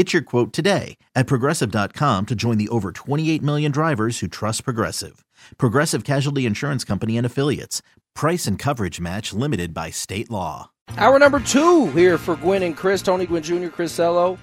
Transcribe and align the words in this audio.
Get 0.00 0.14
your 0.14 0.22
quote 0.22 0.54
today 0.54 0.96
at 1.14 1.26
progressive.com 1.26 2.24
to 2.24 2.34
join 2.34 2.56
the 2.56 2.70
over 2.70 2.90
28 2.90 3.42
million 3.42 3.70
drivers 3.70 4.20
who 4.20 4.28
trust 4.28 4.64
Progressive. 4.64 5.26
Progressive 5.58 6.04
Casualty 6.04 6.46
Insurance 6.46 6.84
Company 6.84 7.18
and 7.18 7.26
Affiliates. 7.26 7.82
Price 8.14 8.46
and 8.46 8.58
coverage 8.58 8.98
match 8.98 9.34
limited 9.34 9.74
by 9.74 9.90
state 9.90 10.30
law. 10.30 10.70
Hour 10.96 11.18
number 11.18 11.38
two 11.38 11.90
here 11.90 12.16
for 12.16 12.34
Gwynn 12.36 12.62
and 12.62 12.74
Chris, 12.74 13.02
Tony 13.02 13.26
Gwynn 13.26 13.42
Jr., 13.42 13.68
Chris 13.68 13.98
Ello, 13.98 14.38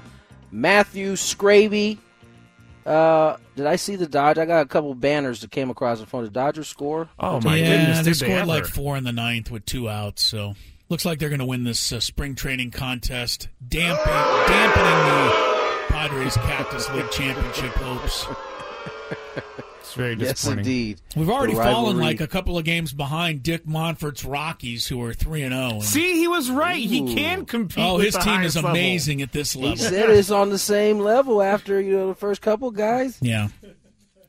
Matthew 0.51 1.13
Scraby. 1.13 1.97
Uh, 2.85 3.37
did 3.55 3.65
I 3.65 3.77
see 3.77 3.95
the 3.95 4.05
Dodge? 4.05 4.37
I 4.37 4.45
got 4.45 4.61
a 4.61 4.67
couple 4.67 4.93
banners 4.93 5.41
that 5.41 5.49
came 5.49 5.71
across 5.71 5.99
the 5.99 6.05
phone. 6.05 6.25
Did 6.25 6.33
Dodgers 6.33 6.67
score? 6.67 7.09
Oh 7.17 7.41
my 7.41 7.55
yeah, 7.55 7.77
goodness! 7.77 7.97
they 7.97 8.03
did 8.03 8.15
scored 8.15 8.31
ever. 8.33 8.45
like 8.45 8.65
four 8.67 8.95
in 8.95 9.05
the 9.05 9.11
ninth 9.11 9.49
with 9.49 9.65
two 9.65 9.89
outs. 9.89 10.21
So 10.21 10.53
looks 10.89 11.03
like 11.03 11.19
they're 11.19 11.29
going 11.29 11.39
to 11.39 11.45
win 11.45 11.63
this 11.63 11.91
uh, 11.91 11.99
spring 11.99 12.35
training 12.35 12.69
contest, 12.69 13.49
dampen, 13.67 14.05
dampening 14.05 15.31
the 15.31 15.46
Padres 15.87 16.35
Cactus 16.37 16.89
League 16.91 17.09
championship 17.11 17.71
hopes. 17.73 18.25
It's 19.79 19.93
very 19.93 20.15
disappointing. 20.15 20.57
Yes, 20.57 20.67
indeed. 20.67 21.01
We've 21.15 21.29
already 21.29 21.53
fallen 21.53 21.97
like 21.97 22.19
a 22.19 22.27
couple 22.27 22.57
of 22.57 22.65
games 22.65 22.91
behind 22.91 23.41
Dick 23.41 23.65
Monfort's 23.65 24.25
Rockies, 24.25 24.85
who 24.87 25.01
are 25.01 25.13
three 25.13 25.43
and 25.43 25.53
zero. 25.53 25.79
See, 25.79 26.17
he 26.17 26.27
was 26.27 26.51
right. 26.51 26.75
He 26.77 27.15
can 27.15 27.45
compete. 27.45 27.83
Oh, 27.83 27.95
with 27.95 28.05
his 28.05 28.13
the 28.15 28.19
team 28.19 28.33
is 28.33 28.37
highest 28.37 28.55
level. 28.57 28.71
amazing 28.71 29.21
at 29.21 29.31
this 29.31 29.55
level. 29.55 29.71
He 29.71 29.77
said 29.77 30.09
it's 30.09 30.29
on 30.29 30.49
the 30.49 30.57
same 30.57 30.99
level 30.99 31.41
after 31.41 31.79
you 31.79 31.93
know 31.93 32.07
the 32.07 32.15
first 32.15 32.41
couple 32.41 32.69
guys. 32.71 33.17
Yeah. 33.21 33.47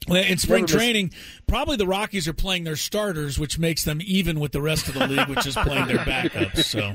Well, 0.09 0.23
in 0.23 0.39
spring 0.39 0.65
Never 0.65 0.79
training, 0.79 1.13
probably 1.47 1.77
the 1.77 1.87
Rockies 1.87 2.27
are 2.29 2.33
playing 2.33 2.65
their 2.65 2.77
starters, 2.77 3.39
which 3.39 3.59
makes 3.59 3.85
them 3.85 4.01
even 4.05 4.41
with 4.41 4.53
the 4.53 4.63
rest 4.63 4.89
of 4.89 4.95
the 4.95 5.07
league, 5.07 5.29
which 5.29 5.47
is 5.47 5.55
playing 5.55 5.87
their 5.87 5.99
backups. 5.99 6.65
So 6.65 6.95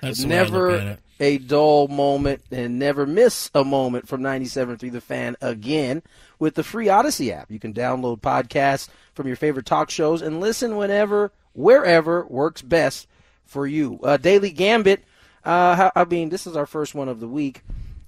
that's 0.00 0.22
the 0.22 0.28
way 0.28 0.38
I 0.38 0.42
look 0.42 0.80
at 0.80 0.84
never 0.84 0.98
a 1.20 1.38
dull 1.38 1.88
moment 1.88 2.42
and 2.50 2.78
never 2.78 3.06
miss 3.06 3.50
a 3.54 3.64
moment 3.64 4.08
from 4.08 4.20
97.3 4.20 4.90
The 4.90 5.00
Fan 5.00 5.36
again 5.40 6.02
with 6.38 6.54
the 6.54 6.64
free 6.64 6.86
Audacy 6.86 7.30
app. 7.30 7.50
You 7.50 7.58
can 7.58 7.72
download 7.72 8.20
podcasts 8.20 8.88
from 9.14 9.26
your 9.26 9.36
favorite 9.36 9.66
talk 9.66 9.90
shows 9.90 10.22
and 10.22 10.40
listen 10.40 10.76
whenever, 10.76 11.32
wherever 11.52 12.26
works 12.26 12.62
best 12.62 13.06
for 13.44 13.66
you. 13.66 14.00
Uh, 14.02 14.16
Daily 14.16 14.50
Gambit. 14.50 15.04
Uh, 15.44 15.90
I 15.94 16.04
mean, 16.04 16.30
this 16.30 16.46
is 16.46 16.56
our 16.56 16.66
first 16.66 16.94
one 16.94 17.08
of 17.08 17.20
the 17.20 17.28
week. 17.28 17.62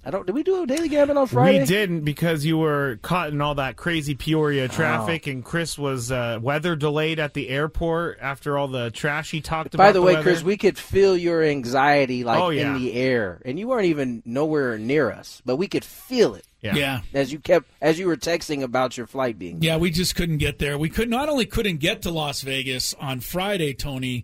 I 0.07 0.09
don't. 0.09 0.25
Did 0.25 0.35
we 0.35 0.41
do 0.43 0.63
a 0.63 0.65
Daily 0.65 0.87
Gambit 0.87 1.17
on 1.17 1.27
Friday? 1.27 1.59
We 1.59 1.65
didn't 1.65 2.01
because 2.05 2.45
you 2.45 2.57
were 2.57 2.97
caught 3.01 3.27
in 3.33 3.41
all 3.41 3.55
that 3.55 3.75
crazy 3.75 4.13
Oh. 4.13 4.17
Peoria 4.17 4.69
traffic, 4.69 5.27
and 5.27 5.43
Chris 5.43 5.77
was 5.77 6.13
uh, 6.13 6.39
weather 6.41 6.77
delayed 6.77 7.19
at 7.19 7.33
the 7.33 7.49
airport 7.49 8.17
after 8.21 8.57
all 8.57 8.69
the 8.69 8.89
trash 8.89 9.31
he 9.31 9.41
talked 9.41 9.75
about. 9.75 9.83
By 9.83 9.91
the 9.91 10.01
way, 10.01 10.13
weather. 10.13 10.23
Chris, 10.23 10.43
we 10.43 10.55
could 10.55 10.77
feel 10.77 11.17
your 11.17 11.43
anxiety 11.43 12.23
like 12.23 12.39
Oh, 12.39 12.51
yeah. 12.51 12.69
in 12.73 12.81
the 12.81 12.93
air, 12.93 13.41
and 13.43 13.59
you 13.59 13.67
weren't 13.67 13.87
even 13.87 14.23
nowhere 14.25 14.77
near 14.77 15.11
us, 15.11 15.41
but 15.45 15.57
we 15.57 15.67
could 15.67 15.83
feel 15.83 16.35
it 16.35 16.45
yeah. 16.61 16.75
Yeah. 16.75 17.01
as 17.13 17.33
you 17.33 17.39
kept 17.39 17.69
as 17.81 17.99
you 17.99 18.07
were 18.07 18.15
texting 18.15 18.63
about 18.63 18.95
your 18.95 19.07
flight 19.07 19.37
being. 19.37 19.61
Yeah, 19.61 19.75
we 19.75 19.91
just 19.91 20.15
couldn't 20.15 20.37
get 20.37 20.57
there. 20.57 20.77
We 20.77 20.89
could 20.89 21.09
not 21.09 21.27
only 21.27 21.45
couldn't 21.45 21.77
get 21.77 22.03
to 22.03 22.11
Las 22.11 22.43
Vegas 22.43 22.93
on 22.93 23.19
Friday, 23.19 23.73
Tony, 23.73 24.23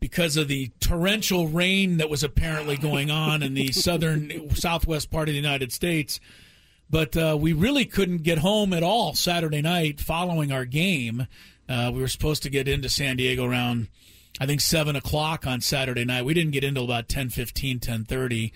because 0.00 0.36
of 0.36 0.48
the 0.48 0.70
torrential 0.80 1.46
rain 1.48 1.98
that 1.98 2.08
was 2.10 2.24
apparently 2.24 2.76
going 2.76 3.10
on 3.10 3.42
in 3.42 3.54
the 3.54 3.70
southern 3.72 4.50
southwest 4.54 5.10
part 5.10 5.28
of 5.28 5.32
the 5.34 5.38
United 5.40 5.72
States, 5.72 6.18
but 6.88 7.16
uh, 7.16 7.36
we 7.38 7.52
really 7.52 7.84
couldn't 7.84 8.22
get 8.22 8.38
home 8.38 8.72
at 8.72 8.82
all 8.82 9.14
Saturday 9.14 9.60
night 9.62 10.00
following 10.00 10.50
our 10.50 10.64
game. 10.64 11.26
Uh, 11.68 11.90
we 11.94 12.00
were 12.00 12.08
supposed 12.08 12.42
to 12.42 12.50
get 12.50 12.66
into 12.66 12.88
San 12.88 13.16
Diego 13.16 13.44
around, 13.44 13.86
I 14.40 14.46
think, 14.46 14.60
7 14.60 14.96
o'clock 14.96 15.46
on 15.46 15.60
Saturday 15.60 16.04
night. 16.04 16.24
We 16.24 16.34
didn't 16.34 16.52
get 16.52 16.64
into 16.64 16.80
about 16.80 17.06
10.15, 17.08 17.78
10.30. 17.78 18.50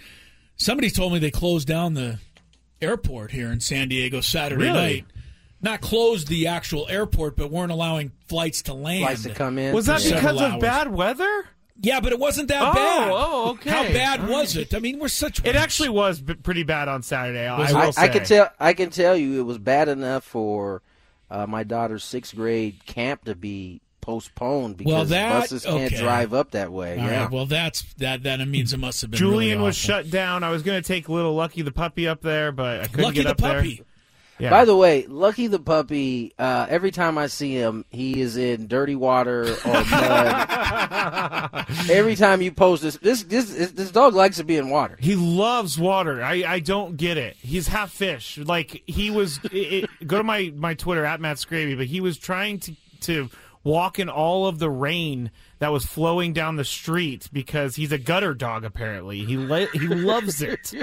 Somebody 0.56 0.91
told 0.91 1.12
me 1.12 1.19
they 1.19 1.31
closed 1.31 1.69
down 1.69 1.94
the 1.94 2.19
airport 2.81 3.31
here 3.31 3.53
in 3.53 3.61
San 3.61 3.88
Diego 3.88 4.21
Saturday 4.21 4.65
Really? 4.65 4.75
night. 4.78 5.05
Not 5.65 5.81
closed 5.81 6.29
the 6.29 6.47
actual 6.49 6.87
airport, 6.91 7.37
but 7.37 7.51
weren't 7.51 7.73
allowing 7.73 8.13
flights 8.29 8.61
to 8.63 8.75
land. 8.75 9.05
Flights 9.05 9.23
to 9.23 9.31
come 9.33 9.59
in. 9.59 9.75
Was 9.75 9.87
that 9.87 10.03
because 10.03 10.21
several 10.21 10.41
of 10.41 10.53
hours. 10.53 10.61
bad 10.61 10.93
weather? 10.93 11.47
Yeah, 11.81 12.01
but 12.01 12.13
it 12.13 12.19
wasn't 12.19 12.49
that 12.49 12.61
Oh, 12.63 12.73
bad. 12.75 13.09
oh, 13.11 13.51
okay. 13.53 13.71
How 13.71 13.83
bad 13.85 14.21
All 14.21 14.27
was 14.31 14.57
it? 14.57 14.75
I 14.75 14.79
mean, 14.79 14.99
we're 14.99 15.09
such. 15.09 15.43
It 15.45 15.57
actually 15.57 15.89
was 15.89 16.21
b- 16.21 16.35
pretty 16.35 16.65
bad 16.65 16.89
on 16.89 17.03
Saturday. 17.03 17.47
I, 17.49 17.57
I, 17.57 17.73
will 17.73 17.79
I 17.79 17.91
say. 17.91 18.09
can 18.11 18.25
tell. 18.25 18.51
I 18.61 18.75
can 18.75 18.91
tell 18.91 19.17
you, 19.17 19.41
it 19.41 19.45
was 19.45 19.57
bad 19.59 19.89
enough 19.89 20.23
for 20.23 20.83
uh, 21.31 21.47
my 21.47 21.65
daughter's 21.65 22.05
sixth 22.05 22.37
grade 22.37 22.85
camp 22.85 23.25
to 23.25 23.35
be 23.35 23.81
postponed 24.03 24.77
because 24.77 24.93
Well, 24.93 25.05
that- 25.07 25.41
buses 25.41 25.65
can't 25.65 25.93
okay. 25.93 25.97
drive 25.97 26.35
up 26.35 26.51
that 26.51 26.71
way. 26.73 26.99
All 26.99 27.07
yeah. 27.07 27.23
right, 27.23 27.31
well, 27.31 27.47
that's 27.47 27.83
that. 27.95 28.23
That 28.25 28.47
means 28.47 28.75
it 28.75 28.77
must 28.79 29.01
have 29.01 29.11
been. 29.11 29.19
Julian 29.19 29.57
really 29.59 29.69
was 29.69 29.77
shut 29.77 30.11
down. 30.11 30.45
I 30.45 30.51
was 30.51 30.63
going 30.63 30.81
to 30.81 30.87
take 30.87 31.09
little 31.09 31.35
Lucky 31.35 31.63
the 31.63 31.73
puppy 31.73 32.07
up 32.07 32.21
there, 32.21 32.53
but 32.53 32.83
I 32.83 32.87
couldn't 32.87 33.05
Lucky 33.05 33.15
get 33.17 33.25
the 33.25 33.31
up 33.31 33.39
there. 33.39 33.63
Yeah. 34.39 34.50
By 34.50 34.65
the 34.65 34.75
way, 34.77 35.06
Lucky 35.06 35.47
the 35.47 35.61
puppy. 35.61 36.33
Uh, 36.39 36.67
every 36.69 36.91
time 36.91 37.19
I 37.19 37.28
see 37.28 37.55
him, 37.55 37.84
he 37.91 38.21
is 38.21 38.37
in 38.37 38.67
dirty 38.67 38.97
water 38.97 39.55
or 39.65 39.84
mud. 39.84 41.67
every 41.91 42.17
time 42.17 42.43
you 42.43 42.50
post 42.53 42.83
this, 42.83 42.97
this 42.97 43.23
this 43.25 43.71
this 43.73 43.91
dog 43.91 44.15
likes 44.15 44.37
to 44.39 44.44
be 44.44 44.56
in 44.56 44.71
water. 44.71 44.97
He 45.00 45.15
loves 45.15 45.78
water. 45.78 46.23
I, 46.23 46.44
I 46.47 46.59
don't 46.61 46.97
get 46.97 47.17
it. 47.17 47.37
He's 47.37 47.69
half 47.69 47.91
fish. 47.93 48.39
Like 48.39 48.83
he 48.87 49.11
was. 49.11 49.39
It, 49.44 49.84
it- 49.84 49.91
go 50.06 50.19
to 50.19 50.25
my, 50.25 50.53
my 50.56 50.75
Twitter 50.75 51.05
at 51.05 51.21
Matt 51.21 51.37
Scraby, 51.37 51.77
but 51.77 51.87
he 51.87 52.00
was 52.00 52.19
trying 52.19 52.59
to 52.61 52.75
to 53.03 53.31
walk 53.62 53.99
in 53.99 54.09
all 54.09 54.47
of 54.47 54.59
the 54.59 54.69
rain 54.71 55.31
that 55.65 55.73
was 55.73 55.87
flowing 55.87 56.35
down 56.35 56.57
the 56.57 56.65
street 56.65 57.31
because 57.33 57.75
he's 57.75 57.91
a 57.91 57.97
gutter 57.97 58.35
dog. 58.35 58.67
Apparently, 58.67 59.25
he 59.25 59.39
le- 59.39 59.71
he 59.73 59.89
loves 59.89 60.43
it. 60.43 60.75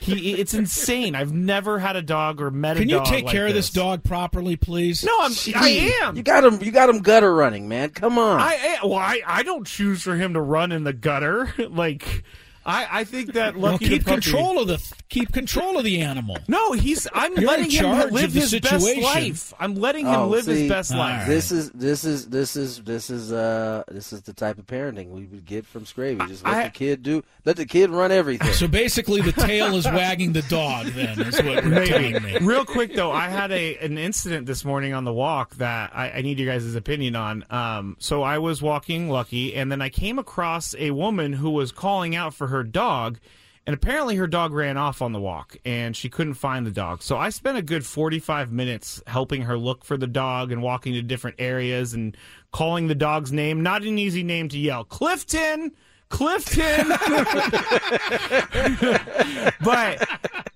He 0.00 0.34
it's 0.34 0.52
insane. 0.52 1.14
I've 1.14 1.32
never 1.32 1.78
had 1.78 1.96
a 1.96 2.02
dog 2.02 2.42
or 2.42 2.50
met 2.50 2.76
a 2.76 2.80
Can 2.80 2.90
you 2.90 3.00
take 3.06 3.24
like 3.24 3.32
care 3.32 3.46
of 3.46 3.54
this 3.54 3.70
this 3.70 3.82
dog 3.82 4.04
properly, 4.04 4.56
please? 4.56 5.02
No, 5.02 5.16
I'm. 5.18 5.32
I 5.54 5.68
am. 6.02 6.14
You 6.14 6.22
got 6.22 6.44
him. 6.44 6.62
You 6.62 6.70
got 6.70 6.90
him 6.90 6.98
gutter 7.00 7.34
running, 7.34 7.68
man. 7.68 7.88
Come 7.88 8.18
on. 8.18 8.38
I, 8.38 8.78
I 8.82 8.86
well, 8.86 8.98
I, 8.98 9.22
I 9.26 9.42
don't 9.44 9.66
choose 9.66 10.02
for 10.02 10.14
him 10.14 10.34
to 10.34 10.42
run 10.42 10.72
in 10.72 10.84
the 10.84 10.92
gutter. 10.92 11.50
like, 11.70 12.22
I 12.68 13.00
I 13.00 13.04
think 13.04 13.32
that 13.32 13.56
Well, 13.56 13.72
Lucky 13.72 13.88
keep 13.88 14.04
the 14.04 14.10
puppy, 14.10 14.20
control 14.20 14.60
of 14.60 14.68
the 14.68 14.92
keep 15.08 15.32
control 15.32 15.78
of 15.78 15.84
the 15.84 16.00
animal. 16.02 16.36
No, 16.48 16.72
he's. 16.72 17.08
I'm 17.14 17.34
You're 17.36 17.46
letting 17.50 17.70
him 17.70 17.90
live 18.10 18.24
of 18.24 18.32
the 18.34 18.40
his 18.40 18.60
best 18.60 18.96
life. 19.02 19.54
I'm 19.58 19.74
letting 19.74 20.06
him 20.06 20.14
Oh, 20.14 20.28
live 20.28 20.44
see, 20.44 20.60
his 20.62 20.68
best 20.68 20.90
life. 20.92 21.20
right. 21.20 21.26
This 21.28 21.50
is 21.50 21.70
this 21.70 22.04
is 22.04 22.28
this 22.28 22.56
is 22.56 22.82
this 22.82 23.08
is 23.10 23.32
uh 23.32 23.82
this 23.88 24.12
is 24.12 24.20
the 24.22 24.34
type 24.34 24.58
of 24.58 24.66
parenting 24.66 25.08
we 25.08 25.24
would 25.26 25.46
get 25.46 25.64
from 25.66 25.84
Scraby. 25.84 26.28
Just 26.28 26.44
let 26.44 26.54
I- 26.54 26.64
the 26.64 26.70
kid 26.70 27.02
do, 27.02 27.24
let 27.46 27.56
the 27.56 27.64
kid 27.66 27.90
run 27.90 28.12
everything. 28.12 28.52
So 28.52 28.68
basically, 28.68 29.22
the 29.22 29.32
tail 29.32 29.74
is 29.74 29.86
wagging 29.86 30.32
the 30.34 30.42
dog. 30.42 30.86
Then 30.88 31.20
is 31.20 31.42
what 31.42 31.64
you're 31.64 31.86
telling 31.86 32.22
me. 32.22 32.38
Real 32.42 32.64
quick 32.66 32.94
though, 32.94 33.12
I 33.12 33.28
had 33.28 33.50
a 33.50 33.76
an 33.78 33.96
incident 33.96 34.46
this 34.46 34.62
morning 34.64 34.92
on 34.92 35.04
the 35.04 35.12
walk 35.12 35.54
that 35.56 35.90
I, 35.94 36.10
I 36.10 36.20
need 36.22 36.38
you 36.38 36.44
guys' 36.46 36.74
opinion 36.74 37.16
on. 37.16 37.44
Um, 37.48 37.96
so 37.98 38.22
I 38.22 38.38
was 38.38 38.60
walking 38.60 39.08
Lucky, 39.08 39.54
and 39.54 39.72
then 39.72 39.80
I 39.80 39.88
came 39.88 40.18
across 40.18 40.74
a 40.78 40.90
woman 40.90 41.32
who 41.32 41.48
was 41.50 41.72
calling 41.72 42.14
out 42.14 42.34
for 42.34 42.48
her 42.48 42.57
dog, 42.62 43.18
and 43.66 43.74
apparently 43.74 44.16
her 44.16 44.26
dog 44.26 44.52
ran 44.52 44.76
off 44.76 45.02
on 45.02 45.12
the 45.12 45.20
walk, 45.20 45.56
and 45.64 45.96
she 45.96 46.08
couldn't 46.08 46.34
find 46.34 46.66
the 46.66 46.70
dog. 46.70 47.02
So 47.02 47.16
I 47.16 47.30
spent 47.30 47.58
a 47.58 47.62
good 47.62 47.84
forty 47.84 48.18
five 48.18 48.52
minutes 48.52 49.02
helping 49.06 49.42
her 49.42 49.58
look 49.58 49.84
for 49.84 49.96
the 49.96 50.06
dog 50.06 50.52
and 50.52 50.62
walking 50.62 50.94
to 50.94 51.02
different 51.02 51.36
areas 51.38 51.94
and 51.94 52.16
calling 52.52 52.88
the 52.88 52.94
dog's 52.94 53.32
name. 53.32 53.62
Not 53.62 53.82
an 53.82 53.98
easy 53.98 54.22
name 54.22 54.48
to 54.50 54.58
yell, 54.58 54.84
Clifton. 54.84 55.72
Clifton. 56.08 56.88
but 59.62 60.08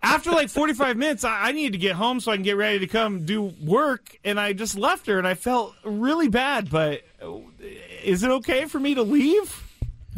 after 0.03 0.31
like 0.31 0.49
45 0.49 0.97
minutes, 0.97 1.25
I, 1.25 1.49
I 1.49 1.53
needed 1.53 1.73
to 1.73 1.79
get 1.79 1.95
home 1.95 2.21
so 2.21 2.33
I 2.33 2.37
can 2.37 2.43
get 2.43 2.57
ready 2.57 2.79
to 2.81 2.87
come 2.87 3.25
do 3.25 3.53
work. 3.63 4.19
And 4.25 4.41
I 4.41 4.53
just 4.53 4.77
left 4.77 5.07
her 5.07 5.19
and 5.19 5.27
I 5.27 5.35
felt 5.35 5.75
really 5.85 6.29
bad. 6.29 6.71
But 6.71 7.03
is 8.03 8.23
it 8.23 8.31
okay 8.31 8.67
for 8.67 8.81
me 8.81 8.95
to 8.95 9.03
leave? 9.03 9.72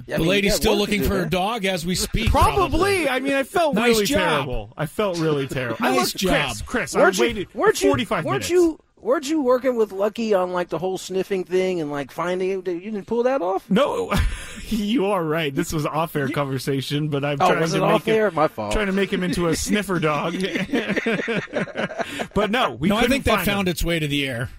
Yeah, 0.06 0.17
I 0.17 0.19
the 0.19 0.23
mean, 0.25 0.31
lady's 0.31 0.55
still 0.55 0.76
looking 0.76 1.00
do, 1.02 1.08
for 1.08 1.17
her 1.17 1.25
eh? 1.25 1.29
dog 1.29 1.64
as 1.64 1.87
we 1.87 1.94
speak. 1.94 2.31
Probably. 2.31 3.08
I 3.08 3.20
mean, 3.20 3.32
I 3.35 3.43
felt 3.43 3.75
Nice 3.75 3.94
really 3.94 4.06
job. 4.06 4.19
terrible. 4.19 4.73
I 4.76 4.87
felt 4.87 5.19
really 5.19 5.46
terrible. 5.46 5.79
I 5.81 5.96
Nice 5.96 6.12
looked- 6.12 6.17
job. 6.19 6.56
Chris. 6.67 6.93
Chris, 6.93 6.94
Weren't 6.94 7.14
I 7.14 7.19
you, 7.23 7.29
waited 7.29 7.55
weren't 7.55 7.82
you, 7.82 7.88
45 7.91 8.25
weren't 8.25 8.32
minutes. 8.35 8.50
you, 8.50 8.79
weren't 9.00 9.29
you 9.31 9.43
working 9.43 9.76
with 9.76 9.93
Lucky 9.93 10.35
on 10.35 10.52
like 10.52 10.69
the 10.69 10.79
whole 10.79 10.99
sniffing 10.99 11.44
thing 11.44 11.81
and 11.81 11.91
like 11.91 12.11
finding 12.11 12.50
it? 12.50 12.67
You 12.67 12.81
didn't 12.81 13.06
pull 13.06 13.23
that 13.23 13.41
off? 13.41 13.69
No, 13.70 14.12
you 14.69 15.06
are 15.06 15.25
right. 15.25 15.55
This 15.55 15.73
was 15.73 15.87
off 15.87 16.14
air 16.17 16.29
conversation, 16.29 17.08
but 17.08 17.25
I'm 17.25 17.38
Oh, 17.40 17.49
trying 17.49 17.61
was 17.61 17.70
to 17.73 17.79
it 17.79 17.81
make 17.81 17.90
off 17.90 18.05
him, 18.06 18.14
air? 18.14 18.31
My 18.31 18.49
fault. 18.49 18.73
Trying 18.73 18.87
to 18.87 18.93
make 18.93 19.12
him 19.12 19.23
into 19.23 19.49
a 19.49 19.56
sniffer 19.56 19.99
dog. 20.00 20.35
but 22.35 22.50
no, 22.50 22.73
we 22.73 22.88
no, 22.88 22.97
I 22.97 23.02
couldn't 23.02 23.11
think 23.11 23.25
that 23.25 23.44
found 23.44 23.69
him. 23.69 23.73
its 23.73 23.85
way 23.85 23.99
to 23.99 24.06
the 24.06 24.26
air. 24.29 24.50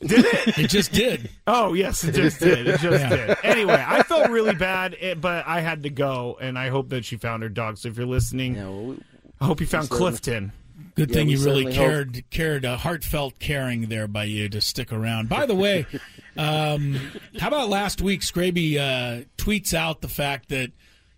Did 0.00 0.24
it? 0.26 0.58
It 0.58 0.68
just 0.70 0.92
did. 0.92 1.30
Oh 1.46 1.72
yes, 1.74 2.02
it 2.04 2.14
just 2.14 2.40
did. 2.40 2.66
It 2.66 2.80
just 2.80 3.00
Yeah. 3.02 3.26
did. 3.28 3.36
Anyway, 3.44 3.82
I 3.86 4.02
felt 4.02 4.28
really 4.30 4.54
bad, 4.54 4.96
but 5.20 5.46
I 5.46 5.60
had 5.60 5.84
to 5.84 5.90
go, 5.90 6.36
and 6.40 6.58
I 6.58 6.68
hope 6.68 6.88
that 6.90 7.04
she 7.04 7.16
found 7.16 7.42
her 7.42 7.48
dog. 7.48 7.78
So 7.78 7.88
if 7.88 7.96
you're 7.96 8.04
listening, 8.06 8.56
Yeah, 8.56 8.64
well, 8.64 8.82
we- 8.82 8.98
I 9.40 9.44
hope 9.46 9.60
you 9.60 9.66
found 9.66 9.88
Clifton. 9.88 10.52
Good 10.96 11.10
Yeah, 11.10 11.14
thing 11.14 11.28
you 11.28 11.38
really 11.38 11.62
certainly 11.64 11.72
cared, 11.72 12.24
cared 12.30 12.64
a 12.64 12.76
heartfelt 12.78 13.38
caring 13.38 13.88
there 13.88 14.06
by 14.08 14.24
you 14.24 14.48
to 14.50 14.60
stick 14.60 14.92
around. 14.92 15.28
By 15.28 15.46
the 15.46 15.54
way, 15.54 15.86
um, 16.36 16.98
how 17.38 17.48
about 17.48 17.68
last 17.68 18.00
week? 18.02 18.20
Scraby 18.22 18.76
uh, 18.78 19.24
tweets 19.38 19.72
out 19.74 20.00
the 20.00 20.08
fact 20.08 20.48
that 20.50 20.72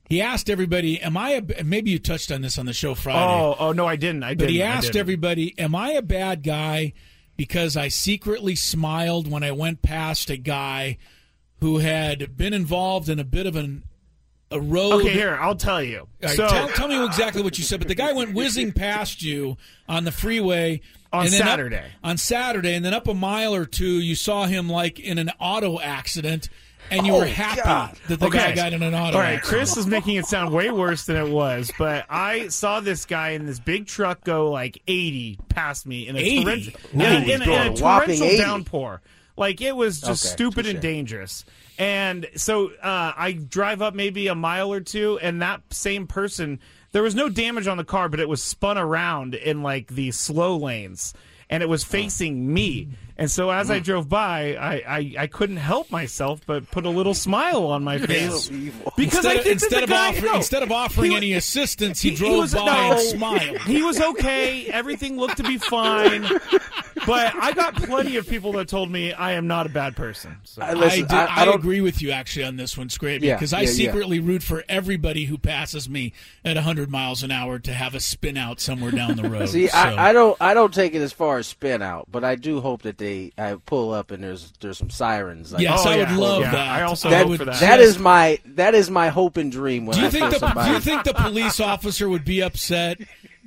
he 0.08 0.20
asked 0.22 0.48
everybody, 0.50 1.00
"Am 1.00 1.16
I?" 1.16 1.42
A, 1.58 1.64
maybe 1.64 1.90
you 1.90 1.98
touched 1.98 2.30
on 2.32 2.42
this 2.42 2.58
on 2.58 2.66
the 2.66 2.72
show 2.72 2.94
Friday. 2.94 3.18
Oh, 3.32 3.56
oh 3.58 3.72
no, 3.72 3.86
I 3.86 3.96
didn't. 3.96 4.22
I 4.24 4.30
didn't. 4.30 4.40
But 4.46 4.50
he 4.50 4.62
asked 4.62 4.94
everybody, 4.96 5.54
"Am 5.58 5.74
I 5.74 5.92
a 5.92 6.02
bad 6.02 6.42
guy 6.42 6.92
because 7.38 7.74
I 7.78 7.88
secretly 7.88 8.54
smiled 8.54 9.30
when 9.30 9.42
I 9.42 9.52
went 9.52 9.80
past 9.80 10.28
a 10.28 10.36
guy 10.36 10.98
who 11.60 11.78
had 11.78 12.36
been 12.36 12.52
involved 12.52 13.08
in 13.08 13.18
a 13.18 13.24
bit 13.24 13.46
of 13.46 13.56
an 13.56 13.84
a 14.50 14.60
road?" 14.60 15.00
Okay, 15.00 15.12
here 15.14 15.38
I'll 15.40 15.54
tell 15.54 15.82
you. 15.82 16.08
Right, 16.22 16.36
so 16.36 16.48
tell, 16.48 16.68
tell 16.68 16.88
me 16.88 17.02
exactly 17.04 17.40
what 17.42 17.56
you 17.56 17.64
said. 17.64 17.78
But 17.80 17.88
the 17.88 17.94
guy 17.94 18.12
went 18.12 18.34
whizzing 18.34 18.72
past 18.72 19.22
you 19.22 19.56
on 19.88 20.04
the 20.04 20.12
freeway 20.12 20.80
On 21.12 21.24
then 21.26 21.40
up- 21.40 21.48
Saturday. 21.48 21.84
on 22.04 22.18
Saturday, 22.18 22.74
and 22.74 22.84
then 22.84 22.92
up 22.92 23.08
a 23.08 23.14
mile 23.14 23.54
or 23.54 23.64
two, 23.64 23.98
you 24.00 24.14
saw 24.14 24.44
him 24.46 24.68
like 24.68 24.98
in 25.00 25.16
an 25.18 25.30
auto 25.40 25.80
accident, 25.80 26.48
and 26.90 27.06
you 27.06 27.14
Oh, 27.14 27.18
were 27.20 27.26
happy 27.26 27.60
God. 27.62 27.96
that 28.08 28.20
the 28.20 28.26
Okay. 28.26 28.38
guy 28.38 28.54
got 28.54 28.72
in 28.72 28.82
an 28.82 28.94
auto 28.94 29.16
All 29.16 29.22
right, 29.22 29.36
accident. 29.36 29.42
Chris 29.44 29.76
is 29.76 29.86
making 29.86 30.16
it 30.16 30.26
sound 30.26 30.52
way 30.52 30.70
worse 30.70 31.04
than 31.06 31.16
it 31.16 31.28
was, 31.28 31.70
but 31.78 32.06
I 32.08 32.48
saw 32.48 32.80
this 32.80 33.04
guy 33.06 33.30
in 33.30 33.46
this 33.46 33.58
big 33.60 33.86
truck 33.86 34.24
go 34.24 34.50
like 34.50 34.80
80 34.88 35.38
past 35.48 35.86
me 35.86 36.06
in 36.08 36.16
a 36.16 36.36
torrential, 36.42 36.72
Ooh, 36.94 37.00
in, 37.00 37.00
in 37.24 37.42
a- 37.42 37.44
in 37.44 37.68
a 37.68 37.72
a 37.72 37.76
torrential 37.76 38.36
downpour. 38.36 39.00
Like 39.36 39.60
it 39.60 39.76
was 39.76 40.00
just 40.00 40.24
Okay, 40.26 40.32
stupid 40.32 40.66
and 40.66 40.80
dangerous. 40.80 41.44
And 41.78 42.26
so 42.34 42.70
uh, 42.82 43.12
I 43.16 43.32
drive 43.32 43.80
up 43.82 43.94
maybe 43.94 44.26
a 44.26 44.34
mile 44.34 44.72
or 44.72 44.80
two, 44.80 45.18
and 45.22 45.40
that 45.42 45.60
same 45.70 46.08
person, 46.08 46.58
there 46.90 47.02
was 47.04 47.14
no 47.14 47.28
damage 47.28 47.68
on 47.68 47.76
the 47.76 47.84
car, 47.84 48.08
but 48.08 48.18
it 48.18 48.28
was 48.28 48.42
spun 48.42 48.76
around 48.76 49.36
in 49.36 49.62
like 49.62 49.86
the 49.88 50.10
slow 50.10 50.56
lanes, 50.56 51.14
and 51.48 51.62
it 51.62 51.68
was 51.68 51.84
facing 51.84 52.52
me. 52.52 52.88
And 53.18 53.30
so 53.30 53.50
as. 53.50 53.68
I 53.70 53.80
mm. 53.80 53.84
drove 53.84 54.08
by, 54.08 54.54
I, 54.54 54.74
I, 54.98 55.14
I 55.18 55.26
couldn't 55.26 55.56
help 55.56 55.90
myself 55.90 56.40
but 56.46 56.70
put 56.70 56.86
a 56.86 56.88
little 56.90 57.14
smile 57.14 57.64
on 57.66 57.82
my 57.84 57.98
face 57.98 58.44
So 58.44 58.52
because 58.96 59.24
Instead, 59.24 59.26
I 59.26 59.34
of, 59.34 59.42
think 59.42 59.52
instead 59.54 59.82
of 59.82 59.88
guy, 59.90 60.08
offering, 60.10 60.24
no, 60.24 60.36
instead 60.36 60.62
of 60.62 60.70
offering 60.72 61.10
he- 61.10 61.16
any 61.16 61.32
assistance, 61.34 62.00
he, 62.00 62.10
he- 62.10 62.14
he 62.14 62.20
drove 62.24 62.38
was- 62.38 62.54
by 62.54 62.64
no. 62.64 62.92
and 62.92 63.00
smiled. 63.00 63.58
He 63.62 63.82
was 63.82 64.00
okay. 64.00 64.66
Everything 64.66 65.18
looked 65.18 65.36
to 65.38 65.42
be 65.42 65.58
fine. 65.58 66.26
But 67.06 67.34
I 67.36 67.52
got 67.52 67.74
plenty 67.74 68.16
of 68.16 68.28
people 68.28 68.52
that 68.52 68.68
told 68.68 68.90
me 68.90 69.12
I 69.12 69.32
am 69.32 69.46
not 69.46 69.66
a 69.66 69.68
bad 69.70 69.96
person. 69.96 70.36
So. 70.44 70.60
I, 70.62 70.74
listen, 70.74 71.04
I, 71.04 71.08
do, 71.08 71.16
I, 71.16 71.24
I, 71.24 71.42
I 71.42 71.44
don't, 71.44 71.54
agree 71.54 71.80
with 71.80 72.02
you 72.02 72.10
actually 72.10 72.44
on 72.44 72.56
this 72.56 72.76
one, 72.76 72.88
Scrappy, 72.90 73.26
Yeah, 73.26 73.34
because 73.36 73.52
I 73.52 73.60
yeah, 73.62 73.68
yeah. 73.68 73.74
secretly 73.74 74.20
root 74.20 74.42
for 74.42 74.62
everybody 74.68 75.24
who 75.24 75.38
passes 75.38 75.88
me 75.88 76.12
at 76.44 76.56
100 76.56 76.90
miles 76.90 77.22
an 77.22 77.30
hour 77.30 77.58
to 77.60 77.72
have 77.72 77.94
a 77.94 78.00
spin 78.00 78.36
out 78.36 78.60
somewhere 78.60 78.90
down 78.90 79.16
the 79.16 79.28
road. 79.30 79.48
See, 79.48 79.68
So- 79.68 79.78
I, 79.78 80.10
I 80.10 80.12
don't, 80.12 80.36
I 80.40 80.52
don't 80.54 80.74
take 80.74 80.94
it 80.94 81.00
as 81.00 81.12
far 81.12 81.38
as 81.38 81.46
spin 81.46 81.80
out, 81.82 82.08
but 82.10 82.24
I 82.24 82.34
do 82.34 82.60
hope 82.60 82.82
that 82.82 82.98
they, 82.98 83.07
I 83.38 83.56
pull 83.66 83.92
up 83.92 84.10
and 84.10 84.22
there's, 84.22 84.52
there's 84.60 84.78
some 84.78 84.90
sirens. 84.90 85.52
Like, 85.52 85.62
yes, 85.62 85.82
Oh, 85.84 85.90
I 85.90 85.98
would 85.98 86.10
love 86.12 86.40
Yeah, 86.42 86.50
that. 86.52 86.68
I 86.68 86.82
also 86.82 87.08
I 87.08 87.14
hope 87.18 87.28
would 87.28 87.38
for 87.38 87.44
that. 87.46 87.60
that 87.60 87.76
just- 87.78 87.96
is 87.96 87.98
my, 87.98 88.38
that 88.46 88.74
is 88.74 88.90
my 88.90 89.08
hope 89.08 89.36
and 89.36 89.50
dream. 89.52 89.86
When 89.86 89.94
Do 89.96 90.00
you 90.02 90.06
I 90.08 90.10
think 90.10 90.30
the 90.32 90.38
somebody, 90.38 90.68
Do 90.68 90.74
you 90.74 90.80
think 90.80 91.04
the 91.04 91.14
police 91.14 91.60
officer 91.60 92.08
would 92.08 92.24
be 92.24 92.42
upset 92.42 92.98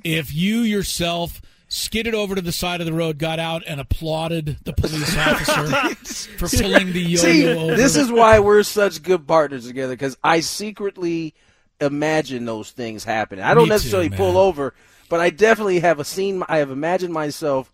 if 0.04 0.34
you 0.34 0.60
yourself 0.60 1.40
skidded 1.68 2.14
over 2.14 2.34
to 2.34 2.42
the 2.42 2.52
side 2.52 2.80
of 2.80 2.86
the 2.86 2.92
road, 2.92 3.16
got 3.16 3.38
out, 3.38 3.62
and 3.66 3.80
applauded 3.80 4.58
the 4.64 4.72
police 4.74 5.16
officer 5.18 5.94
for 6.36 6.48
pulling 6.48 6.92
the 6.92 7.00
yo-yo 7.00 7.16
See, 7.16 7.48
over? 7.48 7.76
this 7.76 7.96
is 7.96 8.12
why 8.12 8.40
we're 8.40 8.62
such 8.62 9.02
good 9.02 9.26
partners 9.26 9.66
together 9.66 9.94
because 9.94 10.16
I 10.22 10.40
secretly 10.40 11.34
imagine 11.80 12.44
those 12.44 12.70
things 12.72 13.04
happening. 13.04 13.42
I 13.44 13.54
don't 13.54 13.64
Me 13.64 13.70
necessarily 13.70 14.10
man. 14.10 14.18
pull 14.18 14.36
over, 14.36 14.74
but 15.08 15.20
I 15.20 15.30
definitely 15.30 15.80
have 15.80 15.98
a 15.98 16.04
scene. 16.04 16.42
I 16.46 16.58
have 16.58 16.70
imagined 16.70 17.14
myself 17.14 17.71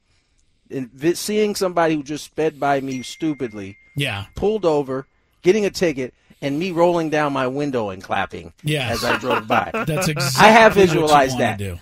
in 0.70 0.88
vi- 0.94 1.14
seeing 1.14 1.54
somebody 1.54 1.94
who 1.94 2.02
just 2.02 2.24
sped 2.24 2.58
by 2.60 2.80
me 2.80 3.02
stupidly, 3.02 3.76
yeah. 3.96 4.26
pulled 4.34 4.64
over, 4.64 5.06
getting 5.42 5.64
a 5.64 5.70
ticket, 5.70 6.14
and 6.40 6.56
me 6.58 6.70
rolling 6.70 7.10
down 7.10 7.32
my 7.32 7.46
window 7.48 7.90
and 7.90 8.02
clapping 8.02 8.52
Yes. 8.62 8.98
as 8.98 9.04
I 9.04 9.18
drove 9.18 9.48
by. 9.48 9.70
That's 9.86 10.06
exactly 10.08 10.46
I 10.48 10.50
have 10.52 10.76
what 10.76 10.82
you 10.82 10.86
visualized 10.86 11.32
wanna 11.34 11.44
that. 11.44 11.58
Do. 11.58 11.78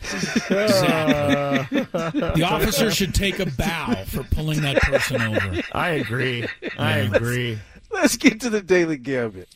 Exactly. 0.64 1.80
the 2.36 2.42
officer 2.48 2.90
should 2.90 3.14
take 3.14 3.38
a 3.38 3.46
bow 3.46 4.04
for 4.06 4.22
pulling 4.24 4.62
that 4.62 4.76
person 4.82 5.20
over. 5.20 5.60
I 5.72 5.90
agree. 5.90 6.46
I 6.78 6.98
agree. 6.98 7.58
Let's 7.90 8.16
get 8.16 8.40
to 8.40 8.50
the 8.50 8.62
Daily 8.62 8.96
Gambit. 8.96 9.48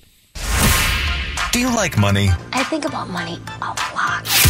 Do 1.53 1.59
you 1.59 1.75
like 1.75 1.97
money? 1.99 2.29
I 2.53 2.63
think 2.65 2.85
about 2.85 3.09
money 3.11 3.39
a 3.63 3.67
lot. 3.95 4.50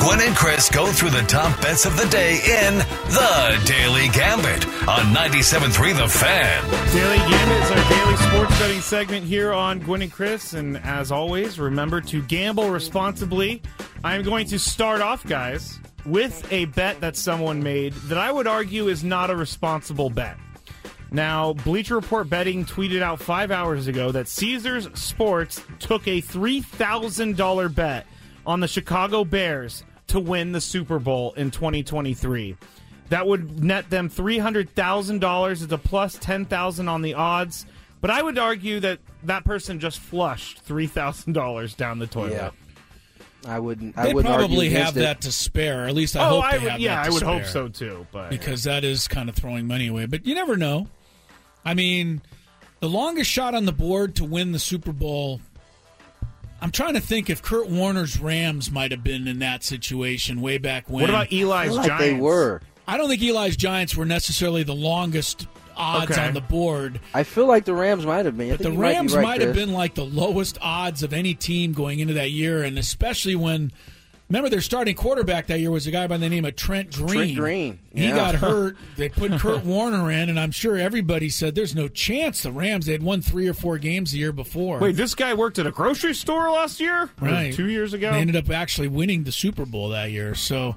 Gwynn 0.00 0.20
and 0.22 0.34
Chris 0.34 0.70
go 0.70 0.86
through 0.86 1.10
the 1.10 1.20
top 1.22 1.60
bets 1.60 1.84
of 1.84 1.94
the 1.94 2.06
day 2.06 2.36
in 2.36 2.78
The 2.78 3.62
Daily 3.66 4.08
Gambit 4.08 4.64
on 4.88 5.14
97.3 5.14 5.94
The 5.94 6.08
Fan. 6.08 6.70
Daily 6.90 7.18
Gambit 7.18 7.62
is 7.62 7.70
our 7.70 7.90
daily 7.90 8.16
sports 8.16 8.58
betting 8.58 8.80
segment 8.80 9.26
here 9.26 9.52
on 9.52 9.78
Gwynn 9.78 10.00
and 10.00 10.10
Chris. 10.10 10.54
And 10.54 10.78
as 10.78 11.12
always, 11.12 11.60
remember 11.60 12.00
to 12.00 12.22
gamble 12.22 12.70
responsibly. 12.70 13.60
I'm 14.02 14.22
going 14.22 14.46
to 14.46 14.58
start 14.58 15.02
off, 15.02 15.26
guys, 15.26 15.78
with 16.06 16.50
a 16.50 16.64
bet 16.64 17.00
that 17.02 17.14
someone 17.14 17.62
made 17.62 17.92
that 17.92 18.16
I 18.16 18.32
would 18.32 18.46
argue 18.46 18.88
is 18.88 19.04
not 19.04 19.28
a 19.28 19.36
responsible 19.36 20.08
bet. 20.08 20.38
Now, 21.10 21.52
Bleacher 21.52 21.96
Report 21.96 22.26
Betting 22.26 22.64
tweeted 22.64 23.02
out 23.02 23.20
five 23.20 23.50
hours 23.50 23.86
ago 23.86 24.12
that 24.12 24.28
Caesars 24.28 24.88
Sports 24.98 25.62
took 25.78 26.08
a 26.08 26.22
$3,000 26.22 27.74
bet 27.74 28.06
on 28.46 28.60
the 28.60 28.68
Chicago 28.68 29.24
Bears 29.24 29.84
to 30.10 30.20
win 30.20 30.52
the 30.52 30.60
Super 30.60 30.98
Bowl 30.98 31.32
in 31.32 31.50
2023. 31.50 32.56
That 33.08 33.26
would 33.26 33.62
net 33.62 33.90
them 33.90 34.08
$300,000. 34.08 35.50
It's 35.50 35.72
a 35.72 35.78
plus 35.78 36.16
10000 36.18 36.88
on 36.88 37.02
the 37.02 37.14
odds. 37.14 37.66
But 38.00 38.10
I 38.10 38.22
would 38.22 38.38
argue 38.38 38.80
that 38.80 38.98
that 39.24 39.44
person 39.44 39.78
just 39.80 39.98
flushed 39.98 40.66
$3,000 40.66 41.76
down 41.76 41.98
the 41.98 42.06
toilet. 42.06 42.32
Yeah. 42.32 42.50
I 43.46 43.58
wouldn't. 43.58 43.96
I 43.96 44.06
They 44.06 44.14
wouldn't 44.14 44.32
argue 44.32 44.48
probably 44.48 44.66
against 44.68 44.84
have 44.84 44.96
it. 44.96 45.00
that 45.00 45.20
to 45.22 45.32
spare. 45.32 45.86
At 45.86 45.94
least 45.94 46.16
I 46.16 46.26
oh, 46.26 46.28
hope 46.28 46.44
I 46.44 46.52
they 46.52 46.64
would, 46.64 46.72
have 46.72 46.80
yeah, 46.80 46.96
that 46.96 47.04
to 47.04 47.10
I 47.10 47.12
would 47.12 47.22
hope 47.22 47.44
so 47.46 47.68
too. 47.68 48.06
But 48.12 48.30
because 48.30 48.64
that 48.64 48.84
is 48.84 49.08
kind 49.08 49.28
of 49.28 49.34
throwing 49.34 49.66
money 49.66 49.86
away. 49.86 50.06
But 50.06 50.26
you 50.26 50.34
never 50.34 50.56
know. 50.56 50.88
I 51.64 51.74
mean, 51.74 52.20
the 52.80 52.88
longest 52.88 53.30
shot 53.30 53.54
on 53.54 53.64
the 53.64 53.72
board 53.72 54.16
to 54.16 54.24
win 54.24 54.52
the 54.52 54.58
Super 54.58 54.92
Bowl. 54.92 55.40
I'm 56.62 56.70
trying 56.70 56.94
to 56.94 57.00
think 57.00 57.30
if 57.30 57.42
Kurt 57.42 57.68
Warner's 57.68 58.18
Rams 58.20 58.70
might 58.70 58.90
have 58.90 59.02
been 59.02 59.26
in 59.26 59.38
that 59.40 59.64
situation 59.64 60.40
way 60.40 60.58
back 60.58 60.88
when. 60.90 61.02
what 61.02 61.10
about 61.10 61.32
I 61.32 61.36
Eli's 61.36 61.68
feel 61.68 61.76
like 61.76 61.86
Giants? 61.86 62.04
they 62.04 62.14
were. 62.14 62.60
I 62.86 62.96
don't 62.96 63.08
think 63.08 63.22
Eli's 63.22 63.56
Giants 63.56 63.96
were 63.96 64.04
necessarily 64.04 64.62
the 64.62 64.74
longest 64.74 65.46
odds 65.76 66.10
Okay. 66.10 66.26
on 66.26 66.34
the 66.34 66.40
board. 66.40 67.00
I 67.14 67.22
feel 67.22 67.46
like 67.46 67.64
the 67.64 67.72
Rams 67.74 68.04
might 68.04 68.26
have 68.26 68.36
been. 68.36 68.48
I 68.48 68.50
But 68.52 68.58
the 68.58 68.64
think 68.64 68.74
you 68.74 68.80
might 68.80 68.90
be 68.90 68.96
Rams 68.96 69.16
right, 69.16 69.22
might 69.22 69.40
have 69.40 69.54
been 69.54 69.72
like 69.72 69.94
the 69.94 70.04
lowest 70.04 70.58
odds 70.60 71.02
of 71.02 71.12
any 71.14 71.32
team 71.34 71.72
going 71.72 72.00
into 72.00 72.14
that 72.14 72.30
year, 72.30 72.62
and 72.62 72.78
especially 72.78 73.36
when 73.36 73.72
Remember, 74.30 74.48
their 74.48 74.60
starting 74.60 74.94
quarterback 74.94 75.48
that 75.48 75.58
year 75.58 75.72
was 75.72 75.88
a 75.88 75.90
guy 75.90 76.06
by 76.06 76.16
the 76.16 76.28
name 76.28 76.44
of 76.44 76.54
Trent 76.54 76.92
Green. 76.92 77.08
Trent 77.08 77.36
Green, 77.36 77.78
He 77.92 78.10
got 78.10 78.34
hurt. 78.36 78.76
They 78.96 79.08
put 79.08 79.32
Kurt 79.32 79.64
Warner 79.64 80.08
in, 80.12 80.28
and 80.28 80.38
I'm 80.38 80.52
sure 80.52 80.76
everybody 80.78 81.28
said 81.28 81.56
there's 81.56 81.74
no 81.74 81.88
chance 81.88 82.44
the 82.44 82.52
Rams. 82.52 82.86
They 82.86 82.92
had 82.92 83.02
won 83.02 83.22
three 83.22 83.48
or 83.48 83.54
four 83.54 83.76
games 83.78 84.12
the 84.12 84.18
year 84.18 84.30
before. 84.30 84.78
Wait, 84.78 84.94
this 84.94 85.16
guy 85.16 85.34
worked 85.34 85.58
at 85.58 85.66
a 85.66 85.72
grocery 85.72 86.14
store 86.14 86.48
last 86.52 86.78
year? 86.78 87.10
Or 87.20 87.28
right 87.28 87.52
two 87.52 87.68
years 87.68 87.92
ago? 87.92 88.12
They 88.12 88.18
ended 88.20 88.36
up 88.36 88.48
actually 88.50 88.86
winning 88.86 89.24
the 89.24 89.32
Super 89.32 89.66
Bowl 89.66 89.88
that 89.88 90.12
year. 90.12 90.36
So 90.36 90.76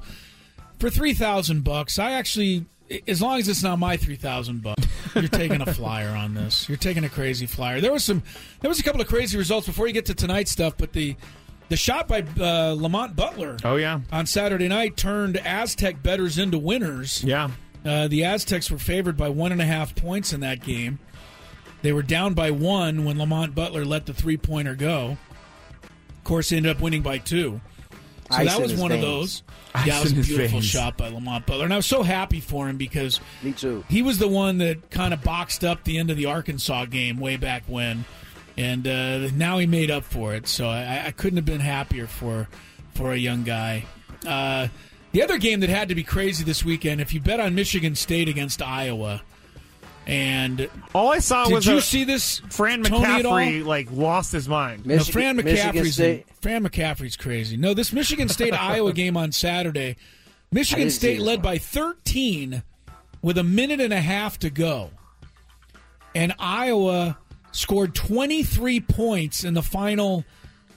for 0.79 0.89
three 0.89 1.13
thousand 1.13 1.63
bucks, 1.63 1.99
I 1.99 2.13
actually, 2.13 2.65
as 3.07 3.21
long 3.21 3.37
as 3.37 3.47
it's 3.47 3.61
not 3.61 3.77
my 3.77 3.97
three 3.97 4.15
thousand 4.15 4.63
bucks, 4.63 4.83
you're 5.13 5.27
taking 5.27 5.61
a 5.61 5.71
flyer 5.71 6.09
on 6.09 6.33
this. 6.33 6.67
You're 6.67 6.79
taking 6.79 7.03
a 7.03 7.09
crazy 7.09 7.45
flyer. 7.45 7.81
There 7.81 7.93
was 7.93 8.03
some, 8.03 8.23
there 8.61 8.69
was 8.69 8.79
a 8.79 8.83
couple 8.83 8.99
of 8.99 9.05
crazy 9.07 9.37
results 9.37 9.67
before 9.67 9.85
you 9.85 9.93
get 9.93 10.07
to 10.07 10.15
tonight's 10.15 10.49
stuff, 10.49 10.73
but 10.75 10.93
the. 10.93 11.15
The 11.73 11.77
shot 11.77 12.07
by 12.07 12.23
uh, 12.39 12.75
Lamont 12.77 13.15
Butler 13.15 13.57
oh, 13.65 13.77
yeah. 13.77 14.01
on 14.11 14.27
Saturday 14.27 14.67
night 14.67 14.95
turned 14.95 15.37
Aztec 15.37 16.03
bettors 16.03 16.37
into 16.37 16.59
winners. 16.59 17.23
Yeah. 17.23 17.49
Uh, 17.83 18.07
the 18.07 18.25
Aztecs 18.25 18.69
were 18.69 18.77
favored 18.77 19.17
by 19.17 19.29
one 19.29 19.51
and 19.51 19.59
a 19.59 19.65
half 19.65 19.95
points 19.95 20.33
in 20.33 20.41
that 20.41 20.61
game. 20.61 20.99
They 21.81 21.91
were 21.91 22.03
down 22.03 22.35
by 22.35 22.51
one 22.51 23.05
when 23.05 23.17
Lamont 23.17 23.55
Butler 23.55 23.85
let 23.85 24.05
the 24.05 24.13
three 24.13 24.37
pointer 24.37 24.75
go. 24.75 25.17
Of 25.81 26.23
course, 26.23 26.51
ended 26.51 26.75
up 26.75 26.79
winning 26.79 27.01
by 27.01 27.17
two. 27.17 27.59
So 28.29 28.37
Ice 28.37 28.49
that 28.49 28.61
was 28.61 28.69
his 28.69 28.79
one 28.79 28.91
of 28.91 29.01
those. 29.01 29.41
Ice 29.73 29.87
yeah, 29.87 29.97
it 29.97 30.03
was 30.03 30.11
a 30.11 30.15
beautiful 30.17 30.59
veins. 30.59 30.65
shot 30.65 30.95
by 30.95 31.07
Lamont 31.07 31.47
Butler, 31.47 31.65
and 31.65 31.73
I 31.73 31.77
was 31.77 31.87
so 31.87 32.03
happy 32.03 32.39
for 32.39 32.69
him 32.69 32.77
because 32.77 33.19
Me 33.41 33.51
too. 33.51 33.83
he 33.89 34.03
was 34.03 34.19
the 34.19 34.27
one 34.27 34.59
that 34.59 34.91
kind 34.91 35.11
of 35.11 35.23
boxed 35.23 35.63
up 35.63 35.83
the 35.85 35.97
end 35.97 36.11
of 36.11 36.17
the 36.17 36.27
Arkansas 36.27 36.85
game 36.85 37.17
way 37.17 37.35
back 37.35 37.63
when, 37.65 38.05
and 38.57 38.87
uh, 38.87 39.29
now 39.35 39.57
he 39.57 39.65
made 39.67 39.89
up 39.91 40.03
for 40.03 40.33
it. 40.35 40.47
So 40.47 40.67
I, 40.67 41.05
I 41.07 41.11
couldn't 41.11 41.37
have 41.37 41.45
been 41.45 41.59
happier 41.61 42.07
for 42.07 42.47
for 42.95 43.11
a 43.13 43.17
young 43.17 43.43
guy. 43.43 43.85
Uh, 44.25 44.67
the 45.11 45.21
other 45.23 45.37
game 45.37 45.59
that 45.61 45.69
had 45.69 45.89
to 45.89 45.95
be 45.95 46.03
crazy 46.03 46.43
this 46.43 46.63
weekend, 46.65 47.01
if 47.01 47.13
you 47.13 47.19
bet 47.21 47.39
on 47.39 47.53
Michigan 47.55 47.95
State 47.95 48.29
against 48.29 48.61
Iowa, 48.61 49.21
and 50.07 50.69
All 50.93 51.11
I 51.11 51.19
saw 51.19 51.45
did 51.45 51.53
was 51.53 51.65
you 51.65 51.77
a- 51.77 51.81
see 51.81 52.03
this? 52.03 52.39
Fran 52.49 52.83
Tony. 52.83 53.05
McCaffery 53.05 53.65
like 53.65 53.91
lost 53.91 54.31
his 54.31 54.49
mind. 54.49 54.85
No, 54.85 54.99
Fran 54.99 55.37
McCaffery's 55.37 55.93
State. 55.93 56.25
Fran 56.41 56.63
McCaffery's 56.67 57.15
crazy. 57.15 57.57
No, 57.57 57.73
this 57.73 57.93
Michigan 57.93 58.27
State 58.27 58.53
Iowa 58.59 58.91
game 58.93 59.15
on 59.15 59.31
Saturday, 59.31 59.95
Michigan 60.51 60.89
State 60.89 61.19
led 61.19 61.37
one. 61.39 61.43
by 61.43 61.57
13 61.57 62.63
with 63.21 63.37
a 63.37 63.43
minute 63.43 63.79
and 63.79 63.93
a 63.93 64.01
half 64.01 64.37
to 64.39 64.49
go, 64.49 64.89
and 66.15 66.33
Iowa 66.37 67.17
scored 67.53 67.95
23 67.95 68.81
points 68.81 69.45
in 69.45 69.53
the 69.53 69.61
final 69.61 70.25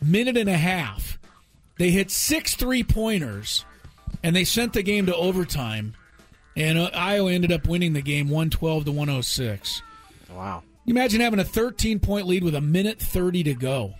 minute 0.00 0.36
and 0.36 0.48
a 0.48 0.56
half. 0.56 1.18
They 1.78 1.90
hit 1.90 2.10
six 2.10 2.54
three 2.54 2.84
pointers, 2.84 3.64
and 4.22 4.34
they 4.34 4.44
sent 4.44 4.72
the 4.72 4.82
game 4.82 5.06
to 5.06 5.16
overtime. 5.16 5.94
And 6.54 6.78
uh, 6.78 6.90
Iowa 6.94 7.32
ended 7.32 7.52
up 7.52 7.66
winning 7.68 7.92
the 7.92 8.00
game 8.00 8.28
112 8.28 8.86
to 8.86 8.92
106. 8.92 9.82
Wow. 10.34 10.62
You 10.86 10.92
imagine 10.92 11.20
having 11.20 11.40
a 11.40 11.44
13 11.44 11.98
point 11.98 12.26
lead 12.26 12.44
with 12.44 12.54
a 12.54 12.60
minute 12.60 12.98
30 12.98 13.42
to 13.44 13.54
go, 13.54 13.94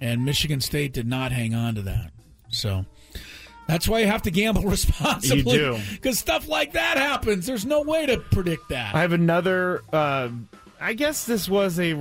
and 0.00 0.24
Michigan 0.24 0.60
State 0.60 0.92
did 0.92 1.06
not 1.06 1.32
hang 1.32 1.54
on 1.54 1.76
to 1.76 1.82
that. 1.82 2.10
So 2.50 2.84
that's 3.66 3.88
why 3.88 4.00
you 4.00 4.08
have 4.08 4.22
to 4.22 4.30
gamble 4.30 4.62
responsibly. 4.68 5.54
You 5.54 5.76
do. 5.76 5.78
Because 5.92 6.18
stuff 6.18 6.48
like 6.48 6.72
that 6.72 6.98
happens. 6.98 7.46
There's 7.46 7.64
no 7.64 7.82
way 7.82 8.04
to 8.06 8.18
predict 8.18 8.68
that. 8.70 8.94
I 8.94 9.00
have 9.00 9.12
another. 9.12 9.82
Uh, 9.92 10.28
I 10.82 10.94
guess 10.94 11.24
this 11.26 11.48
was 11.48 11.78
a 11.78 11.94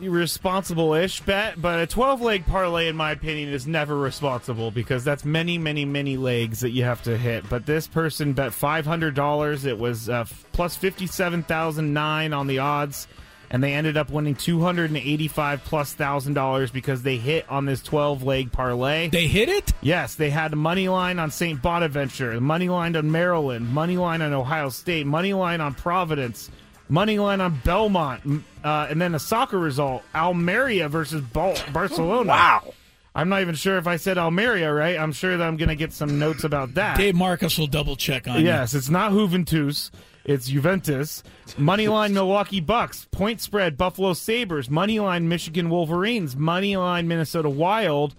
responsible-ish 0.00 1.20
bet, 1.20 1.62
but 1.62 1.78
a 1.78 1.86
twelve-leg 1.86 2.46
parlay, 2.46 2.88
in 2.88 2.96
my 2.96 3.12
opinion, 3.12 3.50
is 3.50 3.66
never 3.66 3.96
responsible 3.96 4.70
because 4.72 5.04
that's 5.04 5.24
many, 5.24 5.56
many, 5.56 5.84
many 5.84 6.16
legs 6.16 6.60
that 6.60 6.70
you 6.70 6.82
have 6.82 7.02
to 7.04 7.16
hit. 7.16 7.48
But 7.48 7.64
this 7.64 7.86
person 7.86 8.32
bet 8.32 8.52
five 8.52 8.86
hundred 8.86 9.14
dollars. 9.14 9.64
It 9.64 9.78
was 9.78 10.08
uh, 10.08 10.24
plus 10.52 10.74
fifty-seven 10.76 11.44
thousand 11.44 11.94
nine 11.94 12.32
on 12.32 12.48
the 12.48 12.58
odds, 12.58 13.06
and 13.50 13.62
they 13.62 13.72
ended 13.72 13.96
up 13.96 14.10
winning 14.10 14.34
two 14.34 14.60
hundred 14.60 14.90
and 14.90 14.98
eighty-five 14.98 15.62
plus 15.64 15.94
thousand 15.94 16.34
dollars 16.34 16.72
because 16.72 17.02
they 17.04 17.16
hit 17.16 17.48
on 17.48 17.66
this 17.66 17.82
twelve-leg 17.82 18.50
parlay. 18.50 19.08
they 19.10 19.28
hit 19.28 19.48
it? 19.48 19.72
Yes, 19.80 20.16
they 20.16 20.30
had 20.30 20.52
a 20.52 20.56
money 20.56 20.88
line 20.88 21.20
on 21.20 21.30
St. 21.30 21.62
Bonaventure, 21.62 22.40
money 22.40 22.68
line 22.68 22.96
on 22.96 23.12
Maryland, 23.12 23.68
money 23.72 23.96
line 23.96 24.22
on 24.22 24.32
Ohio 24.32 24.70
State, 24.70 25.06
money 25.06 25.32
line 25.34 25.60
on 25.60 25.72
Providence, 25.74 26.50
money 26.88 27.18
line 27.18 27.40
on 27.40 27.60
Belmont, 27.64 28.44
uh, 28.62 28.86
and 28.90 29.00
then 29.00 29.14
a 29.14 29.18
soccer 29.18 29.58
result: 29.58 30.02
Almeria 30.14 30.88
versus 30.88 31.20
Bal- 31.20 31.56
Barcelona. 31.72 32.28
Wow. 32.28 32.74
I'm 33.16 33.28
not 33.28 33.42
even 33.42 33.54
sure 33.54 33.78
if 33.78 33.86
I 33.86 33.94
said 33.96 34.18
Almeria 34.18 34.72
right. 34.72 34.98
I'm 34.98 35.12
sure 35.12 35.36
that 35.36 35.46
I'm 35.46 35.56
going 35.56 35.68
to 35.68 35.76
get 35.76 35.92
some 35.92 36.18
notes 36.18 36.42
about 36.42 36.74
that. 36.74 36.96
Dave 36.96 37.14
Marcus 37.14 37.56
will 37.56 37.68
double 37.68 37.94
check 37.94 38.26
on 38.26 38.40
you. 38.40 38.46
Yes, 38.46 38.74
it's 38.74 38.90
not 38.90 39.12
Juventus. 39.12 39.92
It's 40.24 40.48
Juventus. 40.48 41.22
Moneyline 41.50 42.12
Milwaukee 42.14 42.60
Bucks. 42.60 43.06
Point 43.12 43.40
spread 43.40 43.76
Buffalo 43.76 44.14
Sabres. 44.14 44.68
Moneyline 44.68 45.24
Michigan 45.24 45.70
Wolverines. 45.70 46.34
Moneyline 46.34 47.06
Minnesota 47.06 47.48
Wild. 47.48 48.16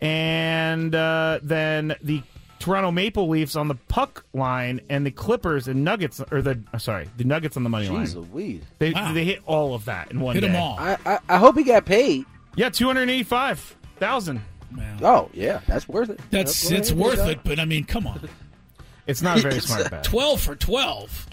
And 0.00 0.94
uh, 0.94 1.38
then 1.42 1.94
the 2.02 2.22
Toronto 2.64 2.90
Maple 2.90 3.28
Leafs 3.28 3.56
on 3.56 3.68
the 3.68 3.74
puck 3.74 4.24
line 4.32 4.80
and 4.88 5.04
the 5.04 5.10
Clippers 5.10 5.68
and 5.68 5.84
Nuggets 5.84 6.22
or 6.32 6.40
the 6.40 6.58
uh, 6.72 6.78
sorry 6.78 7.08
the 7.18 7.24
Nuggets 7.24 7.58
on 7.58 7.62
the 7.62 7.68
money 7.68 7.86
Jeez 7.88 8.14
line. 8.16 8.28
Louise. 8.32 8.62
They 8.78 8.92
Wow. 8.92 9.12
they 9.12 9.24
hit 9.24 9.42
all 9.44 9.74
of 9.74 9.84
that 9.84 10.10
in 10.10 10.18
one 10.20 10.34
Hit 10.34 10.40
day. 10.40 10.46
them 10.48 10.56
all. 10.62 10.78
I, 10.78 10.96
I, 11.04 11.18
I 11.28 11.36
hope 11.36 11.58
he 11.58 11.62
got 11.64 11.84
paid. 11.84 12.24
Yeah, 12.56 12.70
two 12.70 12.86
hundred 12.86 13.10
eighty 13.10 13.22
five 13.22 13.58
thousand. 13.98 14.40
Man. 14.70 14.98
Oh, 15.04 15.28
yeah. 15.34 15.60
That's 15.68 15.86
worth 15.88 16.08
it. 16.08 16.18
That's 16.30 16.68
Go 16.70 16.74
it's 16.76 16.90
worth 16.90 17.20
it, 17.28 17.40
but 17.44 17.60
I 17.60 17.64
mean, 17.66 17.84
come 17.84 18.06
on, 18.06 18.28
It's 19.06 19.20
not 19.20 19.38
a 19.38 19.42
very 19.42 19.56
It's 19.56 19.66
smart 19.66 19.86
a- 19.86 19.90
bet. 19.90 20.04
12 20.04 20.40
for 20.40 20.56
12. 20.56 21.26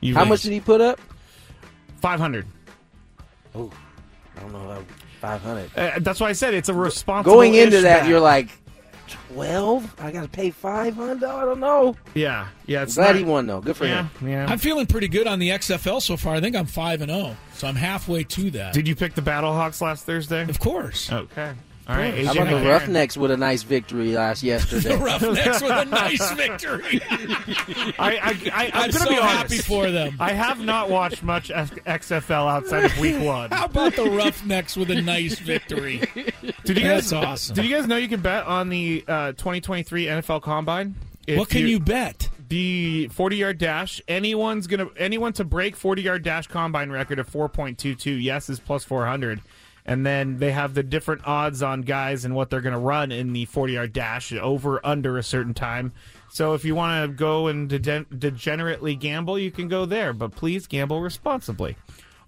You 0.00 0.14
How 0.14 0.24
much 0.24 0.42
did 0.42 0.52
he 0.52 0.60
put 0.60 0.80
up? 0.80 1.00
Five 2.00 2.20
hundred. 2.20 2.46
Oh, 3.54 3.70
I 4.36 4.40
don't 4.40 4.52
know. 4.52 4.84
Five 5.20 5.42
hundred. 5.42 5.70
Uh, 5.76 5.98
that's 5.98 6.20
why 6.20 6.28
I 6.28 6.32
said 6.32 6.54
it's 6.54 6.68
a 6.68 6.74
responsible. 6.74 7.34
Going 7.34 7.54
into 7.54 7.80
that, 7.80 8.02
bet. 8.02 8.08
you're 8.08 8.20
like, 8.20 8.48
twelve. 9.08 9.94
I 10.00 10.10
got 10.10 10.22
to 10.22 10.28
pay 10.28 10.50
five 10.50 10.94
hundred. 10.94 11.28
I 11.28 11.44
don't 11.44 11.60
know. 11.60 11.96
yeah, 12.14 12.48
yeah. 12.66 12.82
It's 12.82 12.94
Glad 12.94 13.06
not, 13.12 13.16
he 13.16 13.24
won 13.24 13.46
though. 13.46 13.60
Good 13.60 13.76
for 13.76 13.86
Yeah, 13.86 14.08
him. 14.20 14.28
yeah. 14.28 14.46
I'm 14.48 14.58
feeling 14.58 14.86
pretty 14.86 15.08
good 15.08 15.26
on 15.26 15.38
the 15.38 15.50
XFL 15.50 16.00
so 16.02 16.16
far. 16.16 16.34
I 16.34 16.40
think 16.40 16.54
I'm 16.56 16.66
5 16.66 17.02
and 17.02 17.10
0, 17.10 17.36
so 17.54 17.66
I'm 17.66 17.76
halfway 17.76 18.24
to 18.24 18.50
that. 18.52 18.74
Did 18.74 18.86
you 18.88 18.94
pick 18.96 19.14
the 19.14 19.22
Battlehawks 19.22 19.80
last 19.80 20.04
Thursday? 20.06 20.42
of 20.42 20.58
course. 20.60 21.10
Okay. 21.12 21.52
All 21.88 21.96
right. 21.96 22.12
course. 22.14 22.26
How 22.26 22.42
about 22.42 22.62
the 22.62 22.68
Roughnecks 22.68 23.16
with 23.16 23.30
a 23.30 23.36
nice 23.36 23.62
victory 23.62 24.12
last 24.14 24.42
yesterday? 24.42 24.88
The 24.98 24.98
Roughnecks 24.98 25.62
with 25.62 25.70
a 25.72 25.84
nice 25.86 26.30
victory. 26.32 27.00
I, 27.98 28.18
I, 28.18 28.50
I, 28.52 28.66
I'm 28.66 28.72
I'm 28.74 28.90
gonna 28.90 28.92
so 28.92 29.08
be 29.08 29.16
honest. 29.18 29.22
happy 29.22 29.58
for 29.58 29.90
them. 29.90 30.16
I 30.20 30.32
have 30.32 30.60
not 30.60 30.90
watched 30.90 31.22
much 31.22 31.50
F- 31.50 31.74
XFL 31.84 32.50
outside 32.50 32.84
of 32.84 32.98
Week 32.98 33.18
One. 33.24 33.50
How 33.50 33.64
about 33.64 33.96
the 33.96 34.04
Roughnecks 34.10 34.76
with 34.76 34.90
a 34.90 35.00
nice 35.00 35.38
victory? 35.38 36.02
Did 36.64 36.76
you 36.76 36.84
guys? 36.84 37.10
That's 37.10 37.12
awesome. 37.12 37.56
Did 37.56 37.64
you 37.64 37.74
guys 37.74 37.86
know 37.86 37.96
you 37.96 38.08
can 38.08 38.20
bet 38.20 38.44
on 38.44 38.68
the 38.68 39.04
uh, 39.08 39.32
2023 39.32 40.06
NFL 40.06 40.42
Combine? 40.42 40.94
If 41.26 41.38
what 41.38 41.48
can 41.48 41.66
you 41.66 41.80
bet? 41.80 42.28
the 42.48 43.08
40 43.08 43.36
yard 43.36 43.58
dash 43.58 44.00
anyone's 44.08 44.66
gonna 44.66 44.88
anyone 44.96 45.34
to 45.34 45.44
break 45.44 45.76
40 45.76 46.00
yard 46.00 46.22
dash 46.22 46.46
combine 46.46 46.88
record 46.90 47.18
of 47.18 47.28
4.22 47.30 48.22
yes 48.22 48.48
is 48.48 48.58
plus 48.58 48.84
400 48.84 49.42
and 49.88 50.04
then 50.04 50.36
they 50.36 50.52
have 50.52 50.74
the 50.74 50.82
different 50.82 51.26
odds 51.26 51.62
on 51.62 51.80
guys 51.80 52.26
and 52.26 52.34
what 52.34 52.50
they're 52.50 52.60
gonna 52.60 52.78
run 52.78 53.10
in 53.10 53.32
the 53.32 53.46
40 53.46 53.72
yard 53.72 53.92
dash 53.92 54.32
over 54.34 54.84
under 54.86 55.16
a 55.18 55.22
certain 55.22 55.54
time 55.54 55.92
so 56.30 56.52
if 56.54 56.64
you 56.64 56.74
want 56.74 57.10
to 57.10 57.16
go 57.16 57.48
and 57.48 57.68
degen- 57.70 58.06
degenerately 58.06 58.94
gamble 58.98 59.38
you 59.38 59.50
can 59.50 59.66
go 59.66 59.86
there 59.86 60.12
but 60.12 60.30
please 60.36 60.66
gamble 60.66 61.00
responsibly 61.00 61.74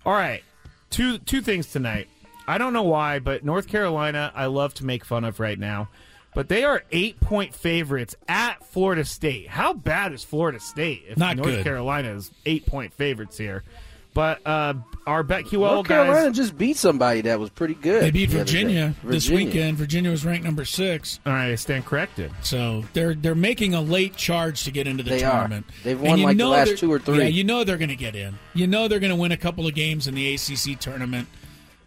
all 0.07 0.15
right 0.15 0.43
two 0.89 1.19
two 1.19 1.43
things 1.43 1.67
tonight 1.67 2.09
i 2.49 2.57
don't 2.57 2.73
know 2.73 2.83
why 2.83 3.19
but 3.19 3.45
north 3.45 3.69
carolina 3.69 4.33
i 4.35 4.47
love 4.47 4.73
to 4.75 4.85
make 4.87 5.05
fun 5.05 5.23
of 5.23 5.39
right 5.39 5.59
now 5.59 5.89
but 6.35 6.49
they 6.49 6.65
are 6.65 6.85
eight 6.93 7.21
point 7.21 7.55
favorites 7.57 8.15
at 8.29 8.65
Florida 8.65 9.05
State. 9.05 9.49
How 9.49 9.73
bad 9.73 10.13
is 10.13 10.23
Florida 10.23 10.61
State 10.61 11.03
if 11.09 11.19
Not 11.19 11.37
North 11.37 11.49
good. 11.49 11.65
Carolina 11.65 12.15
is 12.15 12.31
eight 12.47 12.67
point 12.67 12.93
favorites 12.95 13.37
here? 13.37 13.65
But 14.13 14.45
uh, 14.45 14.75
our 15.07 15.23
BetQL 15.23 15.53
North 15.61 15.87
Carolina 15.87 16.27
guys. 16.29 16.37
just 16.37 16.59
beat 16.59 16.77
somebody 16.77 17.21
that 17.23 17.39
was 17.39 17.49
pretty 17.51 17.75
good. 17.75 18.03
They 18.03 18.11
beat 18.11 18.27
the 18.31 18.41
other 18.41 18.45
day. 18.45 18.53
Virginia, 18.63 18.95
this 19.05 19.31
weekend. 19.31 19.79
Virginia 19.79 20.11
was 20.11 20.25
ranked 20.25 20.45
number 20.45 20.65
six, 20.65 21.21
All 21.25 21.33
right, 21.33 21.53
I 21.53 21.55
stand 21.55 21.87
corrected. 21.87 22.33
so 22.43 22.85
they're 22.93 23.15
they're 23.15 23.35
making 23.37 23.75
a 23.75 23.81
late 23.81 24.17
charge 24.17 24.65
to 24.65 24.73
get 24.73 24.87
into 24.89 25.05
the 25.05 25.11
They 25.11 25.23
are. 25.23 25.31
tournament. 25.41 25.67
They've 25.85 26.01
won 26.01 26.19
you 26.19 26.25
like 26.25 26.37
the 26.39 26.49
last 26.49 26.79
two 26.79 26.93
or 26.93 26.99
three. 26.99 27.19
Yeah, 27.19 27.25
you 27.29 27.45
know 27.45 27.63
they're 27.63 27.79
going 27.79 27.89
to 27.91 27.97
get 27.97 28.17
in. 28.17 28.37
You 28.53 28.67
know 28.67 28.89
they're 28.89 28.99
going 29.01 29.15
to 29.15 29.21
win 29.21 29.31
a 29.33 29.37
couple 29.37 29.67
of 29.67 29.75
games 29.75 30.09
in 30.09 30.15
the 30.17 30.35
ACC 30.35 30.79
tournament, 30.81 31.29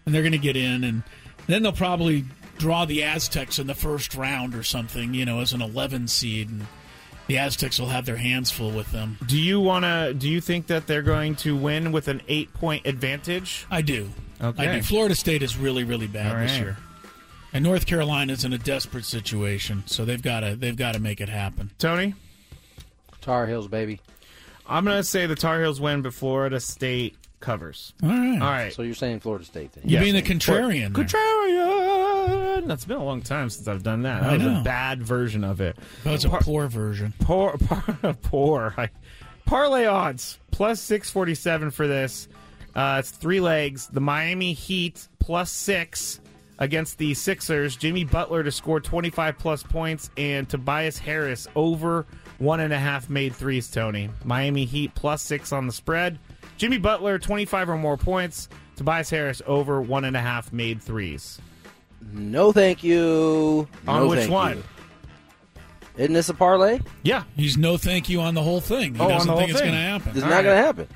and 0.06 0.16
they're 0.16 0.22
going 0.24 0.32
to 0.32 0.38
get 0.38 0.56
in, 0.56 0.84
and 0.86 1.04
then 1.48 1.62
they'll 1.64 1.74
probably 1.74 2.24
draw 2.58 2.86
the 2.86 3.04
Aztecs 3.04 3.60
in 3.60 3.68
the 3.68 3.76
first 3.76 4.16
round 4.16 4.56
or 4.56 4.64
something. 4.64 5.14
You 5.14 5.26
know, 5.26 5.42
as 5.42 5.52
an 5.52 5.62
11 5.62 6.08
seed, 6.08 6.50
and 6.50 6.68
the 7.28 7.38
Aztecs 7.38 7.80
will 7.80 7.88
have 7.88 8.06
their 8.06 8.18
hands 8.18 8.52
full 8.52 8.72
with 8.72 8.92
them. 8.92 9.18
Do 9.28 9.40
you 9.40 9.60
want 9.60 9.86
to? 9.86 10.14
Do 10.14 10.30
you 10.30 10.42
think 10.42 10.68
that 10.68 10.88
they're 10.88 11.02
going 11.02 11.36
to 11.38 11.56
win 11.56 11.92
with 11.92 12.08
an 12.08 12.22
eight 12.28 12.54
point 12.54 12.86
advantage? 12.86 13.66
I 13.72 13.82
do. 13.82 14.10
Okay. 14.42 14.68
I 14.68 14.76
do. 14.76 14.82
Florida 14.82 15.16
State 15.16 15.42
is 15.44 15.58
really 15.58 15.84
really 15.84 16.08
bad 16.08 16.36
All 16.36 16.42
this 16.42 16.58
year. 16.58 16.78
And 17.54 17.64
North 17.64 17.86
Carolina's 17.86 18.44
in 18.46 18.52
a 18.54 18.58
desperate 18.58 19.06
situation, 19.06 19.84
so 19.86 20.06
they've 20.06 20.22
got 20.22 20.40
to 20.42 20.56
they've 20.56 20.76
got 20.76 20.94
to 20.96 21.00
make 21.00 21.22
it 21.22 21.30
happen. 21.30 21.70
Tony, 21.78 22.16
Tar 23.22 23.46
Heels, 23.48 23.68
baby. 23.68 24.02
I'm 24.68 24.86
gonna 24.86 25.04
say 25.04 25.26
the 25.28 25.36
Tar 25.36 25.62
Heels 25.62 25.80
win, 25.80 26.02
but 26.02 26.14
Florida 26.14 26.60
State 26.60 27.16
covers. 27.40 27.94
All 28.02 28.10
right. 28.10 28.42
All 28.42 28.50
right. 28.50 28.74
So 28.74 28.82
you're 28.82 28.96
saying 28.96 29.20
Florida 29.20 29.46
State 29.46 29.74
then? 29.74 29.84
You 29.86 29.96
Yes. 29.98 30.04
being 30.04 30.16
the 30.16 30.22
contrarian. 30.22 30.94
there. 30.96 31.04
Contrarian. 31.06 31.83
That's 32.62 32.86
been 32.86 32.98
a 32.98 33.04
long 33.04 33.22
time 33.22 33.50
since 33.50 33.68
I've 33.68 33.84
done 33.84 34.04
that. 34.04 34.22
That 34.22 34.30
I 34.30 34.34
was 34.34 34.42
know. 34.44 34.62
a 34.62 34.64
bad 34.64 35.04
version 35.04 35.44
of 35.44 35.62
it. 35.62 35.78
That 36.04 36.12
was 36.12 36.26
a 36.26 36.30
poor 36.30 36.68
version. 36.68 37.14
Poor, 37.20 37.58
poor, 37.60 38.14
poor. 38.22 38.74
I- 38.78 38.90
Parlay 39.46 39.86
odds 39.86 40.40
plus 40.52 40.80
six 40.80 41.10
forty 41.10 41.36
seven 41.36 41.70
for 41.70 41.88
this. 41.88 42.28
Uh, 42.76 42.98
it's 43.00 43.12
three 43.12 43.40
legs. 43.42 43.88
The 43.88 44.00
Miami 44.00 44.54
Heat 44.54 45.08
plus 45.20 45.52
six 45.52 46.22
against 46.60 46.98
the 46.98 47.14
Sixers. 47.14 47.76
Jimmy 47.76 48.06
Butler 48.06 48.42
to 48.44 48.52
score 48.52 48.80
twenty 48.80 49.10
five 49.10 49.38
plus 49.38 49.62
points 49.62 50.10
and 50.18 50.48
Tobias 50.48 50.98
Harris 50.98 51.48
over 51.56 52.06
one 52.40 52.62
and 52.62 52.72
a 52.74 52.80
half 52.80 53.10
made 53.10 53.36
threes. 53.36 53.70
Tony 53.70 54.10
Miami 54.24 54.64
Heat 54.66 54.96
plus 54.96 55.22
six 55.22 55.52
on 55.52 55.68
the 55.68 55.74
spread. 55.74 56.18
Jimmy 56.58 56.78
Butler 56.78 57.20
twenty 57.20 57.44
five 57.46 57.68
or 57.70 57.78
more 57.78 57.98
points. 57.98 58.48
Tobias 58.78 59.10
Harris 59.10 59.42
over 59.46 59.82
one 59.82 60.06
and 60.06 60.16
a 60.16 60.22
half 60.22 60.54
made 60.54 60.82
threes. 60.82 61.40
No, 62.12 62.52
thank 62.52 62.84
you. 62.84 63.68
On 63.88 64.02
No, 64.02 64.08
which 64.08 64.28
one? 64.30 64.58
you. 64.58 64.64
Isn't 65.98 66.14
this 66.14 66.30
a 66.30 66.34
parlay? 66.34 66.80
Yeah, 67.04 67.24
He's 67.36 67.56
no 67.58 67.78
thank 67.78 68.10
you 68.10 68.20
on 68.22 68.34
the 68.34 68.42
whole 68.42 68.62
thing. 68.62 68.96
He 68.96 69.00
Oh, 69.00 69.04
on 69.06 69.10
doesn't 69.12 69.28
the 69.28 69.36
think 69.36 69.42
whole 69.42 69.50
it's 69.52 69.60
thing. 69.60 69.72
going 69.72 69.82
to 69.84 69.90
happen. 69.90 70.12
It's 70.16 70.24
All 70.24 70.30
not 70.30 70.36
right. 70.38 70.44
going 70.44 70.58
to 70.58 70.64
happen. 70.64 70.88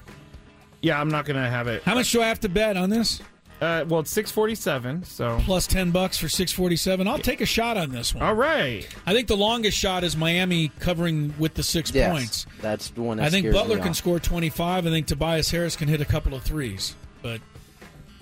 yeah. 0.81 0.99
I'm 0.99 1.09
not 1.09 1.25
gonna 1.25 1.47
have 1.49 1.67
it. 1.67 1.83
How 1.83 1.93
much 1.95 2.11
do 2.11 2.21
I 2.21 2.27
have 2.27 2.39
to 2.41 2.49
bet 2.49 2.77
on 2.77 2.89
this? 2.89 3.21
Uh, 3.59 3.83
well, 3.87 3.99
it's 4.01 4.11
six 4.11 4.29
forty 4.31 4.53
seven. 4.53 5.03
So 5.03 5.39
Plus 5.41 5.65
ten 5.65 5.89
bucks 5.89 6.17
for 6.19 6.29
six 6.29 6.51
forty 6.51 6.75
seven. 6.75 7.07
I'll 7.07 7.17
take 7.17 7.41
a 7.41 7.45
shot 7.45 7.75
on 7.77 7.91
this 7.91 8.13
one. 8.13 8.23
all 8.23 8.35
right. 8.35 8.87
I 9.07 9.13
think 9.13 9.27
the 9.27 9.35
longest 9.37 9.75
shot 9.77 10.03
is 10.03 10.15
Miami 10.15 10.69
covering 10.79 11.33
with 11.39 11.55
the 11.55 11.63
six 11.63 11.91
Yes, 11.91 12.11
points. 12.11 12.45
that's 12.61 12.89
the 12.91 13.01
one. 13.01 13.17
That 13.17 13.25
I 13.25 13.29
think 13.31 13.51
Butler 13.51 13.77
me 13.77 13.81
can 13.81 13.89
off. 13.91 13.95
score 13.97 14.19
25. 14.19 14.85
I 14.85 14.89
think 14.91 15.07
Tobias 15.07 15.49
Harris 15.49 15.75
can 15.75 15.87
hit 15.87 16.01
a 16.01 16.05
couple 16.05 16.35
of 16.35 16.43
threes. 16.43 16.95
But 17.23 17.41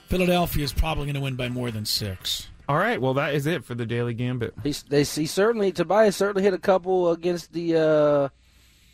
Philadelphia 0.08 0.64
is 0.64 0.72
probably 0.72 1.06
going 1.06 1.16
to 1.16 1.22
win 1.22 1.36
by 1.36 1.50
more 1.50 1.70
than 1.72 1.84
six. 1.86 2.48
All 2.68 2.78
right, 2.78 3.00
well 3.00 3.14
that 3.16 3.34
is 3.36 3.46
it 3.46 3.64
for 3.66 3.76
the 3.76 3.86
Daily 3.86 4.14
Gambit. 4.14 4.54
He's, 4.64 4.84
they, 4.84 5.04
he 5.04 5.26
certainly 5.26 5.72
Tobias 5.72 6.16
certainly 6.16 6.44
hit 6.44 6.54
a 6.54 6.58
couple 6.60 7.12
against 7.12 7.54
the 7.54 7.78
uh, 7.78 8.30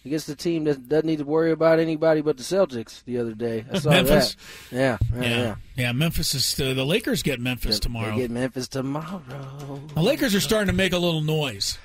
against 0.05 0.27
the 0.27 0.35
team 0.35 0.63
that 0.65 0.89
doesn't 0.89 1.05
need 1.05 1.19
to 1.19 1.25
worry 1.25 1.51
about 1.51 1.79
anybody 1.79 2.21
but 2.21 2.35
the 2.37 2.43
Celtics 2.43 3.03
the 3.05 3.17
other 3.19 3.33
day. 3.33 3.63
I 3.71 3.79
saw 3.79 3.91
Memphis. 3.91 4.35
that. 4.71 4.75
Yeah, 4.75 4.97
yeah, 5.15 5.21
Yeah. 5.21 5.37
yeah. 5.43 5.55
Yeah, 5.75 5.91
Memphis 5.93 6.33
is 6.35 6.59
uh, 6.59 6.73
the 6.73 6.85
Lakers 6.85 7.23
get 7.23 7.39
Memphis 7.39 7.75
They- 7.77 7.83
tomorrow. 7.83 8.11
They 8.15 8.21
get 8.23 8.31
Memphis 8.31 8.67
tomorrow. 8.67 9.21
the 9.95 10.01
Lakers 10.01 10.35
are 10.35 10.39
starting 10.41 10.67
to 10.67 10.73
make 10.73 10.91
a 10.93 10.97
little 10.97 11.21
noise. 11.21 11.77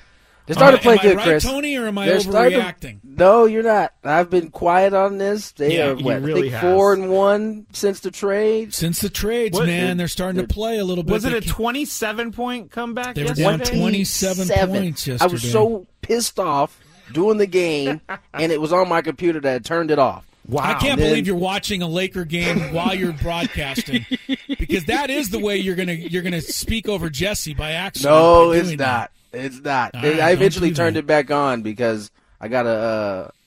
They 0.47 0.53
started 0.53 0.81
to 0.81 0.89
Am 0.89 0.97
play 0.97 0.99
I 0.99 1.01
good, 1.11 1.17
right, 1.17 1.23
Chris. 1.25 1.43
Tony, 1.43 1.75
or 1.77 1.87
am 1.87 1.97
I 1.97 2.05
They're 2.07 2.19
starting 2.21 2.59
to- 2.59 2.65
overreacting? 2.65 2.99
No, 3.03 3.45
you're 3.45 3.63
not. 3.63 3.93
I've 4.03 4.29
been 4.29 4.49
quiet 4.49 4.93
on 4.93 5.17
this. 5.17 5.51
They 5.51 5.75
Yeah, 5.77 5.89
are 5.89 5.95
you 5.95 6.05
what, 6.05 6.21
really 6.21 6.49
four 6.49 6.93
and 6.93 7.09
one 7.09 7.65
since 7.73 7.99
the 7.99 8.11
trade. 8.11 8.73
Since 8.73 9.01
the 9.01 9.09
trades, 9.09 9.57
What- 9.57 9.67
man, 9.67 9.97
they're 9.97 10.07
starting 10.07 10.41
to 10.41 10.47
play 10.47 10.77
a 10.79 10.85
little 10.85 11.03
bit. 11.03 11.11
Was 11.11 11.25
it 11.25 11.31
They 11.31 11.37
a 11.37 11.41
keep- 11.41 11.51
twenty 11.51 11.83
seven 11.85 12.31
point 12.31 12.71
comeback? 12.71 13.15
They 13.15 13.23
were 13.25 13.33
down 13.33 13.59
27 13.59 14.47
points 14.69 15.05
yesterday. 15.05 15.29
I 15.29 15.31
was 15.31 15.43
so 15.51 15.85
pissed 16.01 16.39
off 16.39 16.79
doing 17.11 17.37
the 17.37 17.45
game, 17.47 17.99
and 18.33 18.51
it 18.51 18.61
was 18.61 18.71
on 18.71 18.87
my 18.87 19.01
computer 19.01 19.39
that 19.41 19.55
I 19.55 19.59
turned 19.59 19.91
it 19.91 19.99
off. 19.99 20.23
Wow. 20.47 20.63
I 20.63 20.75
can't 20.75 20.97
then- 20.97 21.09
believe 21.09 21.27
you're 21.27 21.35
watching 21.35 21.81
a 21.81 21.89
Laker 21.89 22.23
game 22.23 22.73
while 22.73 22.95
you're 22.95 23.11
broadcasting, 23.21 24.05
because 24.47 24.85
that 24.85 25.09
is 25.09 25.29
the 25.29 25.39
way 25.39 25.57
you're 25.57 25.75
gonna 25.75 25.91
you're 25.91 26.21
gonna 26.23 26.39
speak 26.39 26.87
over 26.87 27.09
Jesse 27.09 27.53
by 27.53 27.71
accident. 27.73 28.13
No, 28.15 28.51
by 28.51 28.55
it's 28.59 28.67
doing 28.67 28.77
not. 28.77 29.11
It's 29.33 29.61
not. 29.61 29.95
All 29.95 30.01
right, 30.01 30.19
I 30.19 30.31
eventually 30.31 30.69
don't 30.69 30.73
do 30.75 30.77
turned 30.83 30.95
that. 30.95 30.99
it 30.99 31.07
back 31.07 31.31
on 31.31 31.61
because 31.61 32.11
I 32.39 32.47
got 32.47 32.65
a, 32.65 32.69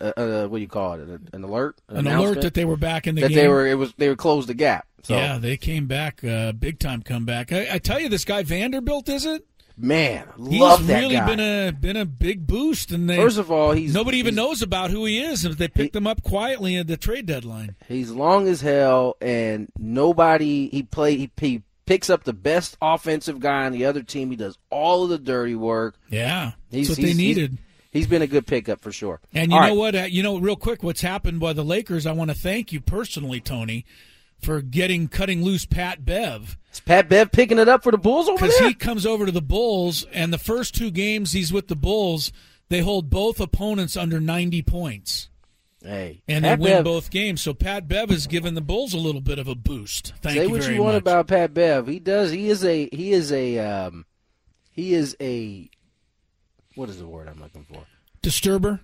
uh, 0.01 0.13
a, 0.17 0.23
a 0.23 0.49
what 0.49 0.59
do 0.59 0.63
you 0.63 0.69
call 0.69 0.95
it? 0.95 1.01
An, 1.01 1.29
an 1.33 1.45
alert. 1.45 1.77
An 1.89 2.07
alert 2.07 2.41
that 2.43 2.55
they 2.55 2.65
were 2.65 2.77
back 2.77 3.07
in 3.07 3.15
the 3.15 3.23
that 3.23 3.29
game. 3.29 3.37
they 3.39 3.49
were. 3.49 3.67
It 3.67 3.75
was 3.79 3.93
they 3.99 4.09
were 4.09 4.17
closed 4.17 4.49
the 4.49 4.55
gap. 4.55 4.87
So 5.03 5.15
Yeah, 5.17 5.39
they 5.39 5.57
came 5.57 5.87
back, 5.87 6.23
uh, 6.23 6.53
big 6.53 6.79
time 6.79 7.03
comeback. 7.03 7.53
I, 7.53 7.69
I 7.75 7.79
tell 7.79 7.99
you, 7.99 8.09
this 8.11 8.25
guy 8.27 8.43
Vanderbilt 8.43 9.09
is 9.09 9.25
it? 9.25 9.47
man, 9.83 10.27
He's 10.37 10.61
love 10.61 10.87
that 10.89 11.01
really 11.01 11.15
guy. 11.15 11.27
been 11.27 11.41
a 11.41 11.71
been 11.73 11.97
a 11.97 12.05
big 12.05 12.47
boost, 12.47 12.91
and 12.91 13.09
they 13.09 13.17
First 13.17 13.39
of 13.39 13.51
all, 13.51 13.73
he's 13.73 13.95
nobody 13.95 14.19
even 14.19 14.35
he's- 14.35 14.45
knows 14.47 14.61
about 14.61 14.91
who 14.91 15.07
he 15.07 15.19
is. 15.23 15.47
If 15.47 15.57
They 15.57 15.69
picked 15.69 15.97
him 15.97 16.07
up 16.07 16.23
quietly 16.23 16.77
at 16.77 16.87
the 16.87 16.99
trade 16.99 17.25
deadline. 17.25 17.77
He's 17.89 18.11
long 18.11 18.47
as 18.47 18.61
hell, 18.61 19.17
and 19.23 19.69
nobody. 19.79 20.69
He 20.69 20.83
play. 20.83 21.17
He, 21.17 21.31
he 21.41 21.63
picks 21.91 22.09
up 22.09 22.23
the 22.23 22.33
best 22.33 22.77
offensive 22.81 23.41
guy 23.41 23.67
on 23.67 23.73
the 23.73 23.85
other 23.85 24.03
team. 24.03 24.31
He 24.31 24.37
does 24.37 24.57
all 24.71 25.03
of 25.03 25.11
the 25.11 25.19
dirty 25.19 25.57
work. 25.57 25.97
Yeah, 26.09 26.53
He's, 26.71 26.87
that's 26.87 26.99
what 26.99 27.05
he's- 27.05 27.17
they 27.17 27.23
he's- 27.23 27.37
needed. 27.37 27.59
he's 27.91 28.07
been 28.07 28.23
a 28.23 28.29
good 28.29 28.47
pickup 28.47 28.81
for 28.81 28.93
sure. 28.93 29.21
And 29.35 29.51
you 29.51 29.57
All 29.59 29.63
know 29.65 29.69
right. 29.71 29.77
what? 29.77 29.95
Uh, 29.97 30.03
you 30.05 30.23
know, 30.23 30.39
real 30.39 30.55
quick, 30.55 30.85
what's 30.85 31.01
happened 31.01 31.41
by 31.41 31.53
the 31.53 31.65
Lakers? 31.65 32.07
I 32.07 32.13
want 32.13 32.31
to 32.31 32.37
thank 32.37 32.73
you 32.73 32.81
personally, 32.81 33.41
Tony, 33.41 33.85
for 34.41 34.63
getting 34.63 35.09
cutting 35.09 35.43
loose 35.43 35.67
Pat 35.67 36.05
Bev 36.05 36.57
Is 36.73 36.79
Pat 36.81 37.09
Bev 37.09 37.33
picking 37.33 37.59
it 37.59 37.69
up 37.69 37.83
for 37.83 37.91
the 37.91 37.99
Bulls 37.99 38.29
over 38.29 38.39
there? 38.39 38.49
because 38.51 38.67
he 38.69 38.75
comes 38.75 39.05
over 39.05 39.27
to 39.27 39.33
the 39.33 39.43
Bulls, 39.43 40.07
and 40.13 40.33
the 40.33 40.39
first 40.39 40.77
two 40.77 40.93
games 40.93 41.33
he's 41.33 41.53
with 41.53 41.67
the 41.67 41.75
Bulls, 41.77 42.31
they 42.69 42.83
hold 42.83 43.11
both 43.11 43.41
opponents 43.41 43.97
under 43.97 44.21
ninety 44.21 44.63
points, 44.63 45.29
hey, 45.83 46.23
and 46.29 46.45
Pat 46.45 46.59
they 46.59 46.63
win 46.63 46.73
Bev, 46.79 46.85
both 46.85 47.11
games. 47.11 47.41
So 47.41 47.55
Pat 47.55 47.89
Bev 47.89 48.11
has 48.11 48.27
given 48.27 48.55
the 48.55 48.61
Bulls 48.61 48.95
a 48.95 48.99
little 48.99 49.21
bit 49.21 49.39
of 49.39 49.49
a 49.49 49.55
boost. 49.55 50.13
Thank 50.23 50.37
Say 50.37 50.45
you 50.45 50.51
what 50.51 50.69
you 50.69 50.83
want 50.83 50.95
much. 50.95 51.03
about 51.03 51.27
Pat 51.29 51.55
Bev. 51.55 51.87
He 51.87 51.99
does. 51.99 52.31
He 52.31 52.49
is 52.49 52.65
a. 52.65 52.89
He 52.93 53.13
is 53.13 53.33
a. 53.33 53.59
Um, 53.59 54.07
he 54.71 54.95
is 54.95 55.17
a. 55.21 55.69
What 56.75 56.89
is 56.89 56.99
the 56.99 57.07
word 57.07 57.29
I'm 57.29 57.41
looking 57.41 57.65
for? 57.65 57.85
Disturber. 58.23 58.81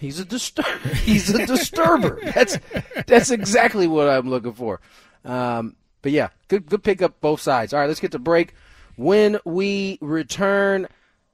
He's 0.00 0.18
a 0.18 0.24
disturber. 0.24 0.88
He's 0.94 1.30
a 1.34 1.46
disturber. 1.46 2.20
That's 2.34 2.58
that's 3.06 3.30
exactly 3.30 3.86
what 3.86 4.08
I'm 4.08 4.28
looking 4.28 4.54
for. 4.54 4.80
Um, 5.24 5.76
but 6.00 6.12
yeah, 6.12 6.28
good 6.48 6.66
good 6.66 6.82
pick 6.82 7.02
up 7.02 7.20
both 7.20 7.40
sides. 7.40 7.72
All 7.72 7.80
right, 7.80 7.86
let's 7.86 8.00
get 8.00 8.12
to 8.12 8.18
break. 8.18 8.54
When 8.96 9.38
we 9.44 9.98
return, 10.00 10.88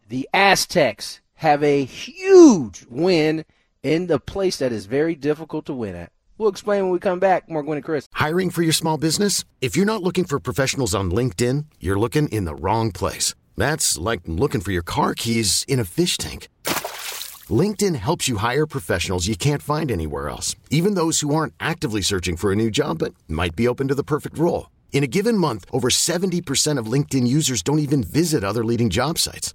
the 0.08 0.28
Aztecs 0.34 1.20
have 1.34 1.62
a 1.62 1.84
huge 1.84 2.84
win 2.88 3.44
in 3.88 4.06
the 4.06 4.20
place 4.20 4.58
that 4.58 4.70
is 4.70 4.84
very 4.86 5.14
difficult 5.14 5.64
to 5.66 5.72
win 5.72 5.94
at. 5.96 6.12
We'll 6.36 6.50
explain 6.50 6.82
when 6.82 6.92
we 6.92 6.98
come 6.98 7.18
back. 7.18 7.48
More 7.48 7.62
Gwynn 7.62 7.78
and 7.78 7.84
Chris. 7.84 8.06
Hiring 8.12 8.50
for 8.50 8.62
your 8.62 8.74
small 8.74 8.98
business? 8.98 9.44
If 9.60 9.76
you're 9.76 9.92
not 9.92 10.02
looking 10.02 10.24
for 10.24 10.38
professionals 10.38 10.94
on 10.94 11.10
LinkedIn, 11.10 11.64
you're 11.80 11.98
looking 11.98 12.28
in 12.28 12.44
the 12.44 12.54
wrong 12.54 12.92
place. 12.92 13.34
That's 13.56 13.98
like 13.98 14.20
looking 14.26 14.60
for 14.60 14.72
your 14.72 14.82
car 14.82 15.14
keys 15.14 15.64
in 15.66 15.80
a 15.80 15.84
fish 15.84 16.16
tank. 16.18 16.48
LinkedIn 17.62 17.96
helps 17.96 18.28
you 18.28 18.36
hire 18.36 18.66
professionals 18.66 19.26
you 19.26 19.36
can't 19.36 19.62
find 19.62 19.90
anywhere 19.90 20.28
else, 20.28 20.54
even 20.70 20.94
those 20.94 21.20
who 21.20 21.34
aren't 21.34 21.54
actively 21.58 22.02
searching 22.02 22.36
for 22.36 22.52
a 22.52 22.56
new 22.56 22.70
job 22.70 22.98
but 22.98 23.14
might 23.26 23.56
be 23.56 23.66
open 23.66 23.88
to 23.88 23.94
the 23.94 24.04
perfect 24.04 24.38
role. 24.38 24.70
In 24.92 25.02
a 25.02 25.08
given 25.08 25.36
month, 25.36 25.64
over 25.72 25.88
70% 25.88 26.78
of 26.78 26.92
LinkedIn 26.92 27.26
users 27.26 27.62
don't 27.62 27.78
even 27.78 28.02
visit 28.02 28.44
other 28.44 28.64
leading 28.64 28.90
job 28.90 29.18
sites. 29.18 29.54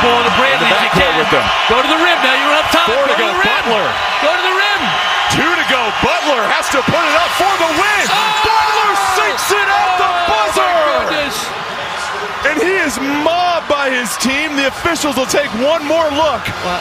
Ball 0.00 0.22
to 0.24 0.32
Bradley 0.40 0.64
if 0.70 0.80
you 0.80 0.92
can. 0.96 1.12
with 1.20 1.28
them. 1.28 1.44
Go 1.68 1.76
to 1.82 1.88
the 1.90 2.00
rim 2.00 2.16
now. 2.24 2.32
You're 2.38 2.56
up 2.56 2.68
top. 2.72 2.88
Four 2.88 3.04
to 3.04 3.12
go 3.18 3.18
go. 3.18 3.18
to 3.18 3.26
the 3.28 3.36
rim. 3.36 3.44
Butler. 3.44 3.86
Go 4.24 4.30
to 4.32 4.40
the 4.42 4.54
rim. 4.56 4.80
Two 5.36 5.52
to 5.52 5.64
go. 5.68 5.82
Butler 6.00 6.42
has 6.48 6.68
to 6.72 6.80
put 6.84 7.02
it 7.02 7.16
up 7.18 7.30
for 7.36 7.52
the 7.60 7.70
win. 7.76 8.04
Oh! 8.08 8.46
Butler 8.46 8.92
sinks 9.16 9.48
it 9.52 9.68
at 9.68 9.90
the 10.00 10.08
oh, 10.08 10.28
buzzer. 10.28 10.72
Goodness. 11.08 11.36
And 12.48 12.56
he 12.60 12.74
is 12.80 12.96
mobbed 13.24 13.68
by 13.68 13.90
his 13.90 14.16
team. 14.18 14.56
The 14.56 14.66
officials 14.68 15.16
will 15.16 15.30
take 15.30 15.50
one 15.60 15.84
more 15.84 16.08
look. 16.12 16.42
Wow. 16.64 16.80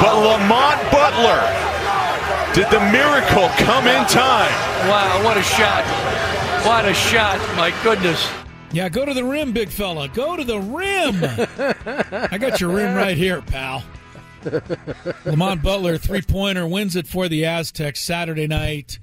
But 0.00 0.14
Lamont 0.14 0.78
Butler 0.94 1.42
did 2.54 2.70
the 2.70 2.78
miracle 2.92 3.48
come 3.58 3.88
in 3.88 4.06
time. 4.06 4.52
Wow, 4.88 5.24
what 5.24 5.36
a 5.36 5.42
shot. 5.42 5.84
What 6.64 6.84
a 6.84 6.94
shot. 6.94 7.40
My 7.56 7.72
goodness. 7.82 8.28
Yeah, 8.74 8.88
go 8.88 9.04
to 9.04 9.14
the 9.14 9.22
rim, 9.22 9.52
big 9.52 9.68
fella. 9.68 10.08
Go 10.08 10.36
to 10.36 10.42
the 10.42 10.58
rim. 10.58 11.14
I 12.32 12.38
got 12.38 12.60
your 12.60 12.74
rim 12.74 12.96
right 12.96 13.16
here, 13.16 13.40
pal. 13.40 13.84
Lamont 15.24 15.62
Butler, 15.62 15.96
three 15.96 16.22
pointer, 16.22 16.66
wins 16.66 16.96
it 16.96 17.06
for 17.06 17.28
the 17.28 17.44
Aztecs 17.44 18.00
Saturday 18.00 18.48
night 18.48 18.98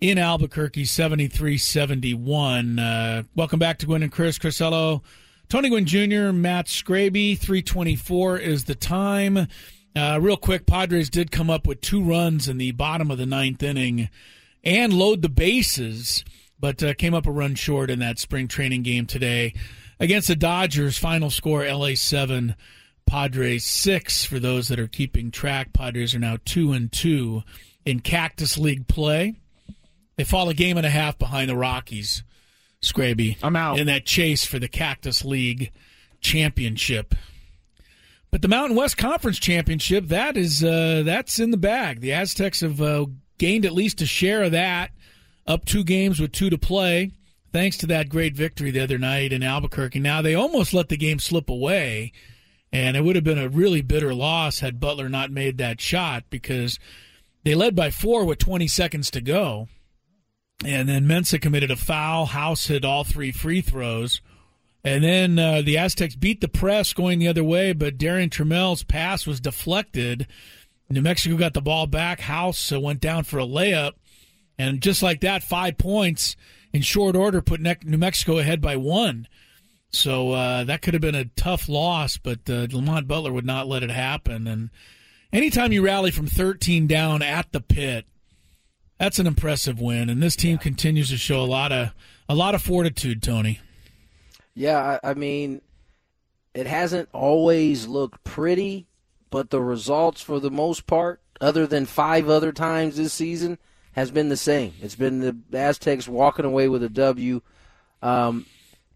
in 0.00 0.16
Albuquerque, 0.16 0.86
73 0.86 1.58
71. 1.58 2.78
Uh, 2.78 3.22
welcome 3.36 3.58
back 3.58 3.76
to 3.80 3.86
Gwynn 3.86 4.02
and 4.02 4.10
Chris. 4.10 4.38
Crisello, 4.38 5.02
Tony 5.50 5.68
Gwynn 5.68 5.84
Jr., 5.84 6.32
Matt 6.32 6.68
Scraby, 6.68 7.36
324 7.36 8.38
is 8.38 8.64
the 8.64 8.74
time. 8.74 9.48
Uh, 9.94 10.18
real 10.18 10.38
quick, 10.38 10.64
Padres 10.64 11.10
did 11.10 11.30
come 11.30 11.50
up 11.50 11.66
with 11.66 11.82
two 11.82 12.02
runs 12.02 12.48
in 12.48 12.56
the 12.56 12.72
bottom 12.72 13.10
of 13.10 13.18
the 13.18 13.26
ninth 13.26 13.62
inning 13.62 14.08
and 14.64 14.94
load 14.94 15.20
the 15.20 15.28
bases, 15.28 16.24
but 16.60 16.82
uh, 16.82 16.94
came 16.94 17.14
up 17.14 17.26
a 17.26 17.30
run 17.30 17.54
short 17.54 17.90
in 17.90 17.98
that 18.00 18.18
spring 18.18 18.48
training 18.48 18.82
game 18.82 19.06
today 19.06 19.54
against 19.98 20.28
the 20.28 20.36
Dodgers. 20.36 20.98
Final 20.98 21.30
score 21.30 21.66
LA 21.66 21.94
7, 21.94 22.54
Padres 23.06 23.64
6. 23.64 24.24
For 24.24 24.38
those 24.38 24.68
that 24.68 24.78
are 24.78 24.86
keeping 24.86 25.30
track, 25.30 25.72
Padres 25.72 26.14
are 26.14 26.20
now 26.20 26.36
2 26.44 26.72
and 26.72 26.92
2 26.92 27.42
in 27.84 28.00
Cactus 28.00 28.58
League 28.58 28.86
play. 28.86 29.34
They 30.16 30.24
fall 30.24 30.48
a 30.50 30.54
game 30.54 30.76
and 30.76 30.86
a 30.86 30.90
half 30.90 31.18
behind 31.18 31.48
the 31.48 31.56
Rockies, 31.56 32.22
Scraby. 32.82 33.38
I'm 33.42 33.56
out. 33.56 33.78
In 33.78 33.86
that 33.86 34.04
chase 34.04 34.44
for 34.44 34.58
the 34.58 34.68
Cactus 34.68 35.24
League 35.24 35.72
championship. 36.20 37.14
But 38.30 38.42
the 38.42 38.48
Mountain 38.48 38.76
West 38.76 38.96
Conference 38.96 39.38
Championship, 39.38 40.08
that 40.08 40.36
is 40.36 40.62
uh, 40.62 41.02
that's 41.04 41.40
in 41.40 41.50
the 41.50 41.56
bag. 41.56 42.00
The 42.00 42.12
Aztecs 42.12 42.60
have 42.60 42.80
uh, 42.80 43.06
gained 43.38 43.64
at 43.64 43.72
least 43.72 44.02
a 44.02 44.06
share 44.06 44.44
of 44.44 44.52
that, 44.52 44.90
up 45.50 45.64
two 45.64 45.82
games 45.82 46.20
with 46.20 46.30
two 46.30 46.48
to 46.48 46.56
play, 46.56 47.10
thanks 47.52 47.76
to 47.76 47.86
that 47.88 48.08
great 48.08 48.36
victory 48.36 48.70
the 48.70 48.80
other 48.80 48.98
night 48.98 49.32
in 49.32 49.42
Albuquerque. 49.42 49.98
Now 49.98 50.22
they 50.22 50.34
almost 50.34 50.72
let 50.72 50.88
the 50.88 50.96
game 50.96 51.18
slip 51.18 51.50
away, 51.50 52.12
and 52.72 52.96
it 52.96 53.02
would 53.02 53.16
have 53.16 53.24
been 53.24 53.36
a 53.36 53.48
really 53.48 53.82
bitter 53.82 54.14
loss 54.14 54.60
had 54.60 54.78
Butler 54.78 55.08
not 55.08 55.32
made 55.32 55.58
that 55.58 55.80
shot 55.80 56.22
because 56.30 56.78
they 57.42 57.56
led 57.56 57.74
by 57.74 57.90
four 57.90 58.24
with 58.24 58.38
20 58.38 58.68
seconds 58.68 59.10
to 59.10 59.20
go. 59.20 59.66
And 60.64 60.88
then 60.88 61.06
Mensah 61.06 61.40
committed 61.40 61.72
a 61.72 61.76
foul. 61.76 62.26
House 62.26 62.66
hit 62.66 62.84
all 62.84 63.02
three 63.02 63.32
free 63.32 63.60
throws. 63.60 64.20
And 64.84 65.02
then 65.02 65.38
uh, 65.38 65.62
the 65.62 65.78
Aztecs 65.78 66.14
beat 66.14 66.40
the 66.40 66.48
press 66.48 66.92
going 66.92 67.18
the 67.18 67.28
other 67.28 67.44
way, 67.44 67.72
but 67.72 67.98
Darrion 67.98 68.30
Trammell's 68.30 68.84
pass 68.84 69.26
was 69.26 69.40
deflected. 69.40 70.28
New 70.88 71.02
Mexico 71.02 71.36
got 71.36 71.54
the 71.54 71.60
ball 71.60 71.86
back. 71.86 72.20
House 72.20 72.72
uh, 72.72 72.78
went 72.78 73.00
down 73.00 73.24
for 73.24 73.38
a 73.38 73.46
layup. 73.46 73.92
And 74.60 74.82
just 74.82 75.02
like 75.02 75.22
that, 75.22 75.42
five 75.42 75.78
points 75.78 76.36
in 76.70 76.82
short 76.82 77.16
order 77.16 77.40
put 77.40 77.62
New 77.62 77.96
Mexico 77.96 78.36
ahead 78.36 78.60
by 78.60 78.76
one. 78.76 79.26
So 79.88 80.32
uh, 80.32 80.64
that 80.64 80.82
could 80.82 80.92
have 80.92 81.00
been 81.00 81.14
a 81.14 81.24
tough 81.24 81.66
loss, 81.66 82.18
but 82.18 82.40
uh, 82.48 82.66
Lamont 82.70 83.08
Butler 83.08 83.32
would 83.32 83.46
not 83.46 83.68
let 83.68 83.82
it 83.82 83.90
happen. 83.90 84.46
And 84.46 84.68
anytime 85.32 85.72
you 85.72 85.82
rally 85.82 86.10
from 86.10 86.26
13 86.26 86.86
down 86.86 87.22
at 87.22 87.50
the 87.52 87.62
pit, 87.62 88.04
that's 88.98 89.18
an 89.18 89.26
impressive 89.26 89.80
win. 89.80 90.10
And 90.10 90.22
this 90.22 90.36
team 90.36 90.58
continues 90.58 91.08
to 91.08 91.16
show 91.16 91.40
a 91.40 91.46
lot 91.46 91.72
of 91.72 91.94
a 92.28 92.34
lot 92.34 92.54
of 92.54 92.60
fortitude, 92.60 93.22
Tony. 93.22 93.60
Yeah, 94.54 94.98
I, 95.02 95.10
I 95.10 95.14
mean, 95.14 95.62
it 96.52 96.66
hasn't 96.66 97.08
always 97.14 97.86
looked 97.86 98.22
pretty, 98.24 98.88
but 99.30 99.48
the 99.48 99.62
results, 99.62 100.20
for 100.20 100.38
the 100.38 100.50
most 100.50 100.86
part, 100.86 101.22
other 101.40 101.66
than 101.66 101.86
five 101.86 102.28
other 102.28 102.52
times 102.52 102.98
this 102.98 103.14
season, 103.14 103.58
has 103.92 104.10
been 104.10 104.28
the 104.28 104.36
same. 104.36 104.72
It's 104.80 104.94
been 104.94 105.20
the 105.20 105.58
Aztecs 105.58 106.08
walking 106.08 106.44
away 106.44 106.68
with 106.68 106.82
a 106.82 106.88
W. 106.88 107.40
Um, 108.02 108.46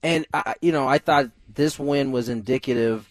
and 0.03 0.27
I, 0.33 0.55
you 0.61 0.73
know, 0.73 0.87
I 0.87 0.99
thought 0.99 1.31
this 1.53 1.79
win 1.79 2.13
was 2.13 2.29
indicative 2.29 3.09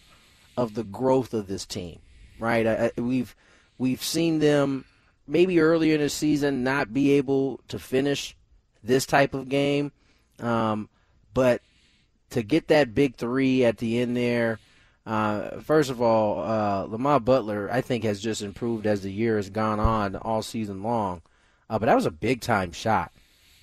of 0.55 0.73
the 0.73 0.83
growth 0.83 1.33
of 1.33 1.47
this 1.47 1.65
team. 1.65 1.99
Right? 2.39 2.65
I, 2.65 2.91
I, 2.97 3.01
we've 3.01 3.35
we've 3.77 4.03
seen 4.03 4.39
them 4.39 4.85
maybe 5.27 5.59
earlier 5.59 5.95
in 5.95 6.01
the 6.01 6.09
season 6.09 6.63
not 6.63 6.93
be 6.93 7.13
able 7.13 7.59
to 7.69 7.79
finish 7.79 8.35
this 8.83 9.05
type 9.05 9.33
of 9.33 9.49
game, 9.49 9.91
um, 10.39 10.89
but 11.33 11.61
to 12.31 12.43
get 12.43 12.67
that 12.67 12.93
big 12.93 13.15
three 13.15 13.63
at 13.63 13.77
the 13.77 13.99
end 13.99 14.17
there. 14.17 14.59
Uh, 15.05 15.59
first 15.59 15.89
of 15.89 16.01
all, 16.01 16.41
uh, 16.41 16.83
Lamont 16.83 17.25
Butler, 17.25 17.69
I 17.71 17.81
think, 17.81 18.03
has 18.03 18.21
just 18.21 18.41
improved 18.41 18.87
as 18.87 19.01
the 19.01 19.11
year 19.11 19.35
has 19.35 19.49
gone 19.49 19.79
on 19.79 20.15
all 20.15 20.41
season 20.41 20.81
long. 20.81 21.21
Uh, 21.73 21.79
but 21.79 21.87
that 21.87 21.95
was 21.95 22.05
a 22.05 22.11
big 22.11 22.39
time 22.39 22.71
shot. 22.71 23.11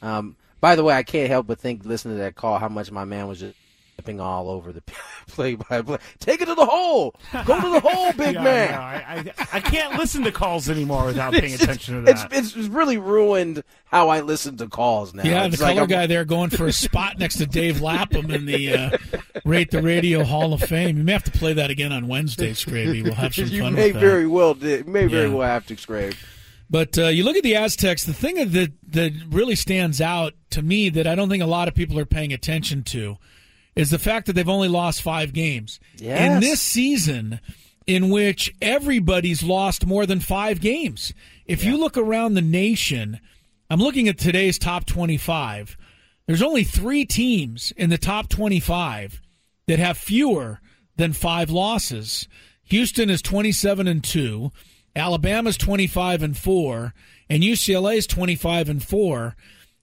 Um, 0.02 0.34
by 0.60 0.74
the 0.74 0.82
way, 0.82 0.94
I 0.94 1.04
can't 1.04 1.30
help 1.30 1.46
but 1.46 1.60
think, 1.60 1.84
listening 1.84 2.16
to 2.16 2.22
that 2.22 2.34
call, 2.34 2.58
how 2.58 2.68
much 2.68 2.90
my 2.90 3.04
man 3.04 3.28
was 3.28 3.38
just 3.38 3.54
stepping 3.94 4.18
all 4.20 4.50
over 4.50 4.72
the 4.72 4.82
play 5.28 5.54
by 5.54 5.80
play. 5.80 5.98
Take 6.18 6.40
it 6.40 6.46
to 6.46 6.54
the 6.56 6.66
hole. 6.66 7.14
Go 7.44 7.60
to 7.60 7.70
the 7.70 7.80
hole, 7.88 8.12
big 8.14 8.34
Yeah, 8.34 8.42
man. 8.42 8.70
no, 8.72 8.78
I, 8.80 9.32
I, 9.38 9.46
I 9.58 9.60
can't 9.60 9.96
listen 9.96 10.24
to 10.24 10.32
calls 10.32 10.68
anymore 10.68 11.04
without 11.06 11.32
paying 11.34 11.52
It's- 11.52 11.62
attention 11.62 11.94
to 11.96 12.00
that. 12.12 12.32
It's, 12.32 12.56
it's 12.56 12.66
really 12.68 12.98
ruined 12.98 13.62
how 13.84 14.08
I 14.08 14.22
listen 14.22 14.56
to 14.56 14.66
calls 14.66 15.14
now. 15.14 15.22
Yeah, 15.22 15.46
the 15.46 15.62
like 15.62 15.74
color 15.76 15.80
I'm- 15.82 15.88
guy 15.88 16.06
there 16.08 16.24
going 16.24 16.50
for 16.50 16.66
a 16.66 16.72
spot 16.72 17.16
next 17.18 17.36
to 17.36 17.46
Dave 17.46 17.80
Lapham 17.80 18.30
in 18.32 18.44
the 18.44 18.72
uh, 18.74 18.98
Rate 19.44 19.70
the 19.70 19.82
Radio 19.82 20.24
Hall 20.24 20.52
of 20.52 20.62
Fame. 20.62 20.98
You 20.98 21.04
may 21.04 21.12
have 21.12 21.24
to 21.24 21.30
play 21.30 21.52
that 21.52 21.70
again 21.70 21.92
on 21.92 22.08
Wednesday, 22.08 22.52
Scraby. 22.52 23.04
We'll 23.04 23.14
have 23.14 23.34
some 23.34 23.46
you 23.46 23.62
fun 23.62 23.74
may 23.74 23.86
with 23.86 23.94
that. 23.94 24.00
very 24.00 24.26
well 24.26 24.54
did. 24.54 24.88
May 24.88 25.06
very 25.06 25.28
well 25.30 25.46
have 25.46 25.66
to 25.66 25.76
scrape. 25.76 26.14
But 26.70 26.96
uh, 26.96 27.08
you 27.08 27.24
look 27.24 27.36
at 27.36 27.42
the 27.42 27.56
Aztecs, 27.56 28.04
the 28.04 28.14
thing 28.14 28.36
that 28.36 28.72
that 28.88 29.12
really 29.28 29.56
stands 29.56 30.00
out 30.00 30.34
to 30.50 30.62
me 30.62 30.88
that 30.90 31.06
I 31.06 31.16
don't 31.16 31.28
think 31.28 31.42
a 31.42 31.46
lot 31.46 31.68
of 31.68 31.74
people 31.74 31.98
are 31.98 32.06
paying 32.06 32.32
attention 32.32 32.84
to 32.84 33.18
is 33.74 33.90
the 33.90 33.98
fact 33.98 34.26
that 34.26 34.34
they've 34.34 34.48
only 34.48 34.68
lost 34.68 35.02
five 35.02 35.32
games. 35.32 35.80
Yes. 35.96 36.20
In 36.20 36.40
this 36.40 36.60
season, 36.60 37.40
in 37.86 38.08
which 38.08 38.54
everybody's 38.62 39.42
lost 39.42 39.86
more 39.86 40.06
than 40.06 40.20
five 40.20 40.60
games. 40.60 41.12
If 41.46 41.64
you 41.64 41.76
look 41.76 41.96
around 41.96 42.34
the 42.34 42.42
nation, 42.42 43.20
I'm 43.68 43.80
looking 43.80 44.08
at 44.08 44.18
today's 44.18 44.58
top 44.58 44.86
25. 44.86 45.76
There's 46.26 46.42
only 46.42 46.62
three 46.62 47.04
teams 47.04 47.72
in 47.76 47.90
the 47.90 47.98
top 47.98 48.28
25 48.28 49.20
that 49.66 49.80
have 49.80 49.98
fewer 49.98 50.60
than 50.96 51.12
five 51.12 51.50
losses. 51.50 52.28
Houston 52.64 53.10
is 53.10 53.22
27 53.22 53.88
and 53.88 54.04
2. 54.04 54.52
Alabama's 55.00 55.56
25 55.56 56.22
and 56.22 56.36
4 56.36 56.94
and 57.28 57.42
UCLA's 57.42 58.06
25 58.06 58.68
and 58.68 58.82
4. 58.82 59.34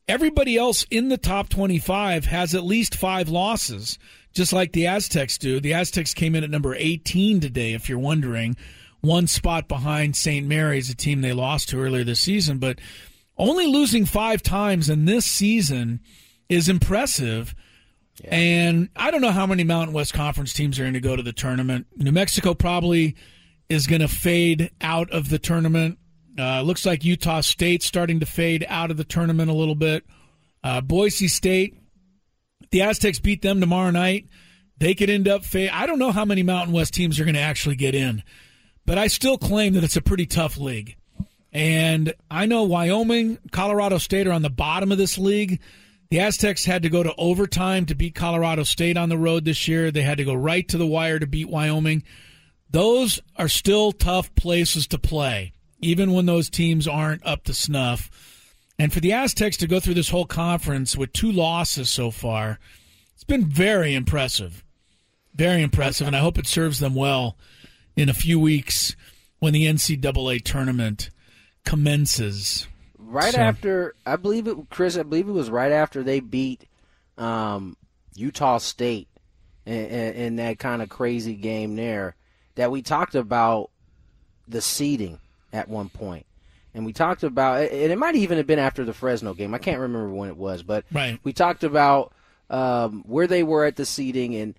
Everybody 0.07 0.57
else 0.57 0.85
in 0.89 1.09
the 1.09 1.17
top 1.17 1.49
25 1.49 2.25
has 2.25 2.55
at 2.55 2.63
least 2.63 2.95
5 2.95 3.27
losses, 3.27 3.99
just 4.31 4.53
like 4.53 4.71
the 4.71 4.87
Aztecs 4.87 5.37
do. 5.37 5.59
The 5.59 5.73
Aztecs 5.73 6.13
came 6.13 6.35
in 6.35 6.43
at 6.43 6.49
number 6.49 6.75
18 6.75 7.41
today 7.41 7.73
if 7.73 7.89
you're 7.89 7.99
wondering, 7.99 8.55
one 9.01 9.27
spot 9.27 9.67
behind 9.67 10.15
St. 10.15 10.47
Mary's, 10.47 10.89
a 10.89 10.95
team 10.95 11.21
they 11.21 11.33
lost 11.33 11.69
to 11.69 11.81
earlier 11.81 12.03
this 12.03 12.21
season, 12.21 12.59
but 12.59 12.79
only 13.37 13.67
losing 13.67 14.05
5 14.05 14.41
times 14.43 14.89
in 14.89 15.05
this 15.05 15.25
season 15.25 15.99
is 16.47 16.69
impressive. 16.69 17.53
And 18.23 18.89
I 18.95 19.11
don't 19.11 19.21
know 19.21 19.31
how 19.31 19.45
many 19.45 19.63
Mountain 19.63 19.93
West 19.93 20.13
Conference 20.13 20.53
teams 20.53 20.79
are 20.79 20.83
going 20.83 20.93
to 20.93 20.99
go 20.99 21.15
to 21.15 21.23
the 21.23 21.33
tournament. 21.33 21.87
New 21.97 22.11
Mexico 22.11 22.53
probably 22.53 23.15
is 23.69 23.87
going 23.87 24.01
to 24.01 24.07
fade 24.07 24.71
out 24.81 25.11
of 25.11 25.29
the 25.29 25.39
tournament. 25.39 25.97
Uh, 26.37 26.61
looks 26.61 26.85
like 26.85 27.03
Utah 27.03 27.41
State 27.41 27.83
starting 27.83 28.19
to 28.19 28.25
fade 28.25 28.65
out 28.69 28.91
of 28.91 28.97
the 28.97 29.03
tournament 29.03 29.49
a 29.49 29.53
little 29.53 29.75
bit. 29.75 30.05
Uh, 30.63 30.81
Boise 30.81 31.27
State, 31.27 31.75
the 32.71 32.81
Aztecs 32.81 33.19
beat 33.19 33.41
them 33.41 33.59
tomorrow 33.59 33.91
night. 33.91 34.27
They 34.77 34.93
could 34.93 35.09
end 35.09 35.27
up 35.27 35.43
fade. 35.43 35.71
I 35.71 35.87
don't 35.87 35.99
know 35.99 36.11
how 36.11 36.25
many 36.25 36.43
Mountain 36.43 36.73
West 36.73 36.93
teams 36.93 37.19
are 37.19 37.23
going 37.25 37.35
to 37.35 37.41
actually 37.41 37.75
get 37.75 37.95
in, 37.95 38.23
but 38.85 38.97
I 38.97 39.07
still 39.07 39.37
claim 39.37 39.73
that 39.73 39.83
it's 39.83 39.95
a 39.95 40.01
pretty 40.01 40.27
tough 40.27 40.57
league. 40.57 40.95
And 41.51 42.13
I 42.29 42.45
know 42.45 42.63
Wyoming, 42.63 43.39
Colorado 43.51 43.97
State 43.97 44.27
are 44.27 44.31
on 44.31 44.43
the 44.43 44.49
bottom 44.49 44.91
of 44.91 44.99
this 44.99 45.17
league. 45.17 45.59
The 46.09 46.19
Aztecs 46.19 46.63
had 46.63 46.83
to 46.83 46.89
go 46.89 47.03
to 47.03 47.13
overtime 47.17 47.85
to 47.87 47.95
beat 47.95 48.15
Colorado 48.15 48.63
State 48.63 48.95
on 48.95 49.09
the 49.09 49.17
road 49.17 49.43
this 49.43 49.67
year. 49.67 49.89
They 49.89 50.03
had 50.03 50.19
to 50.19 50.25
go 50.25 50.35
right 50.35 50.67
to 50.69 50.77
the 50.77 50.85
wire 50.85 51.19
to 51.19 51.27
beat 51.27 51.49
Wyoming. 51.49 52.03
Those 52.69 53.19
are 53.37 53.47
still 53.47 53.91
tough 53.91 54.33
places 54.35 54.87
to 54.87 54.99
play, 54.99 55.53
even 55.79 56.13
when 56.13 56.25
those 56.25 56.49
teams 56.49 56.87
aren't 56.87 57.25
up 57.25 57.43
to 57.45 57.53
snuff. 57.53 58.09
And 58.77 58.91
for 58.91 58.99
the 58.99 59.13
Aztecs 59.13 59.57
to 59.57 59.67
go 59.67 59.79
through 59.79 59.95
this 59.95 60.09
whole 60.09 60.25
conference 60.25 60.95
with 60.95 61.13
two 61.13 61.31
losses 61.31 61.89
so 61.89 62.11
far, 62.11 62.59
it's 63.15 63.23
been 63.23 63.45
very 63.45 63.95
impressive. 63.95 64.63
Very 65.33 65.61
impressive, 65.61 66.07
and 66.07 66.15
I 66.15 66.19
hope 66.19 66.37
it 66.37 66.47
serves 66.47 66.79
them 66.79 66.95
well 66.95 67.37
in 67.95 68.09
a 68.09 68.13
few 68.13 68.39
weeks 68.39 68.95
when 69.39 69.53
the 69.53 69.65
NCAA 69.65 70.43
tournament 70.43 71.09
commences. 71.63 72.67
Right 72.97 73.33
So- 73.33 73.39
after, 73.39 73.95
I 74.05 74.15
believe 74.17 74.47
it, 74.47 74.57
Chris. 74.69 74.97
I 74.97 75.03
believe 75.03 75.29
it 75.29 75.33
was 75.33 75.49
right 75.49 75.71
after 75.71 76.03
they 76.03 76.19
beat 76.19 76.67
um, 77.17 77.77
Utah 78.15 78.57
State 78.57 79.07
in, 79.65 79.73
in, 79.73 80.13
in 80.13 80.35
that 80.37 80.59
kind 80.59 80.81
of 80.81 80.89
crazy 80.89 81.35
game 81.35 81.75
there 81.75 82.15
that 82.57 82.69
we 82.71 82.81
talked 82.81 83.15
about 83.15 83.69
the 84.47 84.61
seeding 84.61 85.19
at 85.53 85.69
one 85.69 85.89
point, 85.89 86.25
and 86.73 86.85
we 86.85 86.91
talked 86.93 87.23
about, 87.23 87.61
and 87.61 87.91
it 87.91 87.97
might 87.97 88.15
even 88.15 88.37
have 88.37 88.45
been 88.47 88.59
after 88.59 88.83
the 88.83 88.93
Fresno 88.93 89.33
game. 89.33 89.53
I 89.53 89.57
can't 89.57 89.79
remember 89.79 90.09
when 90.09 90.29
it 90.29 90.37
was, 90.37 90.61
but 90.63 90.85
Right. 90.91 91.19
we 91.23 91.33
talked 91.33 91.63
about 91.63 92.13
um, 92.49 93.03
where 93.07 93.27
they 93.27 93.43
were 93.43 93.65
at 93.65 93.75
the 93.77 93.85
seeding 93.85 94.35
and 94.35 94.53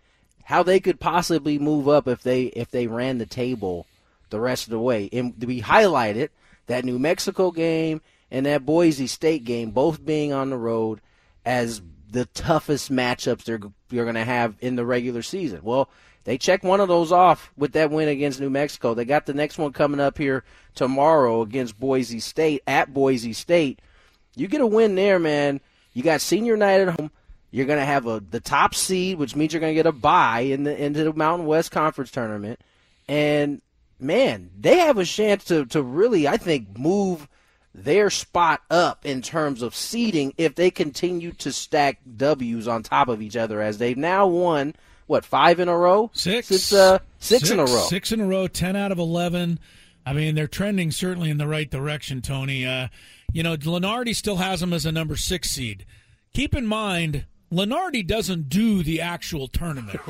how 0.45 0.63
they 0.63 0.81
could 0.81 0.99
possibly 0.99 1.59
move 1.59 1.89
up 1.89 2.09
if 2.09 2.23
they 2.23 2.45
if 2.45 2.71
they 2.71 2.87
ran 2.87 3.19
the 3.19 3.27
table 3.27 3.87
the 4.31 4.41
rest 4.41 4.67
of 4.67 4.71
the 4.71 4.79
way. 4.79 5.09
And 5.13 5.35
we 5.45 5.61
highlighted 5.63 6.31
that 6.67 6.85
New 6.85 6.99
Mexico 6.99 7.51
game 7.51 8.01
and 8.31 8.45
that 8.47 8.65
Boise 8.67 9.07
State 9.07 9.45
game, 9.45 9.71
both 9.71 10.05
being 10.05 10.33
on 10.33 10.51
the 10.51 10.57
road, 10.59 11.01
as 11.45 11.81
the 12.11 12.27
toughest 12.27 12.91
matchups 12.93 13.45
they're 13.45 13.61
you're 13.91 14.05
going 14.05 14.15
to 14.17 14.25
have 14.25 14.55
in 14.61 14.77
the 14.77 14.85
regular 14.85 15.23
season. 15.23 15.61
Well, 15.63 15.89
they 16.29 16.37
checked 16.37 16.63
one 16.63 16.81
of 16.81 16.89
those 16.89 17.11
off 17.11 17.51
with 17.57 17.73
that 17.73 17.91
win 17.91 18.07
against 18.07 18.39
New 18.39 18.51
Mexico. 18.51 18.93
They 18.93 19.07
got 19.07 19.25
the 19.25 19.33
next 19.33 19.57
one 19.57 19.73
coming 19.73 19.99
up 19.99 20.19
here 20.19 20.45
tomorrow 20.75 21.41
against 21.41 21.81
Boise 21.81 22.21
State 22.21 22.63
at 22.67 22.93
Boise 22.93 23.33
State. 23.33 23.81
You 24.37 24.47
get 24.47 24.61
a 24.61 24.67
win 24.67 24.95
there, 24.95 25.19
man. 25.19 25.59
You 25.95 26.03
got 26.03 26.21
senior 26.21 26.55
night 26.55 26.83
at 26.83 27.01
home. 27.01 27.11
You're 27.51 27.65
going 27.65 27.79
to 27.79 27.85
have 27.87 28.07
a 28.07 28.21
the 28.21 28.41
top 28.41 28.75
seed, 28.75 29.17
which 29.17 29.37
means 29.37 29.55
you're 29.55 29.61
going 29.61 29.71
to 29.71 29.75
get 29.75 29.87
a 29.87 29.93
bye 29.93 30.41
in 30.41 30.65
the 30.65 30.77
into 30.77 31.03
the 31.03 31.15
Mountain 31.15 31.47
West 31.47 31.71
Conference 31.71 32.11
tournament. 32.11 32.61
And 33.09 33.63
man, 33.99 34.51
they 34.61 34.81
have 34.81 34.99
a 34.99 35.07
chance 35.07 35.45
to 35.45 35.65
to 35.65 35.83
really, 35.83 36.29
I 36.29 36.37
think, 36.37 36.77
move 36.77 37.27
their 37.75 38.11
spot 38.11 38.61
up 38.71 39.07
in 39.07 39.23
terms 39.23 39.63
of 39.63 39.75
seeding 39.75 40.35
if 40.37 40.57
they 40.57 40.71
continue 40.71 41.33
to 41.33 41.53
stack 41.53 42.01
W's 42.19 42.69
on 42.69 42.83
top 42.83 43.09
of 43.09 43.23
each 43.23 43.35
other 43.35 43.63
as 43.63 43.79
they've 43.79 43.97
now 43.97 44.27
won 44.27 44.75
what 45.09 45.25
five 45.25 45.59
in 45.59 45.69
a 45.69 45.77
row 45.77 46.11
Six. 46.15 46.47
Since, 46.47 46.73
uh, 46.73 47.01
six, 47.19 47.51
in 47.51 47.59
a 47.59 47.65
row. 47.65 47.87
Six 47.89 48.13
in 48.13 48.21
a 48.21 48.27
row, 48.27 48.47
10 48.47 48.77
out 48.77 48.93
of 48.93 48.99
11. 48.99 49.59
I 50.07 50.13
mean, 50.13 50.35
they're 50.37 50.47
trending 50.47 50.91
certainly 50.93 51.29
in 51.31 51.39
the 51.39 51.49
right 51.49 51.69
direction, 51.71 52.23
Tony. 52.23 52.65
Uh, 52.65 52.89
you 53.33 53.43
know, 53.43 53.57
Lunardi 53.57 54.15
still 54.15 54.37
has 54.37 54.61
them 54.61 54.73
as 54.73 54.87
a 54.87 54.93
number 54.93 55.17
six 55.17 55.51
seed. 55.51 55.85
Keep 56.33 56.55
in 56.55 56.67
mind, 56.67 57.27
Lunardi 57.53 58.07
doesn't 58.07 58.49
do 58.49 58.83
the 58.83 59.01
actual 59.01 59.49
tournament. 59.49 60.01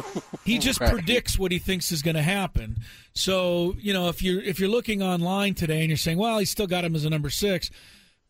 He 0.44 0.58
just 0.60 0.80
Right. 0.80 0.92
predicts 0.92 1.38
what 1.38 1.50
he 1.52 1.58
thinks 1.58 1.90
is 1.90 2.02
going 2.02 2.14
to 2.16 2.22
happen. 2.22 2.78
So, 3.14 3.74
you 3.80 3.92
know, 3.92 4.08
if 4.08 4.22
you're 4.22 4.40
if 4.42 4.60
you're 4.60 4.68
looking 4.68 5.02
online 5.02 5.54
today 5.54 5.80
and 5.80 5.88
you're 5.88 5.96
saying, 5.96 6.18
"Well, 6.18 6.38
he's 6.38 6.50
still 6.50 6.66
got 6.68 6.84
him 6.84 6.94
as 6.94 7.04
a 7.04 7.10
number 7.10 7.30
6," 7.30 7.70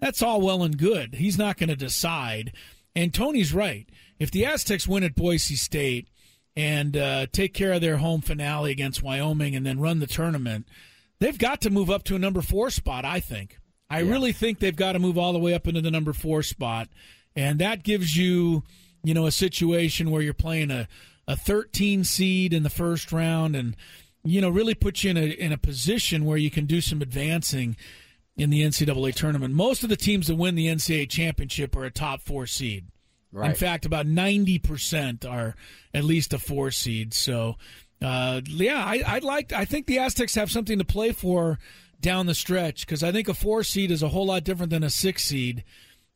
that's 0.00 0.22
all 0.22 0.40
well 0.40 0.62
and 0.62 0.78
good. 0.78 1.14
He's 1.16 1.37
not 1.38 1.57
going 1.59 1.68
to 1.70 1.76
decide. 1.76 2.52
And 2.94 3.12
Tony's 3.12 3.52
right. 3.52 3.88
If 4.18 4.31
the 4.31 4.44
Aztecs 4.46 4.88
win 4.88 5.04
at 5.04 5.14
Boise 5.14 5.57
State 5.57 6.09
and 6.56 6.96
uh, 6.96 7.26
take 7.32 7.54
care 7.54 7.72
of 7.72 7.80
their 7.80 7.98
home 7.98 8.20
finale 8.20 8.70
against 8.70 9.02
Wyoming 9.02 9.54
and 9.54 9.64
then 9.64 9.80
run 9.80 10.00
the 10.00 10.06
tournament, 10.06 10.66
they've 11.20 11.38
got 11.38 11.61
to 11.62 11.70
move 11.70 11.90
up 11.90 12.04
to 12.04 12.16
a 12.16 12.18
number 12.18 12.42
four 12.42 12.70
spot, 12.70 13.04
I 13.04 13.20
think. 13.20 13.58
I 13.90 14.00
really 14.00 14.32
think 14.32 14.58
they've 14.58 14.76
got 14.76 14.92
to 14.92 14.98
move 14.98 15.16
all 15.16 15.32
the 15.32 15.38
way 15.38 15.54
up 15.54 15.66
into 15.66 15.80
the 15.80 15.90
number 15.90 16.12
four 16.12 16.42
spot. 16.42 16.88
And 17.34 17.58
that 17.61 17.82
gives 17.82 18.16
you, 18.16 18.62
you 19.02 19.14
know, 19.14 19.26
a 19.26 19.32
situation 19.32 20.11
where 20.11 20.20
you're 20.20 20.34
playing 20.34 20.70
a, 20.70 20.88
a 21.26 21.37
13 21.37 22.04
seed 22.04 22.52
in 22.52 22.64
the 22.64 22.70
first 22.70 23.12
round 23.12 23.56
and, 23.56 23.76
you 24.24 24.40
know, 24.40 24.50
really 24.50 24.74
puts 24.74 25.04
you 25.04 25.11
in 25.11 25.16
a, 25.16 25.26
in 25.26 25.52
a 25.52 25.58
position 25.58 26.24
where 26.24 26.37
you 26.37 26.50
can 26.50 26.66
do 26.66 26.80
some 26.80 27.00
advancing 27.00 27.76
in 28.37 28.50
the 28.50 28.62
NCAA 28.62 29.14
tournament. 29.14 29.54
Most 29.54 29.82
of 29.82 29.88
the 29.88 29.96
teams 29.96 30.26
that 30.26 30.37
win 30.37 30.54
the 30.54 30.66
NCAA 30.66 31.08
championship 31.08 31.74
are 31.76 31.84
a 31.84 31.90
top 31.90 32.20
four 32.20 32.46
seed. 32.46 32.87
In 33.50 33.54
fact, 33.54 33.84
about 33.84 34.06
90% 34.06 35.28
are 35.28 35.54
at 35.92 36.04
least 36.04 36.32
a 36.32 36.38
four 36.38 36.70
seed. 36.70 37.12
So, 37.14 37.56
uh, 38.00 38.40
yeah, 38.46 38.82
I, 38.84 39.02
I'd 39.06 39.24
like, 39.24 39.52
I 39.52 39.64
think 39.64 39.86
the 39.86 39.98
Aztecs 39.98 40.34
have 40.34 40.50
something 40.50 40.78
to 40.78 40.84
play 40.84 41.12
for 41.12 41.58
down 42.00 42.26
the 42.26 42.34
stretch 42.34 42.86
because 42.86 43.02
I 43.02 43.12
think 43.12 43.28
a 43.28 43.34
four 43.34 43.62
seed 43.64 43.90
is 43.90 44.02
a 44.02 44.08
whole 44.08 44.26
lot 44.26 44.44
different 44.44 44.70
than 44.70 44.82
a 44.82 44.90
six 44.90 45.24
seed. 45.24 45.64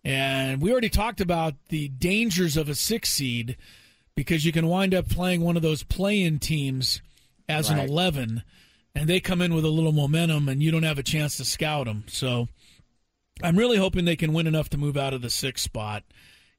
And 0.04 0.60
we 0.62 0.72
already 0.72 0.88
talked 0.88 1.20
about 1.20 1.54
the 1.68 1.88
dangers 1.88 2.56
of 2.56 2.68
a 2.68 2.74
six 2.74 3.10
seed 3.10 3.56
because 4.14 4.44
you 4.44 4.52
can 4.52 4.66
wind 4.66 4.94
up 4.94 5.08
playing 5.08 5.40
one 5.42 5.56
of 5.56 5.62
those 5.62 5.82
play 5.82 6.22
in 6.22 6.38
teams 6.38 7.00
as 7.48 7.70
Right. 7.70 7.80
an 7.80 7.88
11 7.88 8.42
and 8.94 9.08
they 9.08 9.20
come 9.20 9.40
in 9.40 9.54
with 9.54 9.64
a 9.64 9.68
little 9.70 9.92
momentum 9.92 10.48
and 10.48 10.62
you 10.62 10.70
don't 10.70 10.82
have 10.82 10.98
a 10.98 11.02
chance 11.02 11.36
to 11.36 11.44
scout 11.44 11.86
them. 11.86 12.04
So 12.08 12.48
I'm 13.42 13.56
really 13.56 13.76
hoping 13.78 14.04
they 14.04 14.16
can 14.16 14.32
win 14.32 14.46
enough 14.46 14.68
to 14.70 14.78
move 14.78 14.96
out 14.96 15.14
of 15.14 15.22
the 15.22 15.30
sixth 15.30 15.64
spot, 15.64 16.04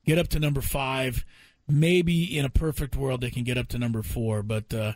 get 0.05 0.17
up 0.17 0.27
to 0.29 0.39
number 0.39 0.61
five. 0.61 1.25
Maybe 1.67 2.37
in 2.37 2.43
a 2.45 2.49
perfect 2.49 2.95
world 2.95 3.21
they 3.21 3.29
can 3.31 3.43
get 3.43 3.57
up 3.57 3.69
to 3.69 3.77
number 3.79 4.03
four. 4.03 4.43
But 4.43 4.73
uh, 4.73 4.93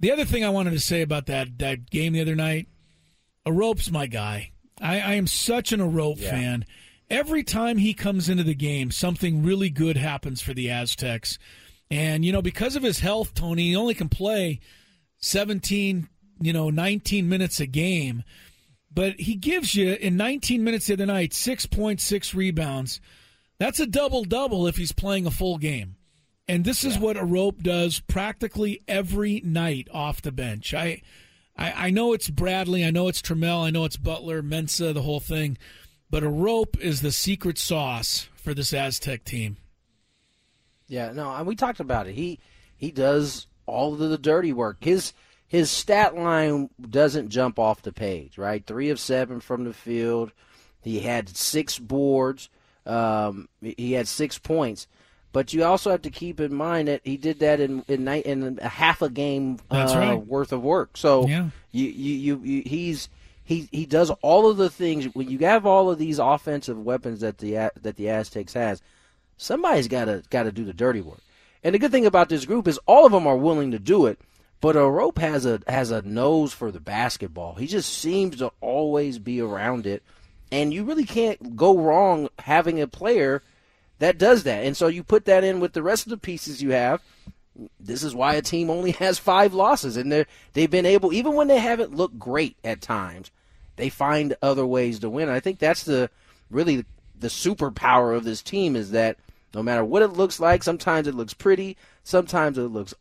the 0.00 0.10
other 0.10 0.24
thing 0.24 0.44
I 0.44 0.50
wanted 0.50 0.72
to 0.72 0.80
say 0.80 1.02
about 1.02 1.26
that 1.26 1.58
that 1.58 1.88
game 1.90 2.12
the 2.14 2.20
other 2.20 2.34
night, 2.34 2.66
Arop's 3.46 3.90
my 3.90 4.06
guy. 4.06 4.50
I, 4.80 4.94
I 5.00 5.14
am 5.14 5.26
such 5.26 5.72
an 5.72 5.80
Arop 5.80 6.20
Yeah. 6.20 6.30
fan. 6.30 6.64
Every 7.08 7.42
time 7.42 7.78
he 7.78 7.92
comes 7.92 8.28
into 8.28 8.44
the 8.44 8.54
game, 8.54 8.90
something 8.92 9.42
really 9.42 9.68
good 9.68 9.96
happens 9.96 10.40
for 10.40 10.54
the 10.54 10.70
Aztecs. 10.70 11.38
And, 11.90 12.24
you 12.24 12.30
know, 12.32 12.40
because 12.40 12.76
of 12.76 12.84
his 12.84 13.00
health, 13.00 13.34
Tony, 13.34 13.64
he 13.70 13.76
only 13.76 13.94
can 13.94 14.08
play 14.08 14.60
17, 15.18 16.08
you 16.40 16.52
know, 16.52 16.70
19 16.70 17.28
minutes 17.28 17.58
a 17.60 17.66
game. 17.66 18.22
But 18.92 19.20
he 19.20 19.34
gives 19.34 19.74
you, 19.74 19.94
in 19.94 20.16
19 20.16 20.62
minutes 20.64 20.86
the 20.86 20.94
other 20.94 21.06
night, 21.06 21.32
6.6 21.32 22.34
rebounds. 22.34 23.00
That's 23.60 23.78
a 23.78 23.86
double 23.86 24.24
double 24.24 24.66
if 24.66 24.78
he's 24.78 24.90
playing 24.90 25.26
a 25.26 25.30
full 25.30 25.58
game. 25.58 25.96
And 26.48 26.64
this 26.64 26.82
is 26.82 26.98
what 26.98 27.18
Arop 27.18 27.62
does 27.62 28.00
practically 28.00 28.80
every 28.88 29.42
night 29.44 29.86
off 29.92 30.22
the 30.22 30.32
bench. 30.32 30.72
I, 30.72 31.02
I, 31.58 31.88
I 31.88 31.90
know 31.90 32.14
it's 32.14 32.30
Bradley, 32.30 32.86
I 32.86 32.90
know 32.90 33.06
it's 33.06 33.20
Trammell, 33.20 33.62
I 33.62 33.68
know 33.68 33.84
it's 33.84 33.98
Butler, 33.98 34.42
Mensah, 34.42 34.94
the 34.94 35.02
whole 35.02 35.20
thing, 35.20 35.58
but 36.08 36.22
Arop 36.22 36.80
is 36.80 37.02
the 37.02 37.12
secret 37.12 37.58
sauce 37.58 38.30
for 38.34 38.54
this 38.54 38.72
Aztec 38.72 39.24
team. 39.24 39.58
Yeah, 40.88 41.12
no, 41.12 41.30
and 41.30 41.46
we 41.46 41.54
talked 41.54 41.80
about 41.80 42.06
it. 42.08 42.14
He 42.14 42.40
he 42.78 42.90
does 42.90 43.46
all 43.66 43.92
of 43.92 43.98
the 43.98 44.16
dirty 44.16 44.54
work. 44.54 44.78
His 44.80 45.12
his 45.46 45.70
stat 45.70 46.16
line 46.16 46.70
doesn't 46.80 47.28
jump 47.28 47.58
off 47.58 47.82
the 47.82 47.92
page, 47.92 48.38
right? 48.38 48.64
Three 48.66 48.88
of 48.88 48.98
seven 48.98 49.38
from 49.38 49.64
the 49.64 49.74
field. 49.74 50.32
He 50.80 51.00
had 51.00 51.28
six 51.28 51.78
boards. 51.78 52.48
Um, 52.86 53.48
he 53.60 53.92
had 53.92 54.08
six 54.08 54.38
points. 54.38 54.86
But 55.32 55.52
you 55.52 55.62
also 55.62 55.90
have 55.90 56.02
to 56.02 56.10
keep 56.10 56.40
in 56.40 56.52
mind 56.52 56.88
that 56.88 57.02
he 57.04 57.16
did 57.16 57.38
that 57.38 57.60
in 57.60 57.84
in, 57.86 58.04
night, 58.04 58.26
in 58.26 58.58
a 58.60 58.68
half 58.68 59.00
a 59.00 59.08
game 59.08 59.58
uh, 59.70 59.92
right. 59.94 60.14
worth 60.14 60.52
of 60.52 60.62
work. 60.62 60.96
So 60.96 61.26
Yeah. 61.28 61.50
you, 61.70 61.86
you, 61.86 62.14
you, 62.14 62.40
you 62.42 62.62
he's 62.66 63.08
he 63.44 63.68
he 63.70 63.86
does 63.86 64.10
all 64.22 64.50
of 64.50 64.56
the 64.56 64.70
things 64.70 65.06
when 65.14 65.28
you 65.28 65.38
have 65.40 65.66
all 65.66 65.90
of 65.90 65.98
these 65.98 66.18
offensive 66.18 66.78
weapons 66.82 67.20
that 67.20 67.38
the 67.38 67.70
that 67.80 67.96
the 67.96 68.08
Aztecs 68.08 68.54
has. 68.54 68.82
Somebody's 69.36 69.88
got 69.88 70.06
to 70.06 70.22
got 70.30 70.44
to 70.44 70.52
do 70.52 70.64
the 70.64 70.72
dirty 70.72 71.00
work. 71.00 71.20
And 71.62 71.74
the 71.74 71.78
good 71.78 71.92
thing 71.92 72.06
about 72.06 72.28
this 72.28 72.44
group 72.44 72.66
is 72.66 72.78
all 72.86 73.06
of 73.06 73.12
them 73.12 73.26
are 73.26 73.36
willing 73.36 73.70
to 73.70 73.78
do 73.78 74.06
it. 74.06 74.18
But 74.60 74.76
Arop 74.76 75.18
has 75.18 75.46
a 75.46 75.60
has 75.68 75.90
a 75.90 76.02
nose 76.02 76.52
for 76.52 76.70
the 76.70 76.80
basketball. 76.80 77.54
He 77.54 77.66
just 77.66 77.92
seems 77.92 78.36
to 78.38 78.52
always 78.60 79.18
be 79.18 79.40
around 79.40 79.86
it, 79.86 80.02
and 80.50 80.72
you 80.72 80.84
really 80.84 81.04
can't 81.04 81.56
go 81.56 81.78
wrong 81.78 82.28
having 82.38 82.80
a 82.80 82.86
player 82.86 83.42
that 84.00 84.18
does 84.18 84.42
that. 84.44 84.64
And 84.64 84.76
so 84.76 84.88
you 84.88 85.04
put 85.04 85.26
that 85.26 85.44
in 85.44 85.60
with 85.60 85.74
the 85.74 85.82
rest 85.82 86.06
of 86.06 86.10
the 86.10 86.16
pieces 86.16 86.62
you 86.62 86.70
have. 86.70 87.02
This 87.78 88.02
is 88.02 88.14
why 88.14 88.34
a 88.34 88.42
team 88.42 88.70
only 88.70 88.90
has 88.92 89.18
five 89.18 89.54
losses, 89.54 89.96
and 89.96 90.10
they 90.10 90.26
they've 90.54 90.70
been 90.70 90.86
able, 90.86 91.12
even 91.12 91.34
when 91.34 91.48
they 91.48 91.58
haven't 91.58 91.94
looked 91.94 92.18
great 92.18 92.56
at 92.64 92.80
times, 92.80 93.30
they 93.76 93.88
find 93.88 94.34
other 94.42 94.66
ways 94.66 94.98
to 95.00 95.10
win. 95.10 95.28
And 95.28 95.36
I 95.36 95.40
think 95.40 95.58
that's 95.58 95.84
the 95.84 96.10
really 96.50 96.84
the 97.18 97.28
superpower 97.28 98.16
of 98.16 98.24
this 98.24 98.42
team 98.42 98.74
is 98.74 98.90
that 98.92 99.18
no 99.54 99.62
matter 99.62 99.84
what 99.84 100.02
it 100.02 100.08
looks 100.08 100.40
like, 100.40 100.62
sometimes 100.62 101.06
it 101.06 101.14
looks 101.14 101.34
pretty, 101.34 101.76
sometimes 102.02 102.56
it 102.56 102.62
looks 102.62 102.94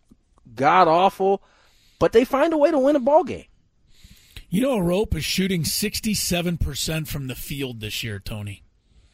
god 0.56 0.88
awful, 0.88 1.42
but 2.00 2.12
they 2.12 2.26
find 2.26 2.52
a 2.54 2.58
way 2.58 2.72
to 2.72 2.80
win 2.80 2.96
a 2.96 3.00
ball 3.00 3.24
game. 3.24 3.46
You 4.50 4.62
know, 4.62 4.80
Arop 4.80 5.16
is 5.16 5.24
shooting 5.24 5.64
67% 5.64 7.08
from 7.08 7.28
the 7.28 7.36
field 7.36 7.80
this 7.82 8.04
year, 8.04 8.20
Tony. 8.20 8.64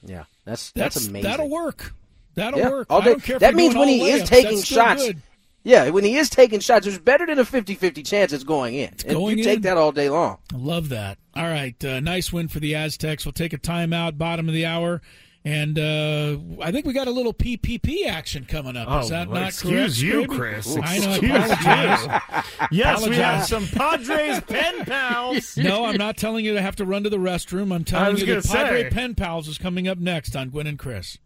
Yeah, 0.04 0.26
that's 0.46 0.72
that's, 0.72 1.08
amazing. 1.08 1.30
That'll 1.30 1.50
work. 1.50 1.94
That'll 2.36 2.60
Yeah, 2.60 2.70
work. 2.70 2.88
all 2.90 3.02
I 3.02 3.06
day- 3.06 3.12
don't 3.12 3.24
care 3.24 3.40
that 3.40 3.56
means 3.56 3.76
when 3.76 3.88
he 3.88 4.10
is 4.10 4.28
taking 4.30 4.62
shots. 4.62 5.04
good. 5.06 5.18
Yeah, 5.64 5.90
when 5.90 6.04
he 6.04 6.16
is 6.16 6.30
taking 6.30 6.60
shots, 6.60 6.86
it's 6.86 7.00
better 7.00 7.26
than 7.26 7.40
a 7.40 7.44
50-50 7.44 8.04
chance 8.06 8.32
it's 8.32 8.44
going 8.44 8.76
in. 8.76 8.90
And 9.06 9.16
going 9.16 9.40
you 9.40 9.44
take 9.44 9.64
that 9.64 9.78
all 9.78 9.92
day 9.92 10.10
long. 10.10 10.38
I 10.54 10.58
love 10.58 10.90
that. 10.90 11.18
All 11.36 11.44
right, 11.48 11.84
uh, 11.84 12.00
nice 12.02 12.32
win 12.32 12.48
for 12.50 12.60
the 12.60 12.76
Aztecs. 12.76 13.26
We'll 13.26 13.34
take 13.34 13.52
a 13.52 13.58
timeout, 13.58 14.18
bottom 14.20 14.48
of 14.48 14.54
the 14.54 14.66
hour, 14.68 15.02
And 15.48 15.78
uh, 15.78 16.38
I 16.64 16.72
think 16.72 16.88
we 16.88 16.94
got 16.94 17.08
a 17.08 17.12
little 17.12 17.34
PPP 17.34 18.08
action 18.08 18.46
coming 18.46 18.76
up. 18.76 18.88
Is 19.04 19.12
Oh, 19.12 19.14
that 19.14 19.28
well, 19.30 19.42
not 19.42 19.50
excuse 19.50 20.02
correct, 20.02 20.14
you, 20.14 20.28
Scraby? 20.28 20.36
Chris. 20.36 20.76
I 20.76 20.80
know. 20.80 20.84
I 20.84 20.96
Excuse 20.96 21.52
apologize. 21.52 22.06
you. 22.06 22.42
Yes, 22.72 23.08
we 23.08 23.16
have 23.18 23.46
some 23.46 23.68
Padres 23.68 24.42
pen 24.48 24.86
pals. 24.86 25.56
No, 25.58 25.86
I'm 25.86 25.98
not 25.98 26.18
telling 26.18 26.44
you 26.46 26.54
to 26.56 26.62
have 26.64 26.76
to 26.78 26.86
run 26.86 27.04
to 27.04 27.10
the 27.12 27.18
restroom. 27.18 27.72
I'm 27.74 27.84
telling 27.84 28.18
you 28.18 28.26
gonna 28.26 28.42
that 28.42 28.52
Padre. 28.52 28.90
Pen 28.90 29.14
Pals 29.14 29.48
is 29.48 29.58
coming 29.60 29.88
up 29.88 30.00
next 30.00 30.36
on 30.36 30.50
Gwynn 30.50 30.66
and 30.68 30.80
Chris. 30.80 31.20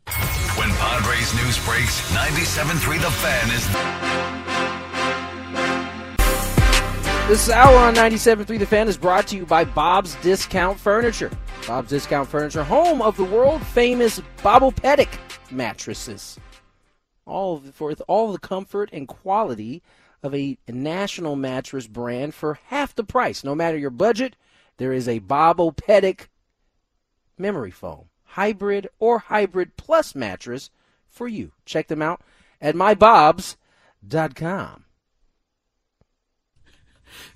When 0.58 0.70
Padres 0.72 1.34
news 1.36 1.58
breaks, 1.66 2.02
97.3 2.12 3.02
The 3.02 3.12
Fan 3.12 3.50
is 3.52 4.79
This 7.30 7.48
hour 7.52 7.78
on 7.78 7.94
97.3 7.94 8.58
The 8.58 8.66
Fan 8.66 8.88
is 8.88 8.98
brought 8.98 9.28
to 9.28 9.36
you 9.36 9.46
by 9.46 9.64
Bob's 9.64 10.16
Discount 10.24 10.80
Furniture. 10.80 11.30
Bob's 11.68 11.92
Discount 11.92 12.28
Furniture, 12.28 12.64
home 12.64 13.04
of 13.04 13.18
the 13.18 13.24
world 13.24 13.62
famous 13.68 14.20
Bobopedic 14.38 15.10
mattresses. 15.52 16.40
All 17.28 17.58
of, 17.58 17.76
for 17.76 17.92
all 18.08 18.32
the 18.32 18.40
comfort 18.40 18.90
and 18.92 19.08
quality 19.08 19.84
of 20.24 20.34
a 20.34 20.58
national 20.68 21.36
mattress 21.36 21.86
brand 21.86 22.34
for 22.34 22.58
half 22.70 22.96
the 22.96 23.04
price. 23.04 23.44
No 23.44 23.54
matter 23.54 23.78
your 23.78 23.92
budget, 23.92 24.36
there 24.78 24.92
is 24.92 25.08
a 25.08 25.20
Bobopedic 25.20 26.30
memory 27.38 27.70
foam, 27.70 28.06
hybrid 28.24 28.90
or 28.98 29.20
hybrid 29.20 29.78
plus 29.78 30.16
mattress 30.16 30.72
for 31.08 31.28
you. 31.28 31.52
Check 31.64 31.90
them 31.90 32.02
out 32.02 32.24
at 32.60 32.74
mybobs.com. 32.74 33.56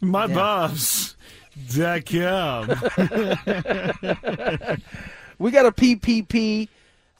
My 0.02 0.28
bobs. 0.28 1.16
Dot 1.76 2.06
com. 2.06 2.68
we 5.38 5.52
got 5.52 5.68
a 5.68 5.72
PPP 5.72 6.68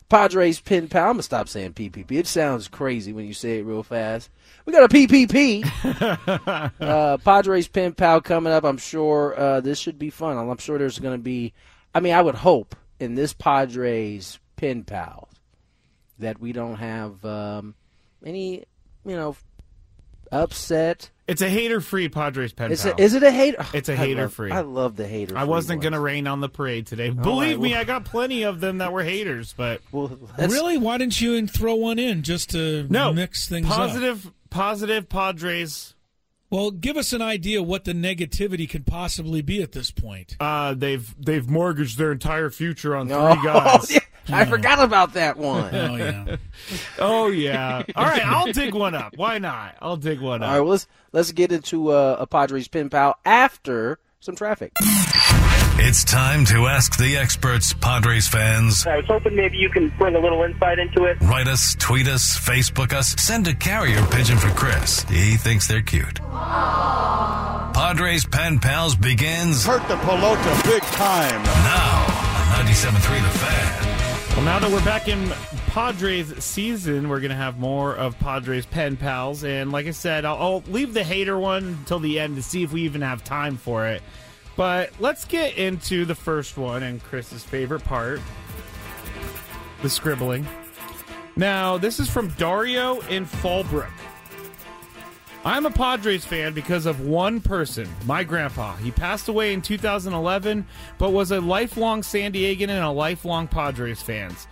Padres 0.10 0.60
pin 0.60 0.88
pal. 0.88 1.10
I'm 1.10 1.14
gonna 1.14 1.24
stop 1.24 1.48
saying 1.48 1.74
PPP. 1.74 2.12
It 2.12 2.28
sounds 2.28 2.68
crazy 2.68 3.14
when 3.14 3.26
you 3.26 3.34
say 3.34 3.60
it 3.60 3.66
real 3.66 3.84
fast. 3.84 4.30
We 4.66 4.74
got 4.74 4.84
a 4.84 4.88
PPP 4.88 6.72
uh, 6.80 7.18
Padres 7.18 7.68
pen 7.68 7.94
pal 7.94 8.22
coming 8.22 8.54
up. 8.54 8.64
I'm 8.64 8.78
sure 8.78 9.38
uh, 9.40 9.62
this 9.62 9.80
should 9.80 10.00
be 10.00 10.10
fun. 10.10 10.38
I'm 10.38 10.58
sure 10.58 10.78
there's 10.78 11.00
gonna 11.00 11.18
be. 11.18 11.54
I 11.96 12.00
mean, 12.00 12.14
I 12.14 12.22
would 12.22 12.36
hope 12.36 12.76
in 13.00 13.16
this 13.16 13.34
Padres 13.34 14.40
pen 14.56 14.84
pal 14.84 15.30
that 16.20 16.40
we 16.40 16.54
don't 16.54 16.76
have 16.76 17.24
um, 17.26 17.76
any, 18.26 18.66
you 19.06 19.16
know, 19.16 19.36
upset. 20.34 21.10
It's 21.26 21.42
a 21.42 21.48
hater-free 21.50 22.10
Padres 22.10 22.52
pen 22.52 22.72
Is 22.74 22.82
pal. 22.84 22.92
it, 22.92 23.00
is 23.00 23.14
it 23.14 23.24
a 23.24 23.32
hater? 23.32 23.66
It's 23.74 23.88
a 23.88 23.94
oh, 23.94 23.96
I 23.96 23.98
hater-free. 23.98 24.50
Love, 24.50 24.58
I 24.58 24.62
love 24.62 24.96
the 24.98 25.08
hater. 25.08 25.38
I 25.38 25.46
wasn't 25.46 25.82
going 25.82 25.94
to 25.94 26.00
rain 26.02 26.28
on 26.28 26.42
the 26.42 26.50
parade 26.50 26.86
today. 26.88 27.12
Believe 27.12 27.62
me, 27.62 27.76
I 27.76 27.86
got 27.86 28.04
plenty 28.04 28.44
of 28.44 28.60
them 28.60 28.80
that 28.80 28.92
were 28.92 29.04
haters, 29.04 29.54
but 29.56 29.82
Really? 29.94 30.78
Why 30.78 30.98
didn't 30.98 31.22
you 31.22 31.48
throw 31.48 31.76
one 31.76 31.98
in 32.00 32.24
just 32.24 32.50
to 32.52 32.86
No, 32.90 33.14
mix 33.14 33.48
things 33.48 33.68
up? 33.68 33.74
positive, 33.74 34.32
positive 34.50 35.08
Padres. 35.08 35.93
Well, 36.54 36.70
give 36.70 36.98
us 36.98 37.14
an 37.14 37.22
idea 37.24 37.64
what 37.64 37.84
the 37.84 37.94
negativity 37.94 38.70
could 38.70 38.86
possibly 38.86 39.42
be 39.42 39.64
at 39.64 39.72
this 39.72 39.90
point. 39.90 40.36
Uh, 40.40 40.76
they've 40.76 41.16
they've 41.20 41.50
mortgaged 41.50 41.98
their 41.98 42.12
entire 42.12 42.52
future 42.52 42.96
on 42.96 43.08
three 43.08 43.16
guys. 43.44 43.92
yeah. 43.92 44.00
I 44.32 44.46
forgot 44.46 44.78
about 44.78 45.14
that 45.16 45.36
one. 45.36 45.74
Oh 45.74 45.96
yeah. 45.96 46.36
oh 47.00 47.28
yeah. 47.30 47.82
All 47.96 48.06
right, 48.06 48.24
I'll 48.24 48.54
dig 48.54 48.76
one 48.76 48.94
up. 48.94 49.18
Why 49.18 49.40
not? 49.40 49.78
I'll 49.82 49.98
dig 49.98 50.22
one 50.22 50.44
All 50.44 50.48
up. 50.50 50.54
right, 50.54 50.60
well, 50.60 50.70
let's 50.70 50.88
let's 51.12 51.32
get 51.32 51.52
into 51.52 51.90
uh, 51.90 52.18
a 52.20 52.28
Padres 52.28 52.68
pen 52.68 52.88
pal 52.92 53.18
after 53.26 53.98
some 54.20 54.36
traffic. 54.36 54.74
It's 55.76 56.04
time 56.04 56.46
to 56.46 56.68
ask 56.68 56.98
the 56.98 57.18
experts, 57.18 57.74
Padres 57.74 58.28
fans. 58.28 58.86
I 58.86 58.98
was 58.98 59.08
hoping 59.08 59.36
maybe 59.36 59.58
you 59.58 59.70
can 59.70 59.90
bring 59.98 60.16
a 60.16 60.20
little 60.20 60.44
insight 60.44 60.78
into 60.78 61.06
it. 61.06 61.18
Write 61.22 61.48
us, 61.48 61.76
tweet 61.80 62.08
us, 62.08 62.38
Facebook 62.38 62.94
us, 62.94 63.16
send 63.22 63.48
a 63.48 63.56
carrier 63.56 64.06
pigeon 64.12 64.38
for 64.38 64.50
Chris. 64.50 65.02
He 65.10 65.36
thinks 65.36 65.68
they're 65.68 65.82
cute. 65.82 66.20
Padres 67.74 68.24
Pen 68.26 68.60
Pals 68.60 68.96
begins 68.96 69.66
Hurt 69.66 69.86
the 69.88 69.96
pelota 69.96 70.64
big 70.64 70.84
time. 70.84 71.42
now 71.44 72.06
on 72.60 72.66
97.3 72.66 73.24
The 73.24 73.40
Fan. 73.40 74.36
Well, 74.36 74.46
now 74.46 74.60
that 74.60 74.72
we're 74.72 74.86
back 74.86 75.08
in 75.08 75.30
Padres 75.68 76.44
season, 76.44 77.10
we're 77.10 77.20
going 77.20 77.32
to 77.32 77.36
have 77.36 77.58
more 77.60 77.96
of 77.96 78.18
Padres 78.20 78.68
pen 78.68 78.96
pals. 78.96 79.44
And 79.44 79.72
like 79.72 79.88
I 79.88 79.92
said, 79.92 80.24
I'll, 80.24 80.38
I'll 80.38 80.64
leave 80.68 80.94
the 80.94 81.04
hater 81.04 81.38
one 81.38 81.64
until 81.66 82.00
the 82.00 82.20
end 82.20 82.36
to 82.36 82.44
see 82.44 82.62
if 82.64 82.72
we 82.72 82.84
even 82.84 83.02
have 83.02 83.24
time 83.24 83.58
for 83.58 83.88
it. 83.88 84.04
But 84.56 84.92
let's 85.00 85.26
get 85.26 85.58
into 85.58 86.06
the 86.06 86.16
first 86.16 86.58
one 86.58 86.84
and 86.84 87.04
Chris's 87.04 87.44
favorite 87.44 87.84
part 87.84 88.22
the 89.82 89.90
scribbling. 89.90 90.48
Now, 91.36 91.78
this 91.78 92.00
is 92.00 92.10
from 92.10 92.30
Dario 92.30 93.02
in 93.02 93.26
Fallbrook. 93.26 93.92
I'm 95.46 95.66
a 95.66 95.72
Padres 95.72 96.24
fan 96.24 96.54
because 96.54 96.86
of 96.86 97.02
one 97.02 97.42
person, 97.42 97.90
my 98.06 98.24
grandpa. 98.24 98.78
He 98.78 98.92
passed 98.92 99.28
away 99.28 99.52
in 99.52 99.62
2011, 99.62 100.66
but 100.98 101.10
was 101.10 101.32
a 101.32 101.42
lifelong 101.42 102.02
San 102.02 102.32
Diegan 102.32 102.70
and 102.70 102.84
a 102.84 102.90
lifelong 102.90 103.50
Padres 103.50 104.02
fans. 104.02 104.48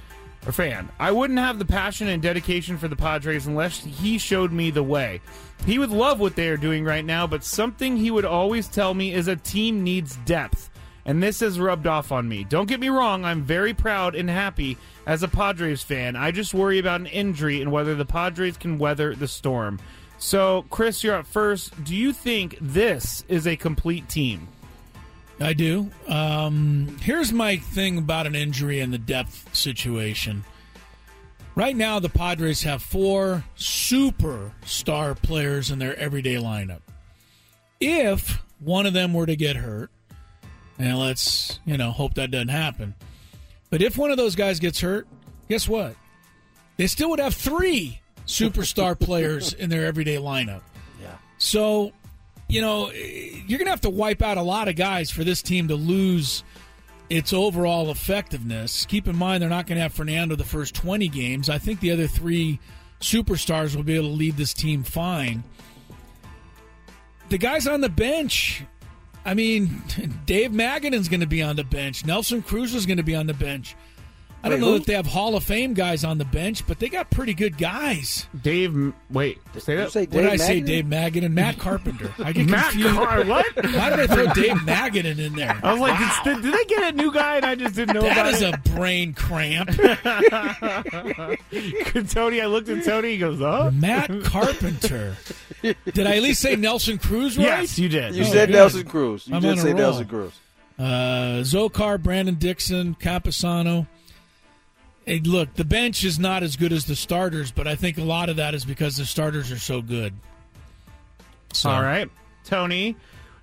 Or 0.45 0.51
fan. 0.51 0.89
I 0.99 1.11
wouldn't 1.11 1.37
have 1.37 1.59
the 1.59 1.65
passion 1.65 2.07
and 2.07 2.21
dedication 2.21 2.77
for 2.77 2.87
the 2.87 2.95
Padres 2.95 3.45
unless 3.45 3.83
he 3.83 4.17
showed 4.17 4.51
me 4.51 4.71
the 4.71 4.81
way. 4.81 5.21
He 5.67 5.77
would 5.77 5.91
love 5.91 6.19
what 6.19 6.35
they 6.35 6.49
are 6.49 6.57
doing 6.57 6.83
right 6.83 7.05
now, 7.05 7.27
but 7.27 7.43
something 7.43 7.95
he 7.95 8.09
would 8.09 8.25
always 8.25 8.67
tell 8.67 8.95
me 8.95 9.13
is 9.13 9.27
a 9.27 9.35
team 9.35 9.83
needs 9.83 10.15
depth. 10.25 10.71
And 11.05 11.21
this 11.21 11.39
has 11.41 11.59
rubbed 11.59 11.87
off 11.87 12.11
on 12.11 12.27
me. 12.27 12.43
Don't 12.43 12.67
get 12.67 12.79
me 12.79 12.89
wrong, 12.89 13.25
I'm 13.25 13.43
very 13.43 13.73
proud 13.73 14.15
and 14.15 14.29
happy 14.29 14.77
as 15.05 15.23
a 15.23 15.27
Padres 15.27 15.83
fan. 15.83 16.15
I 16.15 16.31
just 16.31 16.53
worry 16.53 16.79
about 16.79 17.01
an 17.01 17.07
injury 17.07 17.61
and 17.61 17.71
whether 17.71 17.95
the 17.95 18.05
Padres 18.05 18.57
can 18.57 18.77
weather 18.77 19.15
the 19.15 19.27
storm. 19.27 19.79
So, 20.17 20.65
Chris, 20.69 21.03
you're 21.03 21.15
up 21.15 21.25
first. 21.25 21.83
Do 21.83 21.95
you 21.95 22.13
think 22.13 22.57
this 22.61 23.25
is 23.27 23.47
a 23.47 23.55
complete 23.55 24.07
team? 24.07 24.47
I 25.41 25.53
do. 25.53 25.89
Um, 26.07 26.97
here's 27.01 27.31
my 27.33 27.57
thing 27.57 27.97
about 27.97 28.27
an 28.27 28.35
injury 28.35 28.79
and 28.79 28.93
the 28.93 28.97
depth 28.97 29.55
situation. 29.55 30.43
Right 31.55 31.75
now, 31.75 31.99
the 31.99 32.09
Padres 32.09 32.63
have 32.63 32.81
four 32.81 33.43
super 33.55 34.53
star 34.65 35.15
players 35.15 35.69
in 35.69 35.79
their 35.79 35.97
everyday 35.97 36.35
lineup. 36.35 36.81
If 37.79 38.41
one 38.59 38.85
of 38.85 38.93
them 38.93 39.13
were 39.13 39.25
to 39.25 39.35
get 39.35 39.57
hurt, 39.57 39.89
and 40.79 40.97
let's 40.97 41.59
you 41.65 41.77
know 41.77 41.91
hope 41.91 42.13
that 42.13 42.31
doesn't 42.31 42.47
happen, 42.49 42.95
but 43.69 43.81
if 43.81 43.97
one 43.97 44.11
of 44.11 44.17
those 44.17 44.35
guys 44.35 44.59
gets 44.59 44.79
hurt, 44.79 45.07
guess 45.49 45.67
what? 45.67 45.95
They 46.77 46.87
still 46.87 47.09
would 47.09 47.19
have 47.19 47.33
three 47.33 47.99
superstar 48.25 48.97
players 48.99 49.53
in 49.53 49.69
their 49.69 49.85
everyday 49.85 50.15
lineup. 50.17 50.61
Yeah. 51.01 51.15
So, 51.37 51.91
you 52.51 52.59
know, 52.59 52.91
you're 52.91 53.57
going 53.57 53.67
to 53.67 53.71
have 53.71 53.81
to 53.81 53.89
wipe 53.89 54.21
out 54.21 54.37
a 54.37 54.41
lot 54.41 54.67
of 54.67 54.75
guys 54.75 55.09
for 55.09 55.23
this 55.23 55.41
team 55.41 55.69
to 55.69 55.75
lose 55.75 56.43
its 57.09 57.31
overall 57.31 57.89
effectiveness. 57.89 58.85
Keep 58.85 59.07
in 59.07 59.15
mind, 59.15 59.41
they're 59.41 59.49
not 59.49 59.67
going 59.67 59.77
to 59.77 59.81
have 59.81 59.93
Fernando 59.93 60.35
the 60.35 60.43
first 60.43 60.75
20 60.75 61.07
games. 61.07 61.49
I 61.49 61.57
think 61.57 61.79
the 61.79 61.91
other 61.91 62.07
three 62.07 62.59
superstars 62.99 63.73
will 63.73 63.83
be 63.83 63.95
able 63.95 64.09
to 64.09 64.13
lead 64.13 64.35
this 64.35 64.53
team 64.53 64.83
fine. 64.83 65.45
The 67.29 67.37
guys 67.37 67.67
on 67.67 67.79
the 67.79 67.89
bench, 67.89 68.65
I 69.23 69.33
mean, 69.33 69.81
Dave 70.25 70.51
Magadan's 70.51 71.07
going 71.07 71.21
to 71.21 71.27
be 71.27 71.41
on 71.41 71.55
the 71.55 71.63
bench. 71.63 72.05
Nelson 72.05 72.41
Cruz 72.41 72.75
is 72.75 72.85
going 72.85 72.97
to 72.97 73.03
be 73.03 73.15
on 73.15 73.27
the 73.27 73.33
bench. 73.33 73.77
I 74.43 74.49
don't 74.49 74.59
Wait, 74.59 74.65
know 74.65 74.71
who? 74.71 74.77
if 74.77 74.85
they 74.85 74.95
have 74.95 75.05
Hall 75.05 75.35
of 75.35 75.43
Fame 75.43 75.75
guys 75.75 76.03
on 76.03 76.17
the 76.17 76.25
bench, 76.25 76.65
but 76.65 76.79
they 76.79 76.89
got 76.89 77.11
pretty 77.11 77.35
good 77.35 77.59
guys. 77.59 78.25
Dave, 78.41 78.91
wait, 79.11 79.37
say 79.59 79.73
you 79.73 79.77
that. 79.79 79.91
say 79.91 80.01
What 80.07 80.11
did 80.13 80.21
Dave 80.23 80.31
I 80.31 80.35
say? 80.37 80.61
Magadan? 80.61 80.65
Dave 80.65 80.85
Magadan, 80.85 81.31
Matt 81.33 81.59
Carpenter. 81.59 82.11
I 82.17 82.31
get 82.31 82.45
Matt 82.49 82.71
confused. 82.71 82.95
Car- 82.95 83.23
what? 83.25 83.45
Why 83.63 83.89
did 83.91 83.99
I 83.99 84.07
throw 84.07 84.25
Dave 84.33 84.57
Magadan 84.57 85.19
in 85.19 85.35
there? 85.35 85.59
I 85.63 85.73
was 85.73 85.81
like, 85.81 86.23
did, 86.23 86.41
did 86.41 86.53
they 86.55 86.65
get 86.65 86.91
a 86.91 86.97
new 86.97 87.13
guy 87.13 87.35
and 87.37 87.45
I 87.45 87.53
just 87.53 87.75
didn't 87.75 87.93
know 87.93 88.01
That 88.01 88.13
about 88.17 88.33
is 88.33 88.41
it? 88.41 88.55
a 88.55 88.57
brain 88.75 89.13
cramp. 89.13 89.69
Tony, 92.09 92.41
I 92.41 92.45
looked 92.47 92.69
at 92.69 92.83
Tony. 92.83 93.11
He 93.11 93.17
goes, 93.17 93.41
"Oh, 93.41 93.71
Matt 93.71 94.09
Carpenter. 94.23 95.15
Did 95.61 96.07
I 96.07 96.17
at 96.17 96.23
least 96.23 96.41
say 96.41 96.55
Nelson 96.55 96.97
Cruz 96.97 97.37
right? 97.37 97.45
yes, 97.45 97.79
you 97.79 97.89
did." 97.89 98.15
You 98.15 98.23
Oh, 98.23 98.25
said 98.25 98.49
good. 98.49 98.55
Nelson 98.55 98.83
Cruz. 98.87 99.27
You 99.27 99.35
I'm 99.35 99.41
did 99.41 99.51
on 99.51 99.57
say 99.57 99.69
roll. 99.73 99.77
Nelson 99.77 100.07
Cruz. 100.07 100.31
Uh, 100.79 101.41
Zokar, 101.43 102.01
Brandon 102.01 102.35
Dixon, 102.35 102.95
Campusano. 102.95 103.87
Hey, 105.05 105.19
look, 105.19 105.53
the 105.55 105.65
bench 105.65 106.03
is 106.03 106.19
not 106.19 106.43
as 106.43 106.55
good 106.55 106.71
as 106.71 106.85
the 106.85 106.95
starters, 106.95 107.51
but 107.51 107.67
I 107.67 107.75
think 107.75 107.97
a 107.97 108.03
lot 108.03 108.29
of 108.29 108.35
that 108.35 108.53
is 108.53 108.63
because 108.65 108.97
the 108.97 109.05
starters 109.05 109.51
are 109.51 109.57
so 109.59 109.81
good. 109.81 110.13
So, 111.53 111.69
All 111.69 111.81
right, 111.81 112.09
Tony. 112.45 112.95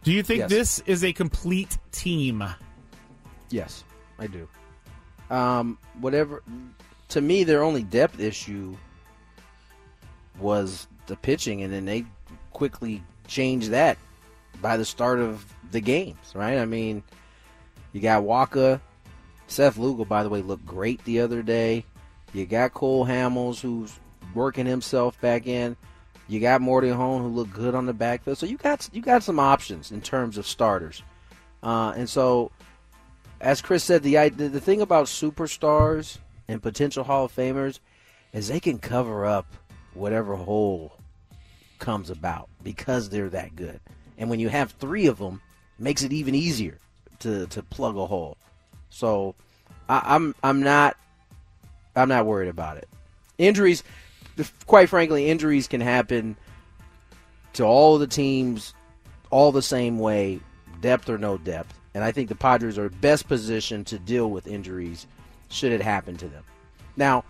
Do 0.05 0.13
you 0.13 0.23
think 0.23 0.41
Yes. 0.41 0.51
this 0.51 0.79
is 0.87 1.05
a 1.05 1.13
complete 1.13 1.77
team? 1.91 2.45
Yes, 3.51 3.83
I 4.19 4.29
do. 4.29 4.49
Um, 5.31 5.79
whatever. 6.01 6.43
To 7.09 7.21
me, 7.21 7.43
their 7.45 7.63
only 7.65 7.83
depth 7.83 8.21
issue 8.21 8.77
was 10.39 10.87
the 11.07 11.17
pitching, 11.17 11.63
and 11.63 11.73
then 11.73 11.85
they 11.85 12.05
quickly 12.53 13.03
changed 13.27 13.71
that 13.71 13.99
by 14.63 14.77
the 14.77 14.85
start 14.85 15.19
of 15.19 15.45
the 15.73 15.81
games. 15.81 16.33
Right? 16.35 16.59
I 16.59 16.65
mean, 16.65 17.03
you 17.93 18.01
got 18.01 18.23
Wacha, 18.23 18.81
Seth 19.49 19.77
Lugo, 19.77 20.05
by 20.05 20.23
the 20.23 20.29
way, 20.29 20.43
looked 20.43 20.67
great 20.67 21.05
the 21.05 21.21
other 21.21 21.43
day. 21.43 21.85
You 22.33 22.47
got 22.47 22.75
Cole 22.75 23.07
Hamels, 23.07 23.61
who's 23.61 23.99
working 24.35 24.67
himself 24.67 25.21
back 25.21 25.47
in. 25.47 25.77
You 26.29 26.41
got 26.41 26.61
Morejon, 26.61 27.23
who 27.23 27.29
looked 27.29 27.55
good 27.55 27.75
on 27.75 27.87
the 27.87 27.95
backfield. 27.95 28.39
So 28.39 28.47
you 28.47 28.59
got 28.59 28.89
you 28.93 29.01
got 29.01 29.23
some 29.23 29.41
options 29.41 29.91
in 29.91 30.03
terms 30.03 30.37
of 30.37 30.47
starters. 30.47 31.03
Uh, 31.63 31.95
and 31.97 32.09
so, 32.09 32.53
as 33.41 33.63
Chris 33.63 33.83
said, 33.83 34.03
the, 34.03 34.29
the 34.29 34.49
the 34.49 34.61
thing 34.61 34.83
about 34.83 35.07
superstars 35.07 36.19
and 36.47 36.63
potential 36.63 37.03
Hall 37.03 37.25
of 37.25 37.35
Famers 37.35 37.81
is 38.33 38.49
they 38.49 38.61
can 38.61 38.79
cover 38.79 39.25
up 39.25 39.47
whatever 39.95 40.37
hole 40.37 40.93
comes 41.79 42.11
about 42.11 42.49
because 42.63 43.09
they're 43.09 43.31
that 43.31 43.57
good. 43.57 43.81
And 44.19 44.29
when 44.29 44.41
you 44.41 44.49
have 44.49 44.73
three 44.73 45.07
of 45.07 45.19
them, 45.19 45.41
makes 45.79 46.03
it 46.03 46.13
even 46.13 46.35
easier 46.35 46.79
to, 47.21 47.47
to 47.47 47.63
plug 47.63 47.97
a 47.97 48.07
hole. 48.07 48.37
So 48.99 49.37
I, 49.89 50.03
I'm 50.05 50.35
I'm 50.43 50.61
not 50.61 50.97
I'm 51.95 52.09
not 52.09 52.27
worried 52.27 52.49
about 52.49 52.79
it. 52.79 52.89
Injuries, 53.39 53.85
quite 54.67 54.89
frankly, 54.89 55.31
injuries 55.31 55.69
can 55.69 55.81
happen 55.81 56.37
to 57.53 57.63
all 57.63 57.99
the 57.99 58.09
teams 58.09 58.75
all 59.31 59.53
the 59.53 59.63
same 59.63 60.01
way, 60.01 60.41
depth 60.81 61.09
or 61.09 61.17
no 61.17 61.39
depth. 61.39 61.79
And 61.95 62.03
I 62.03 62.11
think 62.11 62.29
the 62.29 62.35
Padres 62.35 62.77
are 62.77 62.89
best 62.89 63.29
positioned 63.29 63.87
to 63.89 64.01
deal 64.01 64.31
with 64.31 64.49
injuries 64.49 65.07
should 65.49 65.73
it 65.73 65.81
happen 65.81 66.17
to 66.17 66.29
them. 66.29 66.43
Now, 66.97 67.25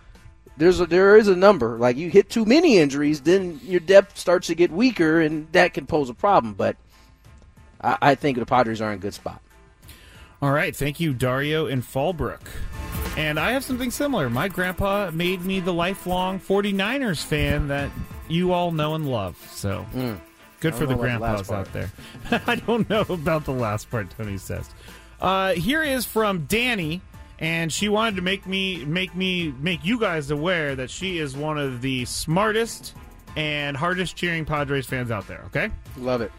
there's 0.57 0.79
a, 0.79 0.87
there 0.87 1.17
is 1.17 1.27
a 1.27 1.35
number. 1.35 1.77
Like 1.77 1.97
you 1.97 2.09
hit 2.09 2.29
too 2.29 2.45
many 2.45 2.79
injuries, 2.79 3.21
then 3.21 3.59
your 3.63 3.79
depth 3.79 4.17
starts 4.17 4.47
to 4.47 4.55
get 4.55 4.71
weaker, 4.71 5.21
and 5.21 5.51
that 5.51 5.75
can 5.75 5.85
pose 5.85 6.09
a 6.09 6.15
problem. 6.15 6.55
But 6.55 6.77
I, 7.79 7.97
I 8.01 8.15
think 8.15 8.39
the 8.39 8.45
Padres 8.47 8.81
are 8.81 8.91
in 8.91 8.97
a 8.97 9.01
good 9.01 9.13
spot. 9.13 9.41
All 10.41 10.51
right, 10.51 10.75
thank 10.75 10.99
you, 10.99 11.13
Dario 11.13 11.67
in 11.67 11.81
Fallbrook. 11.81 12.41
And 13.17 13.39
I 13.39 13.51
have 13.51 13.63
something 13.63 13.91
similar. 13.91 14.29
My 14.29 14.47
grandpa 14.47 15.11
made 15.11 15.43
me 15.43 15.59
the 15.59 15.73
lifelong 15.73 16.39
49ers 16.39 17.23
fan 17.23 17.67
that 17.67 17.91
you 18.29 18.53
all 18.53 18.71
know 18.71 18.95
and 18.95 19.09
love. 19.09 19.37
So 19.51 19.85
mm. 19.93 20.19
good 20.61 20.75
for 20.75 20.85
the 20.85 20.95
grandpas 20.95 21.47
the 21.47 21.53
out 21.53 21.73
there. 21.73 21.91
I 22.47 22.55
don't 22.55 22.89
know 22.89 23.05
about 23.09 23.45
the 23.45 23.51
last 23.51 23.89
part, 23.89 24.09
Tony 24.11 24.37
says. 24.37 24.69
Uh, 25.19 25.53
here 25.53 25.83
is 25.83 26.05
from 26.05 26.45
Danny 26.45 27.01
and 27.39 27.71
she 27.71 27.89
wanted 27.89 28.17
to 28.17 28.21
make 28.21 28.45
me 28.45 28.83
make 28.85 29.15
me 29.15 29.53
make 29.59 29.83
you 29.83 29.99
guys 29.99 30.29
aware 30.29 30.75
that 30.75 30.89
she 30.89 31.17
is 31.17 31.35
one 31.35 31.57
of 31.57 31.81
the 31.81 32.05
smartest 32.05 32.93
and 33.35 33.75
hardest 33.75 34.15
cheering 34.15 34.45
Padres 34.45 34.85
fans 34.85 35.09
out 35.09 35.27
there. 35.27 35.43
Okay, 35.47 35.69
love 35.97 36.21
it. 36.21 36.31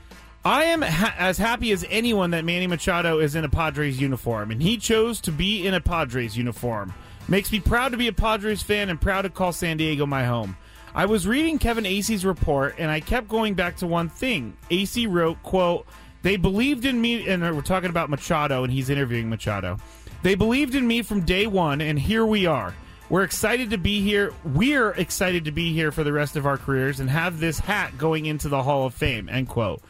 I 0.44 0.64
am 0.64 0.80
ha- 0.80 1.14
as 1.18 1.36
happy 1.36 1.70
as 1.70 1.84
anyone 1.90 2.30
that 2.30 2.46
Manny 2.46 2.66
Machado 2.66 3.18
is 3.18 3.34
in 3.34 3.44
a 3.44 3.48
Padres 3.48 4.00
uniform, 4.00 4.50
and 4.50 4.62
he 4.62 4.78
chose 4.78 5.20
to 5.22 5.32
be 5.32 5.66
in 5.66 5.74
a 5.74 5.80
Padres 5.80 6.36
uniform. 6.36 6.94
Makes 7.28 7.52
me 7.52 7.60
proud 7.60 7.92
to 7.92 7.98
be 7.98 8.08
a 8.08 8.12
Padres 8.12 8.62
fan 8.62 8.88
and 8.88 8.98
proud 8.98 9.22
to 9.22 9.30
call 9.30 9.52
San 9.52 9.76
Diego 9.76 10.06
my 10.06 10.24
home. 10.24 10.56
I 10.94 11.04
was 11.04 11.28
reading 11.28 11.58
Kevin 11.58 11.84
Acee's 11.84 12.24
report, 12.24 12.76
and 12.78 12.90
I 12.90 13.00
kept 13.00 13.28
going 13.28 13.54
back 13.54 13.76
to 13.76 13.86
one 13.86 14.08
thing. 14.08 14.56
Acee 14.70 15.06
wrote, 15.08 15.42
"quote 15.42 15.86
They 16.22 16.36
believed 16.36 16.84
in 16.84 17.00
me," 17.00 17.28
and 17.28 17.42
we're 17.42 17.60
talking 17.60 17.90
about 17.90 18.10
Machado, 18.10 18.64
and 18.64 18.72
he's 18.72 18.90
interviewing 18.90 19.28
Machado. 19.28 19.76
They 20.22 20.34
believed 20.34 20.74
in 20.74 20.86
me 20.86 21.02
from 21.02 21.20
day 21.20 21.46
one, 21.46 21.80
and 21.80 21.98
here 21.98 22.26
we 22.26 22.46
are. 22.46 22.74
We're 23.08 23.22
excited 23.24 23.70
to 23.70 23.78
be 23.78 24.00
here. 24.00 24.32
We're 24.44 24.90
excited 24.90 25.44
to 25.46 25.50
be 25.50 25.72
here 25.72 25.92
for 25.92 26.04
the 26.04 26.12
rest 26.12 26.36
of 26.36 26.46
our 26.46 26.56
careers 26.56 27.00
and 27.00 27.10
have 27.10 27.40
this 27.40 27.58
hat 27.58 27.98
going 27.98 28.26
into 28.26 28.48
the 28.48 28.62
Hall 28.62 28.86
of 28.86 28.94
Fame. 28.94 29.28
End 29.28 29.48
quote. 29.48 29.82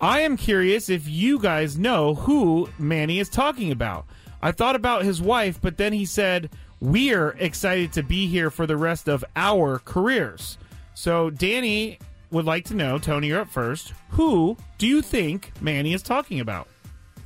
I 0.00 0.20
am 0.20 0.36
curious 0.36 0.88
if 0.88 1.08
you 1.08 1.38
guys 1.38 1.78
know 1.78 2.14
who 2.14 2.68
Manny 2.78 3.20
is 3.20 3.28
talking 3.28 3.70
about. 3.70 4.06
I 4.42 4.52
thought 4.52 4.76
about 4.76 5.04
his 5.04 5.22
wife, 5.22 5.58
but 5.62 5.78
then 5.78 5.92
he 5.92 6.04
said, 6.04 6.50
We're 6.80 7.30
excited 7.38 7.92
to 7.94 8.02
be 8.02 8.26
here 8.26 8.50
for 8.50 8.66
the 8.66 8.76
rest 8.76 9.08
of 9.08 9.24
our 9.36 9.78
careers. 9.78 10.58
So, 10.94 11.30
Danny 11.30 11.98
would 12.30 12.44
like 12.44 12.64
to 12.66 12.74
know, 12.74 12.98
Tony, 12.98 13.28
you're 13.28 13.40
up 13.40 13.48
first. 13.48 13.94
Who 14.10 14.56
do 14.78 14.86
you 14.86 15.00
think 15.00 15.52
Manny 15.60 15.94
is 15.94 16.02
talking 16.02 16.40
about? 16.40 16.68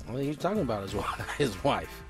Well, 0.06 0.18
he's 0.18 0.36
talking 0.36 0.62
about 0.62 0.82
his 0.82 0.94
wife. 0.94 1.36
His 1.36 1.64
wife. 1.64 2.02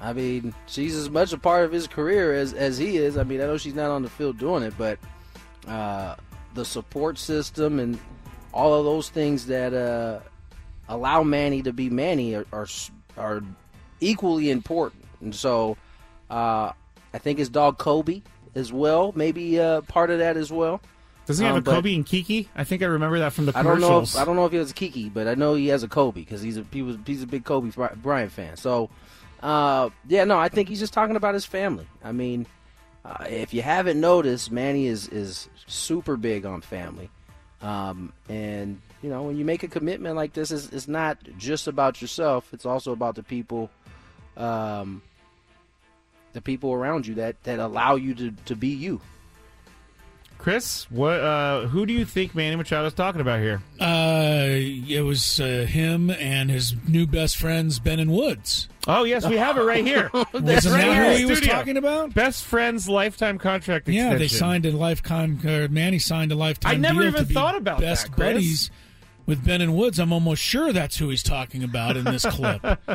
I 0.00 0.12
mean, 0.12 0.54
she's 0.66 0.94
as 0.94 1.10
much 1.10 1.32
a 1.32 1.38
part 1.38 1.64
of 1.64 1.72
his 1.72 1.86
career 1.86 2.34
as, 2.34 2.52
as 2.52 2.78
he 2.78 2.96
is. 2.96 3.16
I 3.16 3.24
mean, 3.24 3.40
I 3.40 3.44
know 3.44 3.56
she's 3.56 3.74
not 3.74 3.90
on 3.90 4.02
the 4.02 4.10
field 4.10 4.38
doing 4.38 4.62
it, 4.62 4.74
but 4.78 4.98
uh, 5.66 6.16
the 6.54 6.64
support 6.64 7.18
system 7.18 7.80
and 7.80 7.98
all 8.56 8.72
of 8.74 8.86
those 8.86 9.10
things 9.10 9.46
that 9.46 9.74
uh, 9.74 10.20
allow 10.88 11.22
Manny 11.22 11.60
to 11.62 11.72
be 11.74 11.90
Manny 11.90 12.34
are, 12.34 12.46
are, 12.52 12.66
are 13.18 13.42
equally 14.00 14.50
important. 14.50 15.04
And 15.20 15.34
so 15.34 15.76
uh, 16.30 16.72
I 17.12 17.18
think 17.18 17.38
his 17.38 17.50
dog 17.50 17.76
Kobe 17.76 18.22
as 18.54 18.72
well, 18.72 19.12
maybe 19.14 19.60
uh, 19.60 19.82
part 19.82 20.10
of 20.10 20.20
that 20.20 20.38
as 20.38 20.50
well. 20.50 20.80
Does 21.26 21.38
he 21.38 21.44
have 21.44 21.56
um, 21.56 21.60
a 21.60 21.62
Kobe 21.62 21.94
and 21.94 22.06
Kiki? 22.06 22.48
I 22.56 22.64
think 22.64 22.82
I 22.82 22.86
remember 22.86 23.18
that 23.18 23.32
from 23.34 23.44
the 23.44 23.52
commercials. 23.52 23.84
I 23.84 23.88
don't 23.88 23.90
know. 23.90 24.00
If, 24.02 24.16
I 24.16 24.24
don't 24.24 24.36
know 24.36 24.46
if 24.46 24.52
he 24.52 24.58
has 24.58 24.70
a 24.70 24.74
Kiki, 24.74 25.10
but 25.10 25.26
I 25.28 25.34
know 25.34 25.54
he 25.54 25.66
has 25.68 25.82
a 25.82 25.88
Kobe 25.88 26.20
because 26.20 26.40
he's 26.40 26.56
a 26.56 26.64
he 26.72 26.82
was 26.82 26.96
he's 27.04 27.22
a 27.22 27.26
big 27.26 27.44
Kobe 27.44 27.72
Bryant 27.96 28.32
fan. 28.32 28.56
So 28.56 28.88
uh, 29.42 29.90
yeah, 30.08 30.24
no, 30.24 30.38
I 30.38 30.48
think 30.48 30.68
he's 30.68 30.78
just 30.78 30.92
talking 30.94 31.16
about 31.16 31.34
his 31.34 31.44
family. 31.44 31.86
I 32.02 32.12
mean, 32.12 32.46
uh, 33.04 33.24
if 33.28 33.52
you 33.52 33.60
haven't 33.60 34.00
noticed, 34.00 34.50
Manny 34.52 34.86
is 34.86 35.08
is 35.08 35.48
super 35.66 36.16
big 36.16 36.46
on 36.46 36.62
family. 36.62 37.10
Um, 37.62 38.12
and 38.28 38.80
you 39.02 39.10
know, 39.10 39.22
when 39.22 39.36
you 39.36 39.44
make 39.44 39.62
a 39.62 39.68
commitment 39.68 40.16
like 40.16 40.32
this, 40.32 40.50
it's, 40.50 40.68
it's 40.70 40.88
not 40.88 41.18
just 41.38 41.68
about 41.68 42.00
yourself. 42.00 42.52
It's 42.52 42.66
also 42.66 42.92
about 42.92 43.14
the 43.14 43.22
people, 43.22 43.70
um, 44.36 45.02
the 46.32 46.40
people 46.40 46.72
around 46.72 47.06
you 47.06 47.14
that 47.14 47.42
that 47.44 47.58
allow 47.58 47.96
you 47.96 48.14
to 48.14 48.30
to 48.46 48.56
be 48.56 48.68
you. 48.68 49.00
Chris, 50.46 50.88
what? 50.92 51.18
Uh, 51.18 51.66
who 51.66 51.86
do 51.86 51.92
you 51.92 52.04
think 52.04 52.32
Manny 52.32 52.54
Machado 52.54 52.86
is 52.86 52.94
talking 52.94 53.20
about 53.20 53.40
here? 53.40 53.60
Uh, 53.80 54.46
it 54.46 55.04
was 55.04 55.40
uh, 55.40 55.66
him 55.68 56.08
and 56.08 56.52
his 56.52 56.72
new 56.86 57.04
best 57.04 57.36
friends, 57.36 57.80
Ben 57.80 57.98
and 57.98 58.12
Woods. 58.12 58.68
Oh 58.86 59.02
yes, 59.02 59.26
we 59.26 59.38
have 59.38 59.58
it 59.58 59.62
right 59.62 59.84
here. 59.84 60.08
That's 60.32 60.64
right 60.64 60.84
here. 60.84 61.10
Who 61.10 61.16
he 61.16 61.24
was 61.24 61.40
talking 61.40 61.76
about? 61.76 62.14
Best 62.14 62.44
friends 62.44 62.88
lifetime 62.88 63.38
contract. 63.38 63.88
Extension. 63.88 64.12
Yeah, 64.12 64.16
they 64.16 64.28
signed 64.28 64.66
a 64.66 64.70
lifetime. 64.70 65.40
Uh, 65.44 65.66
Manny 65.68 65.98
signed 65.98 66.30
a 66.30 66.36
lifetime. 66.36 66.74
I 66.74 66.76
never 66.76 67.02
even 67.02 67.24
thought 67.24 67.56
about 67.56 67.80
best 67.80 68.10
that, 68.10 68.16
buddies 68.16 68.70
with 69.26 69.44
Ben 69.44 69.60
and 69.60 69.74
Woods. 69.74 69.98
I'm 69.98 70.12
almost 70.12 70.42
sure 70.42 70.72
that's 70.72 70.96
who 70.96 71.08
he's 71.08 71.24
talking 71.24 71.64
about 71.64 71.96
in 71.96 72.04
this 72.04 72.24
clip. 72.24 72.64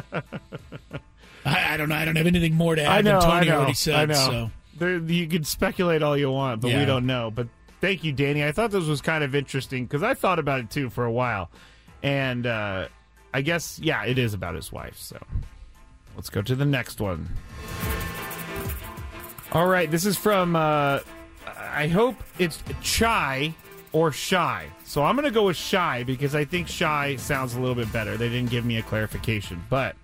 I, 1.43 1.73
I, 1.73 1.75
don't 1.75 1.89
know. 1.89 1.95
I 1.95 2.05
don't 2.05 2.15
have 2.15 2.27
anything 2.27 2.55
more 2.55 2.75
to 2.75 2.81
add 2.81 2.99
I 2.99 3.01
know, 3.01 3.19
than 3.19 3.29
Tony 3.29 3.51
already 3.51 3.73
said. 3.73 3.95
I 3.95 4.05
know. 4.05 4.13
So. 4.13 4.51
There, 4.81 4.97
you 4.97 5.27
can 5.27 5.43
speculate 5.43 6.01
all 6.01 6.17
you 6.17 6.31
want, 6.31 6.59
but 6.61 6.71
yeah. 6.71 6.79
we 6.79 6.85
don't 6.85 7.05
know. 7.05 7.29
But 7.29 7.49
thank 7.81 8.03
you, 8.03 8.11
Danny. 8.11 8.43
I 8.43 8.51
thought 8.51 8.71
this 8.71 8.85
was 8.85 8.99
kind 8.99 9.23
of 9.23 9.35
interesting 9.35 9.85
because 9.85 10.01
I 10.01 10.15
thought 10.15 10.39
about 10.39 10.59
it 10.59 10.71
too 10.71 10.89
for 10.89 11.05
a 11.05 11.11
while, 11.11 11.51
and 12.01 12.47
uh, 12.47 12.87
I 13.31 13.41
guess 13.43 13.77
yeah, 13.77 14.03
it 14.05 14.17
is 14.17 14.33
about 14.33 14.55
his 14.55 14.71
wife. 14.71 14.97
So 14.97 15.21
let's 16.15 16.31
go 16.31 16.41
to 16.41 16.55
the 16.55 16.65
next 16.65 16.99
one. 16.99 17.29
All 19.51 19.67
right, 19.67 19.91
this 19.91 20.03
is 20.03 20.17
from. 20.17 20.55
Uh, 20.55 21.01
I 21.45 21.85
hope 21.85 22.15
it's 22.39 22.63
Chai 22.81 23.53
or 23.93 24.11
Shy. 24.11 24.65
So 24.83 25.03
I'm 25.03 25.15
going 25.15 25.25
to 25.25 25.31
go 25.31 25.45
with 25.45 25.57
Shy 25.57 26.01
because 26.01 26.33
I 26.33 26.43
think 26.43 26.67
Shy 26.67 27.17
sounds 27.17 27.53
a 27.53 27.59
little 27.59 27.75
bit 27.75 27.93
better. 27.93 28.17
They 28.17 28.29
didn't 28.29 28.49
give 28.49 28.65
me 28.65 28.77
a 28.77 28.81
clarification, 28.81 29.63
but 29.69 29.95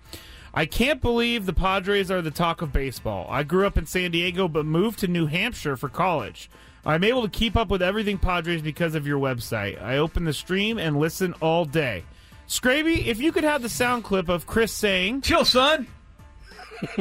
I 0.54 0.66
can't 0.66 1.00
believe 1.00 1.46
the 1.46 1.52
Padres 1.52 2.10
are 2.10 2.22
the 2.22 2.30
talk 2.30 2.62
of 2.62 2.72
baseball. 2.72 3.26
I 3.30 3.42
grew 3.42 3.66
up 3.66 3.76
in 3.76 3.86
San 3.86 4.10
Diego 4.10 4.48
but 4.48 4.64
moved 4.66 5.00
to 5.00 5.08
New 5.08 5.26
Hampshire 5.26 5.76
for 5.76 5.88
college. 5.88 6.50
I'm 6.86 7.04
able 7.04 7.22
to 7.22 7.28
keep 7.28 7.56
up 7.56 7.68
with 7.68 7.82
everything 7.82 8.18
Padres 8.18 8.62
because 8.62 8.94
of 8.94 9.06
your 9.06 9.18
website. 9.18 9.82
I 9.82 9.98
open 9.98 10.24
the 10.24 10.32
stream 10.32 10.78
and 10.78 10.98
listen 10.98 11.34
all 11.40 11.64
day. 11.64 12.04
Scraby, 12.48 13.06
if 13.06 13.20
you 13.20 13.30
could 13.30 13.44
have 13.44 13.60
the 13.60 13.68
sound 13.68 14.04
clip 14.04 14.28
of 14.28 14.46
Chris 14.46 14.72
saying, 14.72 15.20
Chill, 15.20 15.44
son. 15.44 15.86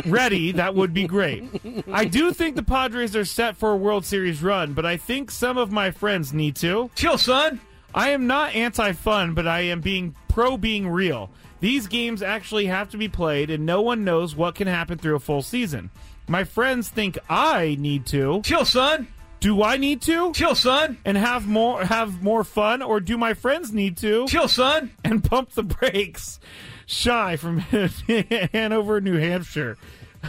ready, 0.06 0.52
that 0.52 0.76
would 0.76 0.94
be 0.94 1.08
great. 1.08 1.46
I 1.92 2.04
do 2.06 2.34
think 2.34 2.56
the 2.56 2.64
Padres 2.64 3.16
are 3.16 3.24
set 3.24 3.56
for 3.56 3.72
a 3.72 3.78
World 3.78 4.06
Series 4.06 4.44
run, 4.44 4.74
but 4.74 4.86
I 4.86 4.98
think 4.98 5.32
some 5.32 5.58
of 5.58 5.72
my 5.72 5.92
friends 5.92 6.34
need 6.34 6.58
to. 6.58 6.90
Chill, 6.96 7.18
son. 7.18 7.62
I 7.96 8.10
am 8.10 8.28
not 8.28 8.54
anti 8.56 8.92
fun, 8.92 9.34
but 9.34 9.48
I 9.48 9.62
am 9.62 9.80
being 9.80 10.16
pro 10.28 10.58
being 10.58 10.88
real. 10.88 11.30
These 11.60 11.88
games 11.88 12.22
actually 12.22 12.68
have 12.68 12.90
to 12.92 12.98
be 12.98 13.08
played, 13.08 13.50
and 13.50 13.66
no 13.66 13.82
one 13.82 14.04
knows 14.04 14.36
what 14.36 14.56
can 14.56 14.68
happen 14.68 14.98
through 14.98 15.16
a 15.16 15.20
full 15.20 15.42
season. 15.42 15.90
My 16.28 16.44
friends 16.44 16.90
think 16.90 17.18
I 17.30 17.78
need 17.80 18.06
to. 18.08 18.42
Chill, 18.44 18.66
son. 18.66 19.08
Do 19.40 19.64
I 19.64 19.78
need 19.78 20.02
to? 20.04 20.34
Chill, 20.34 20.56
son. 20.56 20.98
And 21.06 21.18
have 21.18 21.48
more 21.48 21.84
have 21.84 22.22
more 22.22 22.44
fun, 22.44 22.82
or 22.82 23.00
do 23.00 23.18
my 23.18 23.34
friends 23.34 23.72
need 23.72 23.98
to? 23.98 24.28
Chill, 24.28 24.48
son. 24.48 24.92
And 25.04 25.24
pump 25.24 25.52
the 25.52 25.64
brakes. 25.64 26.40
Shy 26.86 27.36
from 27.36 27.60
Hanover, 28.54 29.02
New 29.02 29.18
Hampshire. 29.18 29.78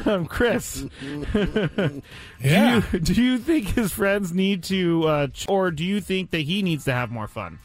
Um, 0.04 0.26
Chris, 0.26 0.84
yeah. 1.34 2.82
do, 2.92 2.92
you, 2.92 2.98
do 3.00 3.22
you 3.22 3.38
think 3.38 3.68
his 3.68 3.90
friends 3.90 4.32
need 4.32 4.62
to, 4.64 5.04
uh, 5.04 5.28
or 5.48 5.70
do 5.70 5.84
you 5.84 6.00
think 6.00 6.30
that 6.30 6.40
he 6.42 6.62
needs 6.62 6.84
to 6.84 6.92
have 6.92 7.10
more 7.10 7.26
fun? 7.26 7.58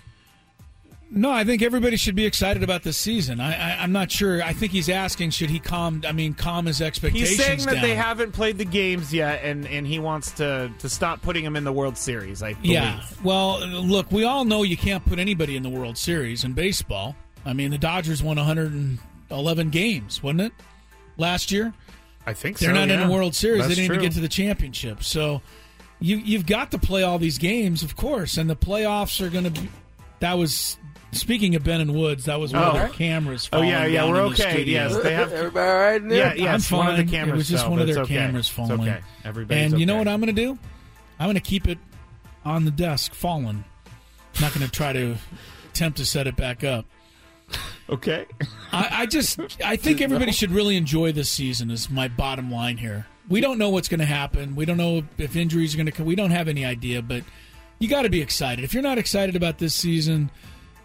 No, 1.15 1.29
I 1.29 1.43
think 1.43 1.61
everybody 1.61 1.95
should 1.95 2.15
be 2.15 2.25
excited 2.25 2.63
about 2.63 2.81
this 2.81 2.97
season. 2.97 3.39
I, 3.39 3.53
I, 3.53 3.83
I'm 3.83 3.91
not 3.91 4.11
sure. 4.11 4.41
I 4.41 4.51
think 4.51 4.71
he's 4.71 4.89
asking, 4.89 5.29
should 5.29 5.51
he 5.51 5.59
calm? 5.59 6.01
I 6.07 6.11
mean, 6.11 6.33
calm 6.33 6.65
his 6.65 6.81
expectations 6.81 7.29
He's 7.29 7.45
saying 7.45 7.59
that 7.59 7.75
down. 7.75 7.81
they 7.83 7.93
haven't 7.93 8.31
played 8.31 8.57
the 8.57 8.65
games 8.65 9.13
yet, 9.13 9.41
and, 9.43 9.67
and 9.67 9.85
he 9.85 9.99
wants 9.99 10.31
to, 10.31 10.71
to 10.79 10.89
stop 10.89 11.21
putting 11.21 11.43
them 11.43 11.55
in 11.55 11.65
the 11.65 11.71
World 11.71 11.97
Series. 11.97 12.41
I 12.41 12.53
believe. 12.53 12.71
Yeah. 12.71 13.03
Well, 13.23 13.63
look, 13.67 14.11
we 14.11 14.23
all 14.23 14.43
know 14.43 14.63
you 14.63 14.75
can't 14.75 15.05
put 15.05 15.19
anybody 15.19 15.55
in 15.55 15.61
the 15.61 15.69
World 15.69 15.99
Series 15.99 16.43
in 16.43 16.53
baseball. 16.53 17.15
I 17.45 17.53
mean, 17.53 17.69
the 17.69 17.77
Dodgers 17.77 18.23
won 18.23 18.37
111 18.37 19.69
games, 19.69 20.23
wasn't 20.23 20.41
it? 20.41 20.53
Last 21.17 21.51
year? 21.51 21.75
I 22.25 22.33
think 22.33 22.57
They're 22.57 22.69
so, 22.69 22.73
not 22.73 22.89
in 22.89 22.99
yeah. 22.99 23.05
the 23.05 23.13
World 23.13 23.35
Series. 23.35 23.59
That's 23.59 23.69
they 23.69 23.75
didn't 23.75 23.87
true. 23.87 23.95
even 23.97 24.09
get 24.09 24.15
to 24.15 24.21
the 24.21 24.29
championship. 24.29 25.03
So 25.03 25.43
you 25.99 26.17
you've 26.17 26.47
got 26.47 26.71
to 26.71 26.79
play 26.79 27.03
all 27.03 27.19
these 27.19 27.37
games, 27.37 27.83
of 27.83 27.95
course, 27.95 28.37
and 28.37 28.49
the 28.49 28.55
playoffs 28.55 29.21
are 29.21 29.29
going 29.29 29.43
to 29.43 29.51
be 29.51 29.69
that 30.21 30.37
was 30.37 30.77
speaking 31.15 31.55
of 31.55 31.63
Ben 31.63 31.81
and 31.81 31.93
Woods, 31.95 32.25
that 32.25 32.39
was 32.39 32.53
one 32.53 32.63
of 32.63 32.69
Oh. 32.75 32.77
their 32.77 32.89
cameras 32.89 33.49
Oh, 33.53 33.61
yeah, 33.61 33.85
yeah, 33.85 34.01
down 34.01 34.11
we're 34.11 34.17
in 34.19 34.23
the 34.25 34.41
okay. 34.41 34.53
studio. 34.53 34.73
Yes, 34.87 34.97
they 35.03 35.13
have. 35.13 35.31
Everybody 35.33 35.69
all 35.69 35.77
right 35.77 36.01
in 36.01 36.07
there? 36.07 36.35
Yeah, 36.35 36.43
yes, 36.53 36.71
I'm 36.71 36.77
one 36.77 36.87
of 36.91 36.97
the 36.97 37.03
cameras 37.11 37.33
It 37.33 37.37
was 37.37 37.47
just 37.49 37.63
fell, 37.63 37.71
one 37.71 37.79
of 37.81 37.87
their 37.87 37.99
okay. 37.99 38.15
cameras 38.15 38.45
It's 38.47 38.55
falling. 38.55 38.81
okay. 38.81 38.99
Everybody's 39.25 39.71
and 39.71 39.79
you 39.79 39.85
know 39.85 39.97
what 39.97 40.07
I'm 40.07 40.19
going 40.19 40.33
to 40.35 40.41
do? 40.41 40.57
I'm 41.19 41.25
going 41.27 41.35
to 41.35 41.41
keep 41.41 41.67
it 41.67 41.77
on 42.45 42.65
the 42.65 42.71
desk, 42.71 43.13
fallen. 43.13 43.63
I'm 44.35 44.41
not 44.41 44.53
going 44.53 44.65
to 44.65 44.71
try 44.71 44.93
to 44.93 45.15
attempt 45.69 45.97
to 45.99 46.05
set 46.05 46.27
it 46.27 46.35
back 46.35 46.63
up. 46.63 46.85
Okay. 47.89 48.25
I, 48.71 48.87
I 48.91 49.05
just 49.05 49.39
I 49.63 49.75
think 49.75 50.01
everybody 50.01 50.31
should 50.31 50.51
really 50.51 50.75
enjoy 50.77 51.11
this 51.11 51.29
season. 51.29 51.69
Is 51.69 51.89
my 51.89 52.07
bottom 52.07 52.51
line 52.51 52.77
here. 52.77 53.05
We 53.29 53.41
don't 53.41 53.57
know 53.57 53.69
what's 53.69 53.87
going 53.87 53.99
to 53.99 54.05
happen. 54.05 54.55
We 54.55 54.65
don't 54.65 54.77
know 54.77 55.03
if 55.17 55.35
injuries 55.35 55.73
are 55.73 55.77
going 55.77 55.85
to 55.85 55.91
come. 55.91 56.05
We 56.05 56.15
don't 56.15 56.31
have 56.31 56.47
any 56.47 56.65
idea, 56.65 57.01
but 57.01 57.23
you 57.79 57.87
got 57.87 58.01
to 58.03 58.09
be 58.09 58.21
excited. 58.21 58.63
If 58.65 58.73
you're 58.73 58.83
not 58.83 58.97
excited 58.97 59.35
about 59.35 59.59
this 59.59 59.73
season, 59.75 60.29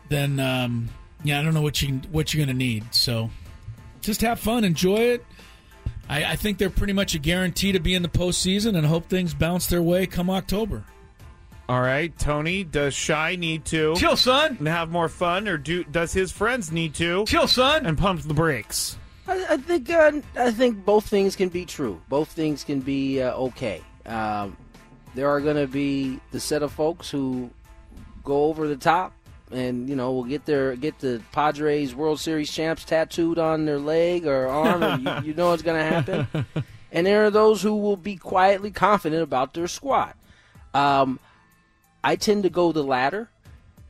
then 0.08 0.40
um, 0.40 0.88
yeah, 1.24 1.40
I 1.40 1.42
don't 1.42 1.54
know 1.54 1.62
what 1.62 1.80
you 1.82 1.94
what 2.10 2.32
you're 2.32 2.44
going 2.44 2.56
to 2.56 2.64
need. 2.64 2.94
So 2.94 3.30
just 4.00 4.20
have 4.22 4.38
fun, 4.40 4.64
enjoy 4.64 4.96
it. 4.98 5.26
I, 6.08 6.24
I 6.32 6.36
think 6.36 6.58
they're 6.58 6.70
pretty 6.70 6.92
much 6.94 7.14
a 7.14 7.18
guarantee 7.18 7.72
to 7.72 7.80
be 7.80 7.94
in 7.94 8.02
the 8.02 8.08
postseason, 8.08 8.76
and 8.76 8.86
hope 8.86 9.08
things 9.08 9.34
bounce 9.34 9.66
their 9.66 9.82
way 9.82 10.06
come 10.06 10.30
October. 10.30 10.84
All 11.68 11.82
right, 11.82 12.16
Tony. 12.18 12.64
Does 12.64 12.94
Shy 12.94 13.36
need 13.36 13.66
to 13.66 13.94
Chill, 13.96 14.16
son. 14.16 14.56
and 14.58 14.66
have 14.68 14.90
more 14.90 15.08
fun, 15.10 15.46
or 15.48 15.58
do 15.58 15.84
does 15.84 16.14
his 16.14 16.32
friends 16.32 16.72
need 16.72 16.94
to 16.94 17.26
Chill, 17.26 17.46
son. 17.46 17.84
and 17.84 17.98
pump 17.98 18.22
the 18.22 18.32
brakes? 18.32 18.96
I, 19.26 19.44
I 19.50 19.56
think 19.58 19.90
uh, 19.90 20.12
I 20.36 20.50
think 20.50 20.86
both 20.86 21.06
things 21.06 21.36
can 21.36 21.50
be 21.50 21.66
true. 21.66 22.00
Both 22.08 22.28
things 22.32 22.64
can 22.64 22.80
be 22.80 23.20
uh, 23.20 23.34
okay. 23.34 23.82
Um, 24.06 24.56
there 25.14 25.28
are 25.28 25.42
going 25.42 25.56
to 25.56 25.66
be 25.66 26.18
the 26.30 26.40
set 26.40 26.62
of 26.62 26.72
folks 26.72 27.10
who 27.10 27.50
go 28.24 28.44
over 28.44 28.66
the 28.66 28.76
top, 28.76 29.12
and 29.50 29.88
you 29.88 29.96
know 29.96 30.12
will 30.12 30.24
get 30.24 30.44
their 30.44 30.76
get 30.76 30.98
the 30.98 31.22
Padres 31.32 31.94
World 31.94 32.20
Series 32.20 32.50
champs 32.50 32.84
tattooed 32.84 33.38
on 33.38 33.64
their 33.64 33.78
leg 33.78 34.26
or 34.26 34.46
arm. 34.46 34.82
or 34.82 34.98
you, 34.98 35.28
you 35.28 35.34
know 35.34 35.52
it's 35.52 35.62
going 35.62 35.78
to 35.78 35.84
happen. 35.84 36.46
And 36.90 37.06
there 37.06 37.24
are 37.24 37.30
those 37.30 37.62
who 37.62 37.76
will 37.76 37.96
be 37.96 38.16
quietly 38.16 38.70
confident 38.70 39.22
about 39.22 39.54
their 39.54 39.68
squad. 39.68 40.14
Um, 40.72 41.20
I 42.02 42.16
tend 42.16 42.44
to 42.44 42.50
go 42.50 42.72
the 42.72 42.82
latter 42.82 43.28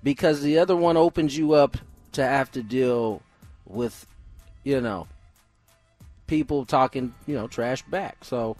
because 0.03 0.43
the 0.43 0.59
other 0.59 0.75
one 0.75 0.97
opens 0.97 1.37
you 1.37 1.53
up 1.53 1.77
to 2.13 2.25
have 2.25 2.51
to 2.53 2.63
deal 2.63 3.23
with, 3.67 4.07
you 4.65 4.81
know, 4.81 5.07
people 6.27 6.65
talking, 6.65 7.15
you 7.27 7.35
know, 7.35 7.47
trash 7.47 7.83
back. 7.83 8.25
So, 8.25 8.57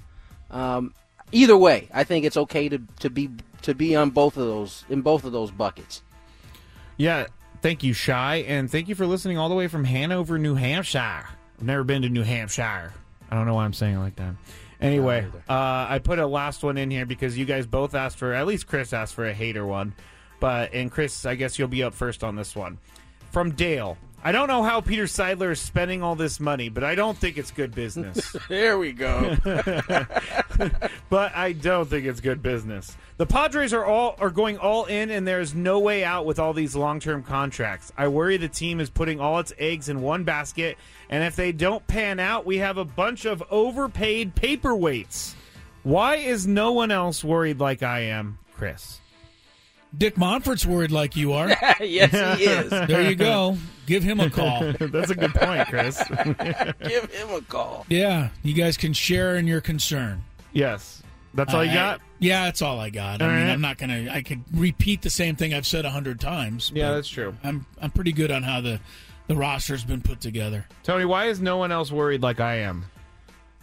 um, 0.51 0.95
either 1.33 1.57
way, 1.57 1.89
I 1.93 2.05
think 2.05 2.25
it's 2.25 2.37
okay 2.37 2.69
to, 2.69 2.81
to 3.01 3.11
be 3.11 3.31
to 3.63 3.75
be 3.75 3.97
on 3.97 4.11
both 4.11 4.37
of 4.37 4.47
those 4.47 4.85
in 4.89 5.03
both 5.03 5.25
of 5.25 5.33
those 5.33 5.51
buckets. 5.51 6.03
Yeah. 6.99 7.27
Thank 7.61 7.83
you, 7.83 7.93
Shy, 7.93 8.45
and 8.47 8.71
thank 8.71 8.89
you 8.89 8.95
for 8.95 9.05
listening 9.05 9.37
all 9.37 9.49
the 9.49 9.55
way 9.55 9.67
from 9.67 9.83
Hanover, 9.85 10.39
New 10.39 10.55
Hampshire. 10.55 11.25
I've 11.59 11.65
never 11.65 11.83
been 11.83 12.03
to 12.03 12.09
New 12.09 12.23
Hampshire. 12.23 12.93
I 13.31 13.35
don't 13.35 13.47
know 13.47 13.55
why 13.55 13.65
I'm 13.65 13.73
saying 13.73 13.97
it 13.97 13.99
like 13.99 14.15
that. 14.17 14.35
Anyway, 14.81 15.27
uh, 15.49 15.87
I 15.89 15.99
put 15.99 16.21
a 16.21 16.27
last 16.27 16.63
one 16.63 16.79
in 16.79 16.89
here 16.89 17.05
because 17.05 17.37
you 17.37 17.45
guys 17.45 17.67
both 17.67 17.97
asked 17.97 18.17
for, 18.17 18.33
at 18.33 18.47
least 18.47 18.69
Chris 18.69 18.93
asked 18.93 19.15
for 19.15 19.27
a 19.27 19.35
hater 19.35 19.67
one. 19.67 19.93
But, 20.39 20.73
and 20.73 20.89
Chris, 20.89 21.27
I 21.27 21.35
guess 21.35 21.59
you'll 21.59 21.67
be 21.67 21.83
up 21.83 21.95
first 21.95 22.23
on 22.23 22.37
this 22.37 22.55
one. 22.55 22.79
From 23.33 23.51
Dale. 23.51 23.99
I 24.23 24.31
don't 24.31 24.49
know 24.49 24.63
how 24.63 24.81
Peter 24.81 25.05
Seidler 25.05 25.53
is 25.53 25.61
spending 25.61 26.03
all 26.03 26.15
this 26.15 26.39
money, 26.39 26.69
but 26.69 26.85
I 26.85 26.95
don't 26.95 27.17
think 27.19 27.39
it's 27.39 27.51
good 27.51 27.75
business. 27.75 28.37
There 28.49 28.79
we 28.79 28.93
go. 28.93 29.37
but 31.11 31.35
I 31.35 31.53
don't 31.53 31.89
think 31.89 32.07
it's 32.07 32.21
good 32.21 32.43
business. 32.43 32.97
The 33.17 33.27
Padres 33.27 33.73
are 33.73 33.85
all 33.85 34.17
are 34.21 34.31
going 34.31 34.59
all 34.59 34.85
in, 34.85 35.11
and 35.11 35.27
there's 35.27 35.55
no 35.55 35.79
way 35.79 36.05
out 36.05 36.25
with 36.27 36.39
all 36.39 36.53
these 36.53 36.77
long 36.77 37.01
term 37.01 37.23
contracts. 37.23 37.93
I 37.97 38.09
worry 38.09 38.37
the 38.37 38.49
team 38.49 38.81
is 38.81 38.91
putting 38.91 39.21
all 39.21 39.39
its 39.39 39.53
eggs 39.59 39.89
in 39.89 40.03
one 40.03 40.25
basket, 40.25 40.79
and 41.11 41.25
if 41.25 41.37
they 41.37 41.53
don't 41.53 41.87
pan 41.87 42.21
out, 42.21 42.47
we 42.47 42.59
have 42.59 42.79
a 42.79 42.85
bunch 42.85 43.25
of 43.25 43.43
overpaid 43.51 44.35
paperweights. 44.37 45.35
Why 45.83 46.17
is 46.17 46.47
no 46.47 46.73
one 46.73 46.91
else 46.91 47.25
worried 47.25 47.61
like 47.61 47.83
I 47.83 48.01
am, 48.01 48.39
Chris? 48.55 49.01
Dick 49.97 50.17
Monfort's 50.17 50.67
worried 50.67 50.91
like 50.91 51.17
you 51.17 51.33
are. 51.33 51.49
yes, 51.81 52.39
he 52.39 52.45
is. 52.45 52.71
There 52.89 53.09
you 53.09 53.15
go. 53.15 53.57
Give 53.87 54.03
him 54.03 54.21
a 54.21 54.29
call. 54.29 54.73
That's 54.79 55.11
a 55.11 55.15
good 55.15 55.35
point, 55.35 55.67
Chris. 55.69 56.03
Give 56.07 57.11
him 57.11 57.31
a 57.31 57.41
call. 57.49 57.87
Yeah, 57.89 58.29
you 58.43 58.53
guys 58.53 58.77
can 58.77 58.93
share 58.93 59.37
in 59.37 59.47
your 59.47 59.63
concern. 59.63 60.25
Yes, 60.59 61.03
that's 61.35 61.55
all 61.55 61.65
you 61.65 61.71
I- 61.71 61.75
got. 61.75 62.01
yeah, 62.19 62.45
that's 62.45 62.63
all 62.63 62.79
I 62.81 62.91
got. 62.91 63.23
All 63.23 63.29
I 63.29 63.33
mean, 63.37 63.45
right. 63.47 63.53
I'm 63.53 63.61
not 63.61 63.79
gonna. 63.79 64.09
I 64.11 64.23
could 64.23 64.43
repeat 64.53 65.03
the 65.03 65.11
same 65.11 65.37
thing 65.37 65.55
I've 65.55 65.67
said 65.67 65.85
a 65.85 65.91
hundred 65.91 66.21
times. 66.21 66.73
Yeah, 66.75 66.93
that's 66.93 67.09
true. 67.09 67.35
I'm 67.45 67.67
I'm 67.81 67.91
pretty 67.91 68.13
good 68.13 68.31
on 68.31 68.43
how 68.43 68.61
the 68.61 68.81
the 69.29 69.37
roster's 69.37 69.85
been 69.85 70.01
put 70.03 70.21
together. 70.21 70.67
Tony, 70.83 71.05
why 71.05 71.27
is 71.27 71.41
no 71.41 71.57
one 71.59 71.71
else 71.71 71.93
worried 71.93 72.23
like 72.23 72.41
I 72.41 72.57
am? 72.57 72.85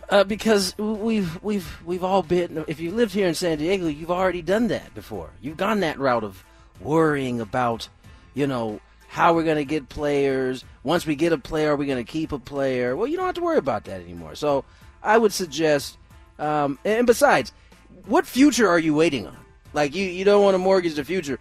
Uh, 0.10 0.24
because 0.24 0.78
we've 0.78 1.42
we've 1.44 1.82
we've 1.86 2.04
all 2.04 2.22
been. 2.22 2.64
If 2.68 2.80
you 2.80 2.92
lived 2.92 3.14
here 3.14 3.28
in 3.28 3.34
San 3.36 3.58
Diego, 3.58 3.88
you've 3.88 4.12
already 4.12 4.42
done 4.44 4.68
that 4.68 4.94
before. 4.94 5.32
You've 5.42 5.58
gone 5.58 5.80
that 5.80 5.98
route 6.00 6.24
of 6.24 6.44
worrying 6.80 7.42
about, 7.42 7.88
you 8.36 8.46
know, 8.46 8.80
how 9.08 9.34
we're 9.34 9.44
going 9.44 9.58
to 9.58 9.66
get 9.66 9.90
players. 9.90 10.64
Once 10.84 11.08
we 11.08 11.16
get 11.16 11.34
a 11.34 11.38
player, 11.40 11.72
are 11.72 11.76
we 11.76 11.88
going 11.88 12.04
to 12.06 12.12
keep 12.12 12.32
a 12.32 12.38
player? 12.38 12.96
Well, 12.96 13.08
you 13.08 13.18
don't 13.18 13.26
have 13.26 13.36
to 13.36 13.42
worry 13.42 13.58
about 13.58 13.86
that 13.86 14.02
anymore. 14.02 14.36
So 14.36 14.64
I 15.02 15.18
would 15.18 15.34
suggest. 15.34 15.98
Um, 16.40 16.80
and 16.84 17.08
besides, 17.08 17.52
what 18.06 18.26
future 18.28 18.68
are 18.68 18.80
you 18.80 18.94
waiting 18.94 19.28
on? 19.28 19.38
Like 19.74 19.96
you, 19.96 20.06
you 20.06 20.26
don't 20.26 20.44
want 20.44 20.56
to 20.56 20.60
mortgage 20.60 20.96
the 20.96 21.04
future. 21.04 21.40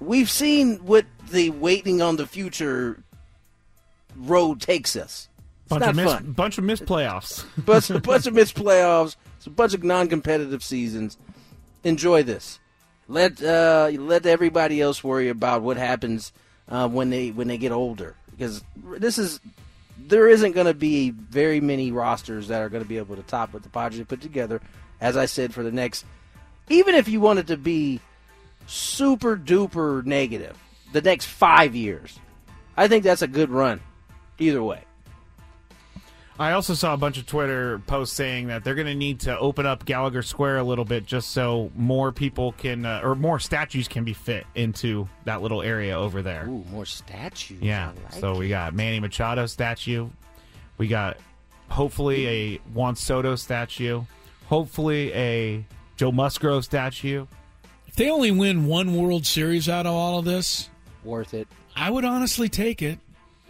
We've 0.00 0.30
seen 0.30 0.76
what 0.78 1.06
the 1.30 1.50
waiting 1.50 2.02
on 2.02 2.16
the 2.16 2.26
future 2.26 3.02
road 4.16 4.60
takes 4.60 4.96
us. 4.96 5.28
It's 5.62 5.70
Bunch 5.70 5.80
not 5.80 5.90
of 5.90 5.96
miss, 5.96 6.12
fun 6.12 6.32
bunch 6.32 6.58
of 6.58 6.64
missed 6.64 6.84
playoffs. 6.84 7.44
bunch, 7.64 7.90
a 7.90 7.98
bunch 7.98 8.26
of 8.26 8.34
missed 8.34 8.54
playoffs, 8.54 9.16
it's 9.36 9.46
a 9.46 9.50
bunch 9.50 9.74
of 9.74 9.82
non-competitive 9.82 10.62
seasons. 10.62 11.16
Enjoy 11.84 12.22
this. 12.22 12.58
Let 13.08 13.42
uh, 13.42 13.90
let 13.98 14.24
everybody 14.26 14.80
else 14.80 15.04
worry 15.04 15.28
about 15.28 15.62
what 15.62 15.76
happens 15.76 16.32
uh, 16.68 16.88
when 16.88 17.10
they 17.10 17.30
when 17.30 17.48
they 17.48 17.58
get 17.58 17.72
older, 17.72 18.14
because 18.30 18.62
this 18.98 19.18
is 19.18 19.40
there 19.98 20.28
isn't 20.28 20.52
going 20.52 20.66
to 20.66 20.74
be 20.74 21.10
very 21.10 21.60
many 21.60 21.92
rosters 21.92 22.48
that 22.48 22.62
are 22.62 22.68
going 22.68 22.82
to 22.82 22.88
be 22.88 22.98
able 22.98 23.16
to 23.16 23.22
top 23.22 23.52
what 23.52 23.62
the 23.62 23.68
Padres 23.68 24.04
put 24.06 24.20
together. 24.20 24.60
As 25.00 25.16
I 25.16 25.26
said, 25.26 25.52
for 25.52 25.62
the 25.62 25.72
next, 25.72 26.04
even 26.68 26.94
if 26.94 27.08
you 27.08 27.20
wanted 27.20 27.48
to 27.48 27.56
be 27.56 28.00
super 28.66 29.36
duper 29.36 30.04
negative, 30.04 30.56
the 30.92 31.02
next 31.02 31.26
five 31.26 31.74
years, 31.74 32.18
I 32.76 32.88
think 32.88 33.04
that's 33.04 33.22
a 33.22 33.28
good 33.28 33.50
run. 33.50 33.80
Either 34.38 34.62
way. 34.62 34.84
I 36.38 36.52
also 36.52 36.74
saw 36.74 36.94
a 36.94 36.96
bunch 36.96 37.16
of 37.16 37.26
Twitter 37.26 37.78
posts 37.86 38.16
saying 38.16 38.48
that 38.48 38.64
they're 38.64 38.74
going 38.74 38.88
to 38.88 38.94
need 38.94 39.20
to 39.20 39.38
open 39.38 39.66
up 39.66 39.84
Gallagher 39.84 40.22
Square 40.22 40.58
a 40.58 40.64
little 40.64 40.84
bit 40.84 41.06
just 41.06 41.30
so 41.30 41.70
more 41.76 42.10
people 42.10 42.52
can, 42.52 42.84
uh, 42.84 43.00
or 43.04 43.14
more 43.14 43.38
statues 43.38 43.86
can 43.86 44.02
be 44.02 44.12
fit 44.14 44.44
into 44.56 45.08
that 45.26 45.42
little 45.42 45.62
area 45.62 45.96
over 45.96 46.22
there. 46.22 46.44
Ooh, 46.48 46.64
more 46.72 46.86
statues. 46.86 47.60
Yeah. 47.62 47.90
I 47.90 48.02
like 48.14 48.20
so 48.20 48.36
we 48.36 48.48
got 48.48 48.74
Manny 48.74 48.98
Machado 48.98 49.46
statue. 49.46 50.08
We 50.76 50.88
got 50.88 51.18
hopefully 51.68 52.26
a 52.26 52.56
Juan 52.72 52.96
Soto 52.96 53.36
statue. 53.36 54.02
Hopefully 54.48 55.12
a 55.14 55.64
Joe 55.96 56.10
Musgrove 56.10 56.64
statue. 56.64 57.26
If 57.86 57.94
they 57.94 58.10
only 58.10 58.32
win 58.32 58.66
one 58.66 58.96
World 58.96 59.24
Series 59.24 59.68
out 59.68 59.86
of 59.86 59.92
all 59.92 60.18
of 60.18 60.24
this, 60.24 60.68
worth 61.04 61.32
it. 61.32 61.46
I 61.76 61.90
would 61.90 62.04
honestly 62.04 62.48
take 62.48 62.82
it 62.82 62.98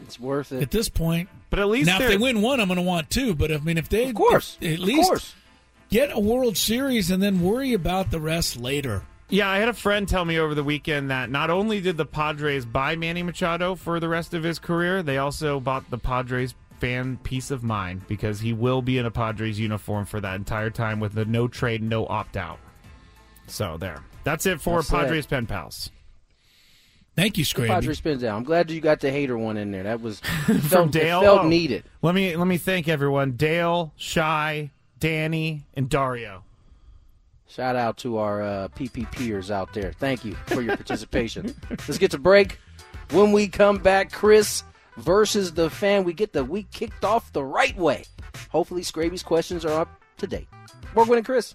It's 0.03 0.21
worth 0.21 0.53
it. 0.53 0.61
at 0.63 0.71
this 0.71 0.91
point. 0.91 1.31
But 1.55 1.61
at 1.63 1.69
least 1.69 1.87
now, 1.87 1.93
if 1.95 1.99
they're- 2.01 2.09
they 2.09 2.17
win 2.17 2.43
one, 2.43 2.59
I'm 2.59 2.67
going 2.67 2.79
to 2.79 2.83
want 2.83 3.11
two. 3.11 3.33
But 3.33 3.53
I 3.53 3.59
mean, 3.59 3.79
if 3.79 3.89
they, 3.89 4.09
Of 4.09 4.15
course. 4.17 4.59
if- 4.61 4.73
at 4.75 4.79
Of 4.81 4.85
least 4.87 5.09
course. 5.09 5.35
get 5.89 6.11
a 6.13 6.19
World 6.19 6.57
Series 6.57 7.13
and 7.13 7.23
then 7.23 7.43
worry 7.43 7.73
about 7.73 8.11
the 8.11 8.19
rest 8.19 8.57
later. 8.57 9.03
Yeah, 9.29 9.49
I 9.49 9.59
had 9.59 9.69
a 9.69 9.73
friend 9.73 10.09
tell 10.09 10.25
me 10.25 10.37
over 10.37 10.53
the 10.53 10.65
weekend 10.65 11.11
that 11.13 11.31
not 11.31 11.51
only 11.51 11.81
did 11.81 11.97
the 11.97 12.05
Padres 12.07 12.65
buy 12.65 12.97
Manny 12.97 13.23
Machado 13.23 13.77
for 13.77 14.01
the 14.01 14.09
rest 14.09 14.35
of 14.35 14.43
his 14.43 14.59
career, 14.59 15.01
they 15.01 15.17
also 15.17 15.61
bought 15.61 15.89
the 15.91 15.99
Padres 15.99 16.57
fan 16.81 17.19
peace 17.23 17.53
of 17.53 17.63
mind 17.63 18.03
because 18.09 18.41
he 18.41 18.53
will 18.53 18.83
be 18.83 18.99
in 18.99 19.07
a 19.07 19.11
Padres 19.13 19.61
uniform 19.61 20.07
for 20.07 20.21
that 20.21 20.35
entire 20.35 20.71
time 20.71 20.99
with 20.99 21.13
the 21.15 21.25
no 21.25 21.47
trade, 21.47 21.83
no 21.85 22.05
opt 22.09 22.37
out. 22.37 22.59
So 23.47 23.77
there. 23.79 24.01
That's 24.25 24.45
it 24.45 24.61
for 24.61 24.79
That's 24.79 24.89
it. 24.89 24.93
Padres 24.93 25.27
pen 25.27 25.47
pals. 25.47 25.91
Thank 27.17 27.39
you, 27.39 27.45
Padre 27.45 27.95
Scraby. 27.95 28.29
I'm 28.33 28.43
glad 28.43 28.71
you 28.71 28.81
got 28.81 29.01
the 29.01 29.11
hater 29.11 29.39
one 29.39 29.57
in 29.57 29.71
there. 29.71 29.85
That 29.85 30.01
was 30.01 30.21
From 30.47 30.59
felt, 30.61 30.91
Dale. 30.91 31.21
It 31.21 31.25
felt 31.25 31.41
Oh, 31.43 31.49
needed. 31.49 31.85
Let 32.03 32.15
me 32.15 32.37
let 32.37 32.47
me 32.47 32.59
thank 32.59 32.89
everyone: 32.89 33.33
Dale, 33.33 33.93
Shy, 33.97 34.71
Danny, 34.99 35.67
and 35.75 35.89
Dario. 35.89 36.43
Shout 37.47 37.77
out 37.77 37.99
to 37.99 38.17
our 38.19 38.43
uh, 38.43 38.69
PPPers 38.77 39.51
out 39.51 39.73
there. 39.75 39.93
Thank 39.93 40.25
you 40.25 40.35
for 40.47 40.61
your 40.61 40.75
participation. 40.77 41.55
Let's 41.71 41.99
get 41.99 42.11
to 42.11 42.19
break. 42.19 42.59
When 43.11 43.31
we 43.31 43.47
come 43.47 43.79
back, 43.79 44.11
Chris 44.11 44.65
versus 44.97 45.53
the 45.53 45.71
fan. 45.71 46.03
We 46.03 46.15
get 46.15 46.33
the 46.33 46.45
week 46.45 46.71
kicked 46.73 47.05
off 47.05 47.33
the 47.33 47.45
right 47.45 47.77
way. 47.77 48.05
Hopefully, 48.49 48.83
Scraby's 48.83 49.23
questions 49.23 49.65
are 49.65 49.81
up 49.83 50.01
to 50.19 50.27
date. 50.27 50.49
We're 50.97 51.05
winning, 51.05 51.23
Chris. 51.25 51.55